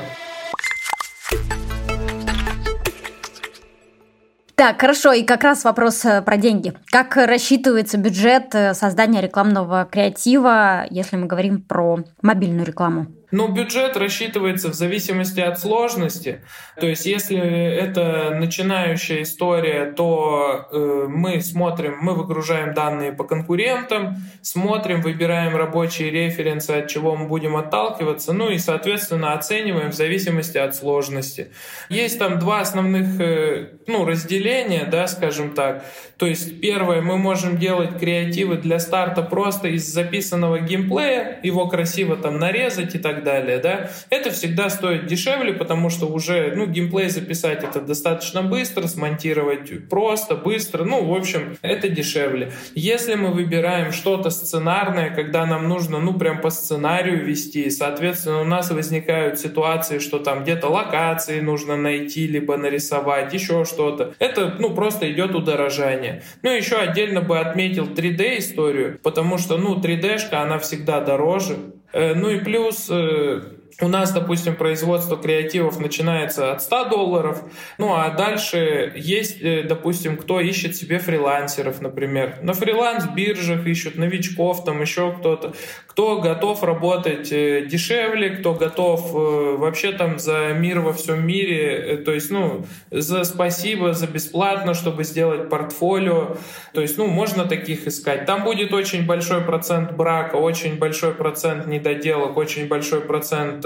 Так, 4.62 4.80
хорошо, 4.80 5.12
и 5.12 5.24
как 5.24 5.42
раз 5.42 5.64
вопрос 5.64 6.04
э, 6.04 6.22
про 6.22 6.36
деньги. 6.36 6.72
Как 6.86 7.16
рассчитывается 7.16 7.98
бюджет 7.98 8.54
э, 8.54 8.74
создания 8.74 9.20
рекламного 9.20 9.88
креатива, 9.90 10.86
если 10.88 11.16
мы 11.16 11.26
говорим 11.26 11.62
про 11.62 11.98
мобильную 12.22 12.64
рекламу? 12.64 13.08
Ну, 13.32 13.48
бюджет 13.48 13.96
рассчитывается 13.96 14.68
в 14.68 14.74
зависимости 14.74 15.40
от 15.40 15.58
сложности. 15.58 16.42
То 16.78 16.86
есть, 16.86 17.06
если 17.06 17.38
это 17.38 18.36
начинающая 18.38 19.22
история, 19.22 19.90
то 19.90 20.68
э, 20.70 21.06
мы 21.08 21.40
смотрим, 21.40 21.96
мы 22.02 22.14
выгружаем 22.14 22.74
данные 22.74 23.10
по 23.12 23.24
конкурентам, 23.24 24.16
смотрим, 24.42 25.00
выбираем 25.00 25.56
рабочие 25.56 26.10
референсы, 26.10 26.72
от 26.72 26.88
чего 26.88 27.16
мы 27.16 27.26
будем 27.26 27.56
отталкиваться, 27.56 28.34
ну 28.34 28.50
и, 28.50 28.58
соответственно, 28.58 29.32
оцениваем 29.32 29.92
в 29.92 29.94
зависимости 29.94 30.58
от 30.58 30.76
сложности. 30.76 31.52
Есть 31.88 32.18
там 32.18 32.38
два 32.38 32.60
основных 32.60 33.18
э, 33.18 33.68
ну, 33.86 34.04
разделения, 34.04 34.84
да, 34.84 35.06
скажем 35.06 35.52
так. 35.52 35.86
То 36.18 36.26
есть, 36.26 36.60
первое, 36.60 37.00
мы 37.00 37.16
можем 37.16 37.56
делать 37.56 37.98
креативы 37.98 38.56
для 38.56 38.78
старта 38.78 39.22
просто 39.22 39.68
из 39.68 39.86
записанного 39.86 40.58
геймплея, 40.58 41.40
его 41.42 41.66
красиво 41.66 42.18
там 42.18 42.38
нарезать 42.38 42.94
и 42.94 42.98
так 42.98 43.21
далее, 43.22 43.58
да, 43.58 43.90
это 44.10 44.30
всегда 44.30 44.70
стоит 44.70 45.06
дешевле, 45.06 45.52
потому 45.52 45.90
что 45.90 46.06
уже, 46.06 46.52
ну, 46.54 46.66
геймплей 46.66 47.08
записать 47.08 47.64
это 47.64 47.80
достаточно 47.80 48.42
быстро, 48.42 48.86
смонтировать 48.86 49.88
просто, 49.88 50.36
быстро, 50.36 50.84
ну, 50.84 51.04
в 51.04 51.14
общем, 51.14 51.56
это 51.62 51.88
дешевле. 51.88 52.52
Если 52.74 53.14
мы 53.14 53.32
выбираем 53.32 53.92
что-то 53.92 54.30
сценарное, 54.30 55.10
когда 55.10 55.46
нам 55.46 55.68
нужно, 55.68 55.98
ну, 56.00 56.14
прям 56.14 56.40
по 56.40 56.50
сценарию 56.50 57.24
вести, 57.24 57.70
соответственно, 57.70 58.40
у 58.40 58.44
нас 58.44 58.70
возникают 58.70 59.38
ситуации, 59.38 59.98
что 59.98 60.18
там 60.18 60.42
где-то 60.42 60.68
локации 60.68 61.40
нужно 61.40 61.76
найти, 61.76 62.26
либо 62.26 62.56
нарисовать, 62.56 63.32
еще 63.32 63.64
что-то. 63.64 64.14
Это, 64.18 64.56
ну, 64.58 64.74
просто 64.74 65.10
идет 65.12 65.34
удорожание. 65.34 66.22
Ну, 66.42 66.50
еще 66.50 66.76
отдельно 66.76 67.20
бы 67.20 67.38
отметил 67.38 67.86
3D 67.86 68.38
историю, 68.38 68.98
потому 69.02 69.38
что, 69.38 69.56
ну, 69.58 69.80
3D-шка, 69.80 70.42
она 70.42 70.58
всегда 70.58 71.00
дороже, 71.00 71.56
ну 71.92 72.30
и 72.30 72.38
плюс 72.40 72.88
э, 72.90 73.42
у 73.80 73.88
нас, 73.88 74.12
допустим, 74.12 74.54
производство 74.54 75.16
креативов 75.16 75.80
начинается 75.80 76.52
от 76.52 76.62
100 76.62 76.84
долларов, 76.86 77.42
ну 77.78 77.94
а 77.94 78.10
дальше 78.10 78.92
есть, 78.96 79.40
э, 79.40 79.62
допустим, 79.62 80.16
кто 80.16 80.40
ищет 80.40 80.76
себе 80.76 80.98
фрилансеров, 80.98 81.80
например. 81.80 82.38
На 82.42 82.52
фриланс-биржах 82.52 83.66
ищут 83.66 83.96
новичков, 83.96 84.64
там 84.64 84.80
еще 84.80 85.12
кто-то. 85.12 85.54
Кто 85.86 86.20
готов 86.20 86.62
работать 86.62 87.32
э, 87.32 87.66
дешевле, 87.66 88.30
кто 88.30 88.54
готов 88.54 89.14
э, 89.14 89.56
вообще 89.56 89.92
там 89.92 90.18
за 90.18 90.52
мир 90.52 90.80
во 90.80 90.92
всем 90.92 91.26
мире, 91.26 91.96
то 92.04 92.12
есть, 92.12 92.30
ну, 92.30 92.66
за 92.90 93.24
спасибо, 93.24 93.92
за 93.94 94.06
бесплатно, 94.06 94.74
чтобы 94.74 95.04
сделать 95.04 95.48
портфолио. 95.48 96.36
То 96.74 96.80
есть, 96.80 96.98
ну, 96.98 97.06
можно 97.06 97.44
таких 97.44 97.86
искать. 97.86 98.26
Там 98.26 98.44
будет 98.44 98.72
очень 98.74 99.06
большой 99.06 99.40
процент 99.42 99.92
брака, 99.92 100.36
очень 100.36 100.78
большой 100.78 101.14
процент 101.14 101.66
недоделок, 101.66 102.36
очень 102.36 102.68
большой 102.68 103.00
процент 103.00 103.61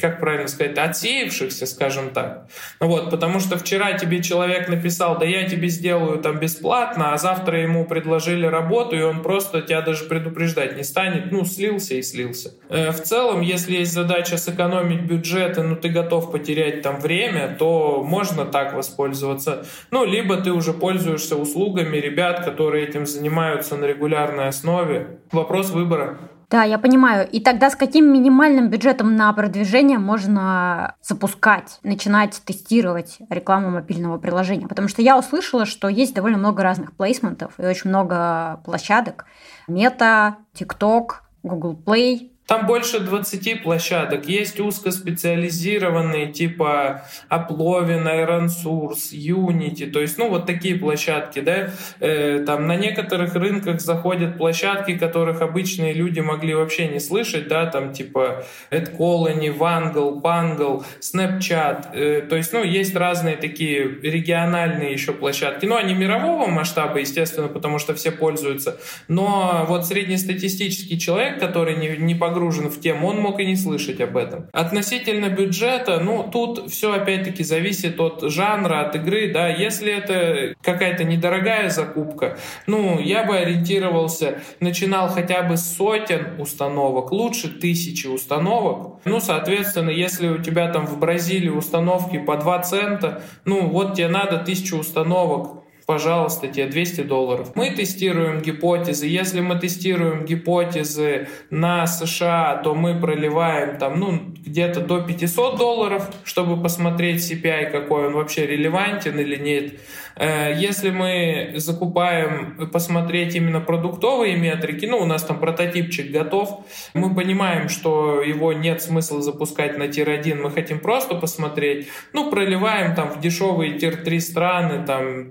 как 0.00 0.20
правильно 0.20 0.48
сказать, 0.48 0.78
отсеявшихся, 0.78 1.66
скажем 1.66 2.10
так. 2.10 2.46
Ну 2.80 2.88
вот, 2.88 3.10
потому 3.10 3.40
что 3.40 3.58
вчера 3.58 3.92
тебе 3.98 4.22
человек 4.22 4.68
написал, 4.68 5.18
да 5.18 5.26
я 5.26 5.48
тебе 5.48 5.68
сделаю 5.68 6.18
там 6.18 6.38
бесплатно, 6.38 7.12
а 7.12 7.18
завтра 7.18 7.60
ему 7.60 7.84
предложили 7.84 8.46
работу, 8.46 8.96
и 8.96 9.02
он 9.02 9.22
просто 9.22 9.60
тебя 9.62 9.82
даже 9.82 10.04
предупреждать 10.04 10.76
не 10.76 10.84
станет, 10.84 11.30
ну, 11.30 11.44
слился 11.44 11.94
и 11.94 12.02
слился. 12.02 12.54
Э, 12.68 12.90
в 12.92 13.02
целом, 13.02 13.40
если 13.40 13.76
есть 13.76 13.92
задача 13.92 14.38
сэкономить 14.38 15.02
бюджет, 15.02 15.58
и 15.58 15.62
ну, 15.62 15.76
ты 15.76 15.88
готов 15.88 16.32
потерять 16.32 16.82
там 16.82 17.00
время, 17.00 17.54
то 17.58 18.02
можно 18.02 18.44
так 18.44 18.72
воспользоваться. 18.72 19.66
Ну, 19.90 20.04
либо 20.04 20.36
ты 20.36 20.52
уже 20.52 20.72
пользуешься 20.72 21.36
услугами 21.36 21.96
ребят, 21.96 22.44
которые 22.44 22.86
этим 22.86 23.06
занимаются 23.06 23.76
на 23.76 23.84
регулярной 23.84 24.48
основе. 24.48 25.18
Вопрос 25.32 25.70
выбора. 25.70 26.18
Да, 26.50 26.64
я 26.64 26.78
понимаю. 26.78 27.28
И 27.30 27.38
тогда 27.38 27.70
с 27.70 27.76
каким 27.76 28.12
минимальным 28.12 28.70
бюджетом 28.70 29.14
на 29.14 29.32
продвижение 29.32 30.00
можно 30.00 30.96
запускать, 31.00 31.78
начинать 31.84 32.42
тестировать 32.44 33.18
рекламу 33.30 33.70
мобильного 33.70 34.18
приложения? 34.18 34.66
Потому 34.66 34.88
что 34.88 35.00
я 35.00 35.16
услышала, 35.16 35.64
что 35.64 35.88
есть 35.88 36.12
довольно 36.12 36.38
много 36.38 36.64
разных 36.64 36.92
плейсментов 36.92 37.52
и 37.58 37.62
очень 37.62 37.90
много 37.90 38.60
площадок. 38.64 39.26
Мета, 39.68 40.38
TikTok, 40.54 41.10
Google 41.44 41.80
Play, 41.86 42.29
там 42.50 42.66
больше 42.66 42.98
20 42.98 43.62
площадок. 43.62 44.26
Есть 44.26 44.58
узкоспециализированные 44.58 46.32
типа 46.32 47.04
Uplovin, 47.30 48.02
Source, 48.46 49.12
Unity. 49.12 49.88
То 49.88 50.00
есть, 50.00 50.18
ну, 50.18 50.28
вот 50.28 50.46
такие 50.46 50.74
площадки, 50.74 51.38
да. 51.38 51.70
Э, 52.00 52.42
там 52.44 52.66
на 52.66 52.74
некоторых 52.74 53.36
рынках 53.36 53.80
заходят 53.80 54.36
площадки, 54.36 54.98
которых 54.98 55.42
обычные 55.42 55.92
люди 55.92 56.18
могли 56.18 56.54
вообще 56.54 56.88
не 56.88 56.98
слышать, 56.98 57.46
да, 57.46 57.66
там 57.66 57.92
типа 57.92 58.44
AdColony, 58.72 59.56
Wangle, 59.56 60.20
Pangle, 60.20 60.84
Snapchat. 61.00 61.94
Э, 61.94 62.22
то 62.28 62.34
есть, 62.34 62.52
ну, 62.52 62.64
есть 62.64 62.96
разные 62.96 63.36
такие 63.36 63.84
региональные 64.02 64.92
еще 64.92 65.12
площадки. 65.12 65.66
Ну, 65.66 65.76
они 65.76 65.94
мирового 65.94 66.48
масштаба, 66.48 66.98
естественно, 66.98 67.46
потому 67.46 67.78
что 67.78 67.94
все 67.94 68.10
пользуются. 68.10 68.80
Но 69.06 69.66
вот 69.68 69.86
среднестатистический 69.86 70.98
человек, 70.98 71.38
который 71.38 71.76
не, 71.76 71.96
не 71.96 72.16
погружен 72.16 72.39
погружен 72.40 72.70
в 72.70 72.80
тему, 72.80 73.08
он 73.08 73.18
мог 73.18 73.38
и 73.40 73.46
не 73.46 73.56
слышать 73.56 74.00
об 74.00 74.16
этом. 74.16 74.46
Относительно 74.52 75.28
бюджета, 75.28 76.00
ну, 76.00 76.28
тут 76.32 76.70
все 76.70 76.92
опять-таки 76.92 77.44
зависит 77.44 78.00
от 78.00 78.22
жанра, 78.22 78.80
от 78.80 78.96
игры, 78.96 79.30
да, 79.32 79.48
если 79.48 79.92
это 79.92 80.54
какая-то 80.62 81.04
недорогая 81.04 81.68
закупка, 81.68 82.38
ну, 82.66 82.98
я 82.98 83.24
бы 83.24 83.36
ориентировался, 83.36 84.38
начинал 84.60 85.08
хотя 85.08 85.42
бы 85.42 85.56
с 85.56 85.76
сотен 85.76 86.40
установок, 86.40 87.12
лучше 87.12 87.48
тысячи 87.48 88.06
установок, 88.06 89.00
ну, 89.04 89.20
соответственно, 89.20 89.90
если 89.90 90.28
у 90.28 90.38
тебя 90.38 90.68
там 90.72 90.86
в 90.86 90.98
Бразилии 90.98 91.50
установки 91.50 92.18
по 92.18 92.36
2 92.36 92.58
цента, 92.60 93.22
ну, 93.44 93.68
вот 93.68 93.94
тебе 93.94 94.08
надо 94.08 94.38
тысячу 94.38 94.78
установок, 94.78 95.59
пожалуйста, 95.90 96.46
тебе 96.46 96.66
200 96.66 97.00
долларов. 97.00 97.50
Мы 97.56 97.70
тестируем 97.70 98.40
гипотезы. 98.40 99.08
Если 99.08 99.40
мы 99.40 99.58
тестируем 99.58 100.24
гипотезы 100.24 101.26
на 101.50 101.88
США, 101.88 102.60
то 102.62 102.76
мы 102.76 102.94
проливаем 103.00 103.76
там, 103.76 103.98
ну, 103.98 104.20
где-то 104.46 104.82
до 104.82 105.00
500 105.00 105.58
долларов, 105.58 106.08
чтобы 106.22 106.62
посмотреть 106.62 107.28
CPI, 107.28 107.70
какой 107.72 108.06
он 108.06 108.12
вообще 108.12 108.46
релевантен 108.46 109.18
или 109.18 109.34
нет. 109.34 109.80
Э, 110.16 110.54
если 110.54 110.90
мы 110.90 111.54
закупаем, 111.56 112.68
посмотреть 112.72 113.34
именно 113.34 113.60
продуктовые 113.60 114.36
метрики, 114.36 114.86
ну, 114.86 114.98
у 114.98 115.06
нас 115.06 115.24
там 115.24 115.40
прототипчик 115.40 116.10
готов, 116.10 116.66
мы 116.94 117.14
понимаем, 117.14 117.68
что 117.68 118.22
его 118.22 118.52
нет 118.52 118.82
смысла 118.82 119.22
запускать 119.22 119.78
на 119.78 119.88
тир-1, 119.88 120.34
мы 120.34 120.50
хотим 120.50 120.78
просто 120.78 121.14
посмотреть, 121.14 121.88
ну, 122.12 122.30
проливаем 122.30 122.94
там 122.94 123.10
в 123.10 123.20
дешевые 123.20 123.78
тир-3 123.78 124.20
страны, 124.20 124.84
там 124.86 125.30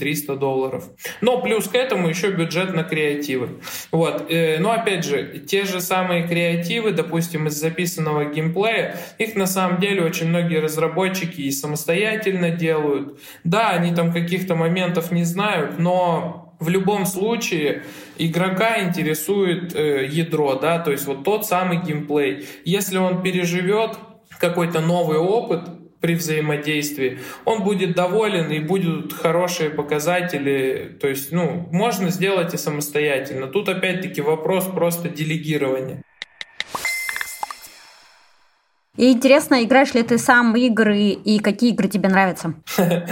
200-300 0.00 0.36
долларов. 0.36 0.84
Но 1.20 1.40
плюс 1.40 1.68
к 1.68 1.74
этому 1.74 2.08
еще 2.08 2.30
бюджет 2.30 2.74
на 2.74 2.84
креативы. 2.84 3.60
Вот. 3.92 4.30
Э, 4.30 4.58
но 4.58 4.72
опять 4.72 5.04
же, 5.04 5.38
те 5.46 5.64
же 5.64 5.80
самые 5.80 6.26
креативы, 6.26 6.92
допустим, 6.92 7.46
из 7.46 7.54
записанного 7.54 8.26
геймплея, 8.26 8.96
их 9.18 9.34
на 9.36 9.46
самом 9.46 9.80
деле 9.80 10.02
очень 10.02 10.28
многие 10.28 10.60
разработчики 10.60 11.40
и 11.42 11.50
самостоятельно 11.50 12.50
делают. 12.50 13.18
Да, 13.44 13.70
они 13.70 13.94
там 13.94 14.12
каких-то 14.12 14.54
моментов 14.54 15.10
не 15.10 15.24
знают, 15.24 15.78
но 15.78 16.54
в 16.60 16.68
любом 16.68 17.06
случае 17.06 17.84
игрока 18.18 18.82
интересует 18.82 19.74
э, 19.74 20.06
ядро, 20.06 20.54
да, 20.56 20.78
то 20.78 20.92
есть 20.92 21.06
вот 21.06 21.24
тот 21.24 21.46
самый 21.46 21.78
геймплей. 21.82 22.46
Если 22.64 22.98
он 22.98 23.22
переживет 23.22 23.96
какой-то 24.38 24.80
новый 24.80 25.18
опыт 25.18 25.79
при 26.00 26.14
взаимодействии, 26.14 27.18
он 27.44 27.62
будет 27.62 27.94
доволен 27.94 28.50
и 28.50 28.58
будут 28.58 29.12
хорошие 29.12 29.70
показатели. 29.70 30.96
То 31.00 31.08
есть, 31.08 31.32
ну, 31.32 31.68
можно 31.70 32.10
сделать 32.10 32.54
и 32.54 32.56
самостоятельно. 32.56 33.46
Тут 33.46 33.68
опять-таки 33.68 34.20
вопрос 34.20 34.66
просто 34.66 35.08
делегирования. 35.08 36.02
И 39.00 39.12
интересно, 39.12 39.64
играешь 39.64 39.94
ли 39.94 40.02
ты 40.02 40.18
сам 40.18 40.54
игры 40.54 40.98
и 40.98 41.38
какие 41.38 41.70
игры 41.72 41.88
тебе 41.88 42.10
нравятся? 42.10 42.52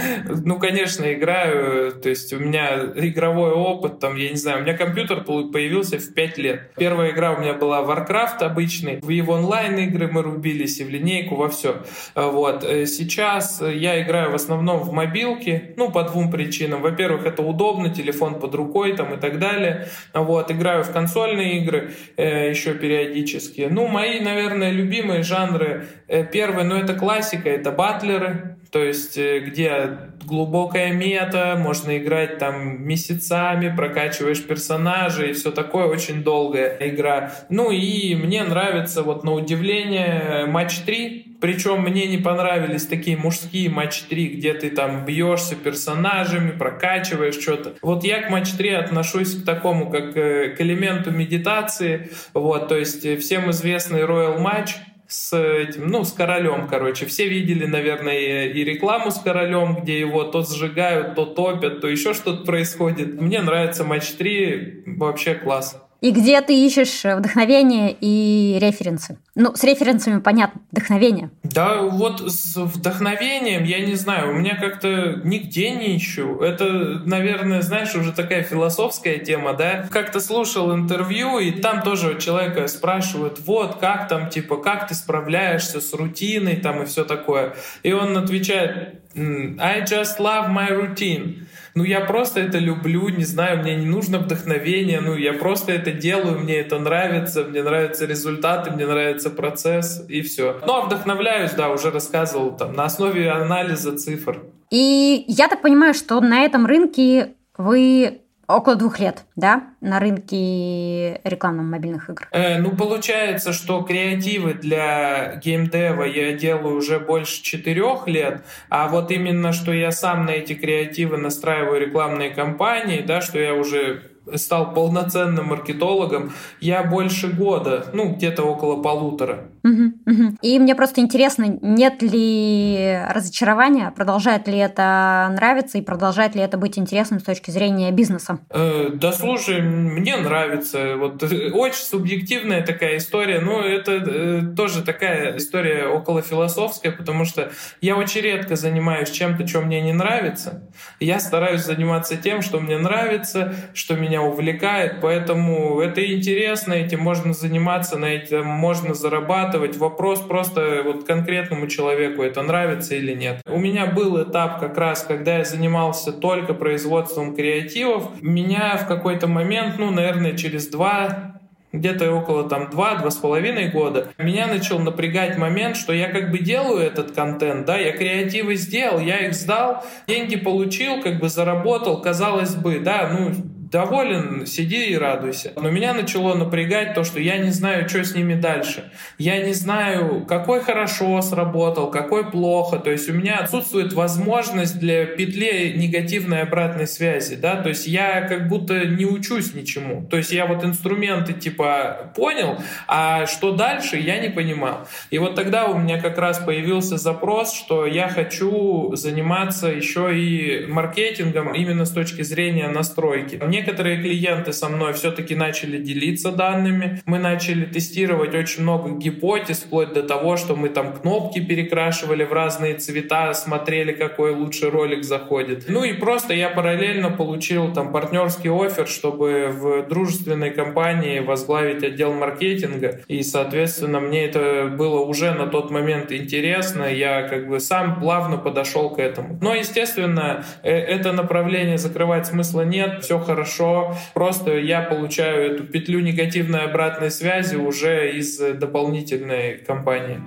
Ну, 0.45 0.59
конечно, 0.59 1.11
играю. 1.11 1.91
То 1.93 2.09
есть 2.09 2.31
у 2.33 2.39
меня 2.39 2.75
игровой 2.95 3.51
опыт, 3.51 3.99
там, 3.99 4.15
я 4.15 4.29
не 4.29 4.35
знаю, 4.35 4.59
у 4.59 4.61
меня 4.61 4.77
компьютер 4.77 5.23
появился 5.23 5.97
в 5.97 6.13
5 6.13 6.37
лет. 6.37 6.71
Первая 6.75 7.11
игра 7.11 7.31
у 7.33 7.39
меня 7.39 7.53
была 7.53 7.81
Warcraft 7.81 8.43
обычный. 8.43 8.99
В 9.01 9.09
его 9.09 9.33
онлайн-игры 9.33 10.09
мы 10.11 10.21
рубились 10.21 10.79
и 10.79 10.83
в 10.83 10.89
линейку, 10.89 11.35
во 11.35 11.49
все. 11.49 11.83
Вот. 12.15 12.63
Э, 12.63 12.85
сейчас 12.85 13.61
я 13.61 14.01
играю 14.01 14.31
в 14.31 14.35
основном 14.35 14.79
в 14.79 14.93
мобилке, 14.93 15.73
ну, 15.75 15.91
по 15.91 16.03
двум 16.03 16.29
причинам. 16.29 16.81
Во-первых, 16.81 17.25
это 17.25 17.41
удобно, 17.41 17.89
телефон 17.89 18.39
под 18.39 18.53
рукой 18.53 18.95
там 18.95 19.15
и 19.15 19.17
так 19.17 19.39
далее. 19.39 19.87
Вот. 20.13 20.51
Играю 20.51 20.83
в 20.83 20.91
консольные 20.91 21.61
игры 21.61 21.93
э, 22.17 22.51
еще 22.51 22.75
периодически. 22.75 23.67
Ну, 23.71 23.87
мои, 23.87 24.19
наверное, 24.19 24.71
любимые 24.71 25.23
жанры 25.23 25.78
Э, 26.07 26.23
первый, 26.23 26.63
ну 26.63 26.75
это 26.75 26.93
классика, 26.93 27.49
это 27.49 27.71
батлеры, 27.71 28.57
то 28.71 28.83
есть 28.83 29.17
э, 29.17 29.39
где 29.39 29.97
глубокая 30.25 30.93
мета, 30.93 31.55
можно 31.57 31.97
играть 31.97 32.37
там 32.37 32.83
месяцами, 32.83 33.73
прокачиваешь 33.75 34.43
персонажей 34.43 35.31
и 35.31 35.33
все 35.33 35.51
такое, 35.51 35.85
очень 35.87 36.23
долгая 36.23 36.77
игра. 36.79 37.31
Ну 37.49 37.71
и 37.71 38.15
мне 38.15 38.43
нравится 38.43 39.01
вот 39.01 39.23
на 39.23 39.33
удивление 39.33 40.45
матч 40.47 40.79
3, 40.81 41.37
причем 41.41 41.81
мне 41.81 42.05
не 42.07 42.17
понравились 42.17 42.85
такие 42.85 43.17
мужские 43.17 43.69
матч 43.69 44.01
3, 44.03 44.27
где 44.27 44.53
ты 44.53 44.69
там 44.69 45.05
бьешься 45.05 45.55
персонажами, 45.55 46.51
прокачиваешь 46.51 47.39
что-то. 47.39 47.73
Вот 47.81 48.03
я 48.03 48.21
к 48.21 48.29
матч 48.29 48.51
3 48.51 48.69
отношусь 48.71 49.35
к 49.35 49.45
такому, 49.45 49.89
как 49.89 50.15
э, 50.15 50.49
к 50.49 50.61
элементу 50.61 51.11
медитации. 51.11 52.11
Вот, 52.33 52.67
то 52.67 52.77
есть 52.77 53.05
э, 53.05 53.17
всем 53.17 53.49
известный 53.51 54.01
Royal 54.01 54.39
Match, 54.39 54.71
с 55.09 55.35
этим, 55.35 55.87
ну, 55.87 56.03
с 56.03 56.13
королем, 56.13 56.67
короче. 56.67 57.07
Все 57.07 57.27
видели, 57.27 57.65
наверное, 57.65 58.45
и 58.45 58.63
рекламу 58.63 59.09
с 59.09 59.19
королем, 59.19 59.77
где 59.81 59.99
его 59.99 60.23
то 60.23 60.43
сжигают, 60.43 61.15
то 61.15 61.25
топят, 61.25 61.81
то 61.81 61.87
еще 61.87 62.13
что-то 62.13 62.45
происходит. 62.45 63.19
Мне 63.19 63.41
нравится 63.41 63.83
матч 63.83 64.11
3, 64.11 64.83
вообще 64.85 65.33
класс. 65.33 65.81
И 66.01 66.11
где 66.11 66.39
ты 66.41 66.65
ищешь 66.65 67.03
вдохновение 67.03 67.95
и 67.99 68.57
референсы? 68.61 69.17
Ну, 69.35 69.53
с 69.55 69.63
референсами 69.63 70.19
понятно, 70.19 70.61
вдохновение. 70.71 71.29
Да, 71.43 71.81
вот 71.81 72.21
с 72.31 72.55
вдохновением, 72.55 73.65
я 73.65 73.79
не 73.79 73.95
знаю, 73.95 74.31
у 74.31 74.33
меня 74.33 74.55
как-то 74.55 75.19
нигде 75.23 75.71
не 75.71 75.97
ищу. 75.97 76.39
Это, 76.39 77.01
наверное, 77.05 77.61
знаешь, 77.61 77.93
уже 77.95 78.13
такая 78.13 78.43
философская 78.43 79.17
тема, 79.17 79.53
да? 79.53 79.87
Как-то 79.91 80.21
слушал 80.21 80.73
интервью, 80.73 81.39
и 81.39 81.51
там 81.51 81.81
тоже 81.81 82.17
человека 82.19 82.67
спрашивают, 82.67 83.39
вот, 83.45 83.77
как 83.79 84.07
там, 84.07 84.29
типа, 84.29 84.57
как 84.57 84.87
ты 84.87 84.95
справляешься 84.95 85.81
с 85.81 85.93
рутиной 85.93 86.55
там 86.55 86.83
и 86.83 86.85
все 86.85 87.03
такое. 87.03 87.55
И 87.83 87.91
он 87.91 88.17
отвечает, 88.17 89.01
I 89.15 89.81
just 89.81 90.19
love 90.19 90.49
my 90.49 90.69
routine 90.69 91.48
ну 91.79 91.85
я 91.85 92.01
просто 92.01 92.41
это 92.41 92.57
люблю, 92.57 93.07
не 93.07 93.23
знаю, 93.23 93.59
мне 93.59 93.73
не 93.73 93.85
нужно 93.85 94.19
вдохновение, 94.19 94.99
ну 94.99 95.15
я 95.15 95.31
просто 95.31 95.71
это 95.71 95.93
делаю, 95.93 96.37
мне 96.37 96.57
это 96.57 96.77
нравится, 96.77 97.45
мне 97.45 97.63
нравятся 97.63 98.05
результаты, 98.05 98.71
мне 98.71 98.85
нравится 98.85 99.29
процесс 99.29 100.03
и 100.09 100.21
все. 100.21 100.59
Ну 100.67 100.73
а 100.73 100.81
вдохновляюсь, 100.81 101.51
да, 101.51 101.69
уже 101.69 101.89
рассказывал 101.89 102.51
там 102.51 102.73
на 102.73 102.83
основе 102.83 103.31
анализа 103.31 103.97
цифр. 103.97 104.41
И 104.69 105.23
я 105.27 105.47
так 105.47 105.61
понимаю, 105.61 105.93
что 105.93 106.19
на 106.19 106.41
этом 106.41 106.65
рынке 106.65 107.35
вы 107.57 108.23
около 108.55 108.75
двух 108.75 108.99
лет, 108.99 109.25
да, 109.35 109.63
на 109.81 109.99
рынке 109.99 111.21
рекламных 111.23 111.65
мобильных 111.65 112.09
игр? 112.09 112.27
Э, 112.31 112.59
ну, 112.59 112.75
получается, 112.75 113.53
что 113.53 113.81
креативы 113.83 114.53
для 114.53 115.35
геймдева 115.35 116.03
я 116.03 116.33
делаю 116.33 116.77
уже 116.77 116.99
больше 116.99 117.41
четырех 117.43 118.07
лет, 118.07 118.43
а 118.69 118.87
вот 118.87 119.11
именно, 119.11 119.53
что 119.53 119.71
я 119.71 119.91
сам 119.91 120.25
на 120.25 120.31
эти 120.31 120.53
креативы 120.53 121.17
настраиваю 121.17 121.79
рекламные 121.79 122.31
кампании, 122.31 123.01
да, 123.01 123.21
что 123.21 123.39
я 123.39 123.53
уже 123.53 124.03
стал 124.35 124.73
полноценным 124.73 125.47
маркетологом, 125.47 126.33
я 126.59 126.83
больше 126.83 127.27
года, 127.27 127.87
ну, 127.93 128.13
где-то 128.13 128.43
около 128.43 128.81
полутора. 128.81 129.49
И 129.63 130.59
мне 130.59 130.75
просто 130.75 131.01
интересно, 131.01 131.57
нет 131.61 132.01
ли 132.01 132.99
разочарования, 133.09 133.91
продолжает 133.95 134.47
ли 134.47 134.57
это 134.57 135.29
нравиться 135.33 135.77
и 135.77 135.81
продолжает 135.81 136.35
ли 136.35 136.41
это 136.41 136.57
быть 136.57 136.77
интересным 136.77 137.19
с 137.19 137.23
точки 137.23 137.51
зрения 137.51 137.91
бизнеса? 137.91 138.39
Э, 138.49 138.89
да 138.93 139.11
слушай, 139.11 139.61
мне 139.61 140.17
нравится. 140.17 140.95
Вот 140.97 141.21
э, 141.23 141.51
очень 141.51 141.83
субъективная 141.83 142.65
такая 142.65 142.97
история, 142.97 143.39
но 143.39 143.61
это 143.61 143.91
э, 143.91 144.41
тоже 144.55 144.83
такая 144.83 145.37
история 145.37 145.87
около 145.87 146.21
философская, 146.21 146.91
потому 146.91 147.25
что 147.25 147.51
я 147.81 147.95
очень 147.97 148.21
редко 148.21 148.55
занимаюсь 148.55 149.11
чем-то, 149.11 149.47
что 149.47 149.61
мне 149.61 149.81
не 149.81 149.93
нравится. 149.93 150.69
Я 150.99 151.19
стараюсь 151.19 151.61
заниматься 151.61 152.15
тем, 152.15 152.41
что 152.41 152.59
мне 152.59 152.77
нравится, 152.77 153.53
что 153.73 153.95
меня 153.95 154.21
увлекает, 154.21 155.01
поэтому 155.01 155.81
это 155.81 156.05
интересно, 156.13 156.73
этим 156.73 157.01
можно 157.01 157.33
заниматься, 157.33 157.97
на 157.97 158.05
этом 158.05 158.45
можно 158.45 158.93
зарабатывать 158.93 159.48
зарабатывать. 159.49 159.77
Вопрос 159.77 160.19
просто 160.21 160.81
вот 160.83 161.05
конкретному 161.05 161.67
человеку, 161.67 162.21
это 162.23 162.41
нравится 162.41 162.95
или 162.95 163.13
нет. 163.13 163.41
У 163.45 163.59
меня 163.59 163.85
был 163.85 164.21
этап 164.21 164.59
как 164.59 164.77
раз, 164.77 165.03
когда 165.03 165.37
я 165.37 165.43
занимался 165.43 166.11
только 166.11 166.53
производством 166.53 167.35
креативов. 167.35 168.21
Меня 168.21 168.77
в 168.77 168.87
какой-то 168.87 169.27
момент, 169.27 169.75
ну, 169.77 169.91
наверное, 169.91 170.35
через 170.37 170.67
два 170.67 171.35
где-то 171.71 172.11
около 172.11 172.49
там 172.49 172.71
два-два 172.71 173.11
с 173.11 173.17
половиной 173.17 173.69
года, 173.69 174.07
меня 174.17 174.47
начал 174.47 174.79
напрягать 174.79 175.37
момент, 175.37 175.77
что 175.77 175.93
я 175.93 176.07
как 176.07 176.31
бы 176.31 176.39
делаю 176.39 176.79
этот 176.79 177.11
контент, 177.11 177.67
да, 177.67 177.77
я 177.77 177.91
креативы 177.91 178.55
сделал, 178.55 178.99
я 178.99 179.27
их 179.27 179.35
сдал, 179.35 179.83
деньги 180.07 180.35
получил, 180.35 181.03
как 181.03 181.19
бы 181.19 181.29
заработал, 181.29 182.01
казалось 182.01 182.55
бы, 182.55 182.79
да, 182.79 183.11
ну, 183.13 183.33
доволен, 183.71 184.45
сиди 184.45 184.87
и 184.87 184.97
радуйся. 184.97 185.53
Но 185.55 185.69
меня 185.69 185.93
начало 185.93 186.35
напрягать 186.35 186.93
то, 186.93 187.03
что 187.03 187.19
я 187.19 187.37
не 187.37 187.51
знаю, 187.51 187.87
что 187.87 188.03
с 188.03 188.15
ними 188.15 188.33
дальше. 188.33 188.91
Я 189.17 189.43
не 189.43 189.53
знаю, 189.53 190.25
какой 190.25 190.61
хорошо 190.61 191.21
сработал, 191.21 191.91
какой 191.91 192.29
плохо. 192.29 192.77
То 192.79 192.91
есть 192.91 193.09
у 193.09 193.13
меня 193.13 193.37
отсутствует 193.37 193.93
возможность 193.93 194.79
для 194.79 195.05
петли 195.05 195.73
негативной 195.75 196.41
обратной 196.41 196.87
связи. 196.87 197.35
Да? 197.35 197.61
То 197.61 197.69
есть 197.69 197.87
я 197.87 198.21
как 198.21 198.47
будто 198.47 198.85
не 198.85 199.05
учусь 199.05 199.53
ничему. 199.53 200.05
То 200.09 200.17
есть 200.17 200.31
я 200.31 200.45
вот 200.45 200.63
инструменты 200.63 201.33
типа 201.33 202.11
понял, 202.15 202.57
а 202.87 203.25
что 203.27 203.51
дальше, 203.51 203.97
я 203.97 204.19
не 204.19 204.29
понимал. 204.29 204.87
И 205.11 205.17
вот 205.19 205.35
тогда 205.35 205.67
у 205.67 205.77
меня 205.77 206.01
как 206.01 206.17
раз 206.17 206.39
появился 206.39 206.97
запрос, 206.97 207.53
что 207.53 207.85
я 207.85 208.09
хочу 208.09 208.95
заниматься 208.95 209.67
еще 209.67 210.17
и 210.17 210.65
маркетингом 210.67 211.53
именно 211.53 211.85
с 211.85 211.91
точки 211.91 212.21
зрения 212.23 212.67
настройки. 212.67 213.35
Мне 213.35 213.58
Некоторые 213.59 213.97
клиенты 213.97 214.53
со 214.53 214.69
мной 214.69 214.93
все-таки 214.93 215.35
начали 215.35 215.79
делиться 215.79 216.31
данными. 216.31 217.01
Мы 217.05 217.19
начали 217.19 217.65
тестировать 217.65 218.33
очень 218.33 218.63
много 218.63 218.91
гипотез, 218.91 219.63
вплоть 219.63 219.91
до 219.91 220.01
того, 220.01 220.37
что 220.37 220.55
мы 220.55 220.69
там 220.69 220.93
кнопки 220.93 221.41
перекрашивали 221.41 222.23
в 222.23 222.31
разные 222.31 222.75
цвета, 222.75 223.33
смотрели, 223.33 223.91
какой 223.91 224.31
лучше 224.31 224.69
ролик 224.69 225.03
заходит. 225.03 225.65
Ну 225.67 225.83
и 225.83 225.91
просто 225.91 226.33
я 226.33 226.49
параллельно 226.49 227.09
получил 227.09 227.73
там 227.73 227.91
партнерский 227.91 228.49
офер, 228.49 228.87
чтобы 228.87 229.49
в 229.51 229.89
дружественной 229.89 230.51
компании 230.51 231.19
возглавить 231.19 231.83
отдел 231.83 232.13
маркетинга. 232.13 233.01
И, 233.09 233.23
соответственно, 233.23 233.99
мне 233.99 234.23
это 234.23 234.73
было 234.73 235.01
уже 235.01 235.33
на 235.33 235.47
тот 235.47 235.69
момент 235.69 236.13
интересно. 236.13 236.85
Я 236.85 237.23
как 237.23 237.49
бы 237.49 237.59
сам 237.59 237.99
плавно 237.99 238.37
подошел 238.37 238.89
к 238.89 238.99
этому. 238.99 239.37
Но, 239.41 239.53
естественно, 239.53 240.45
э, 240.63 240.71
это 240.71 241.11
направление 241.11 241.77
закрывать 241.77 242.27
смысла 242.27 242.61
нет. 242.61 243.03
Все 243.03 243.19
хорошо 243.19 243.48
хорошо. 243.49 243.95
Просто 244.13 244.57
я 244.57 244.81
получаю 244.81 245.53
эту 245.53 245.63
петлю 245.63 245.99
негативной 245.99 246.61
обратной 246.61 247.11
связи 247.11 247.55
уже 247.55 248.11
из 248.11 248.37
дополнительной 248.37 249.57
компании. 249.57 250.19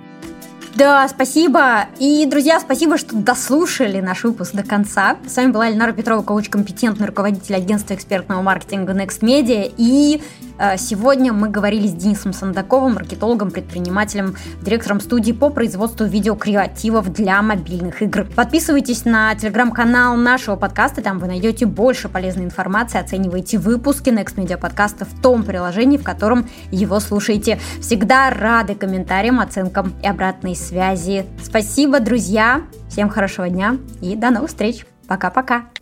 Да, 0.75 1.07
спасибо. 1.07 1.85
И, 1.99 2.25
друзья, 2.25 2.59
спасибо, 2.59 2.97
что 2.97 3.15
дослушали 3.15 4.01
наш 4.01 4.23
выпуск 4.23 4.55
до 4.55 4.63
конца. 4.63 5.17
С 5.27 5.35
вами 5.35 5.51
была 5.51 5.67
Эльнара 5.67 5.91
Петрова, 5.91 6.23
коуч, 6.23 6.49
компетентный 6.49 7.05
руководитель 7.05 7.55
агентства 7.55 7.93
экспертного 7.93 8.41
маркетинга 8.41 8.93
Next 8.93 9.19
Media. 9.19 9.71
И 9.77 10.23
э, 10.57 10.77
сегодня 10.77 11.31
мы 11.31 11.49
говорили 11.49 11.85
с 11.85 11.91
Денисом 11.91 12.33
Сандаковым, 12.33 12.95
маркетологом, 12.95 13.51
предпринимателем, 13.51 14.35
директором 14.63 14.99
студии 14.99 15.31
по 15.31 15.51
производству 15.51 16.07
видеокреативов 16.07 17.13
для 17.13 17.39
мобильных 17.43 18.01
игр. 18.01 18.25
Подписывайтесь 18.35 19.05
на 19.05 19.35
телеграм-канал 19.35 20.15
нашего 20.15 20.55
подкаста, 20.55 21.03
там 21.03 21.19
вы 21.19 21.27
найдете 21.27 21.67
больше 21.67 22.09
полезной 22.09 22.45
информации, 22.45 22.99
оценивайте 22.99 23.59
выпуски 23.59 24.09
Next 24.09 24.37
Media 24.37 24.57
подкаста 24.57 25.05
в 25.05 25.21
том 25.21 25.43
приложении, 25.43 25.97
в 25.97 26.03
котором 26.03 26.49
его 26.71 26.99
слушаете. 26.99 27.59
Всегда 27.79 28.31
рады 28.31 28.73
комментариям, 28.73 29.39
оценкам 29.39 29.93
и 30.01 30.07
обратной 30.07 30.55
связи. 30.63 31.25
Спасибо, 31.43 31.99
друзья. 31.99 32.63
Всем 32.89 33.09
хорошего 33.09 33.49
дня 33.49 33.77
и 34.01 34.15
до 34.15 34.29
новых 34.31 34.49
встреч. 34.49 34.85
Пока-пока. 35.07 35.72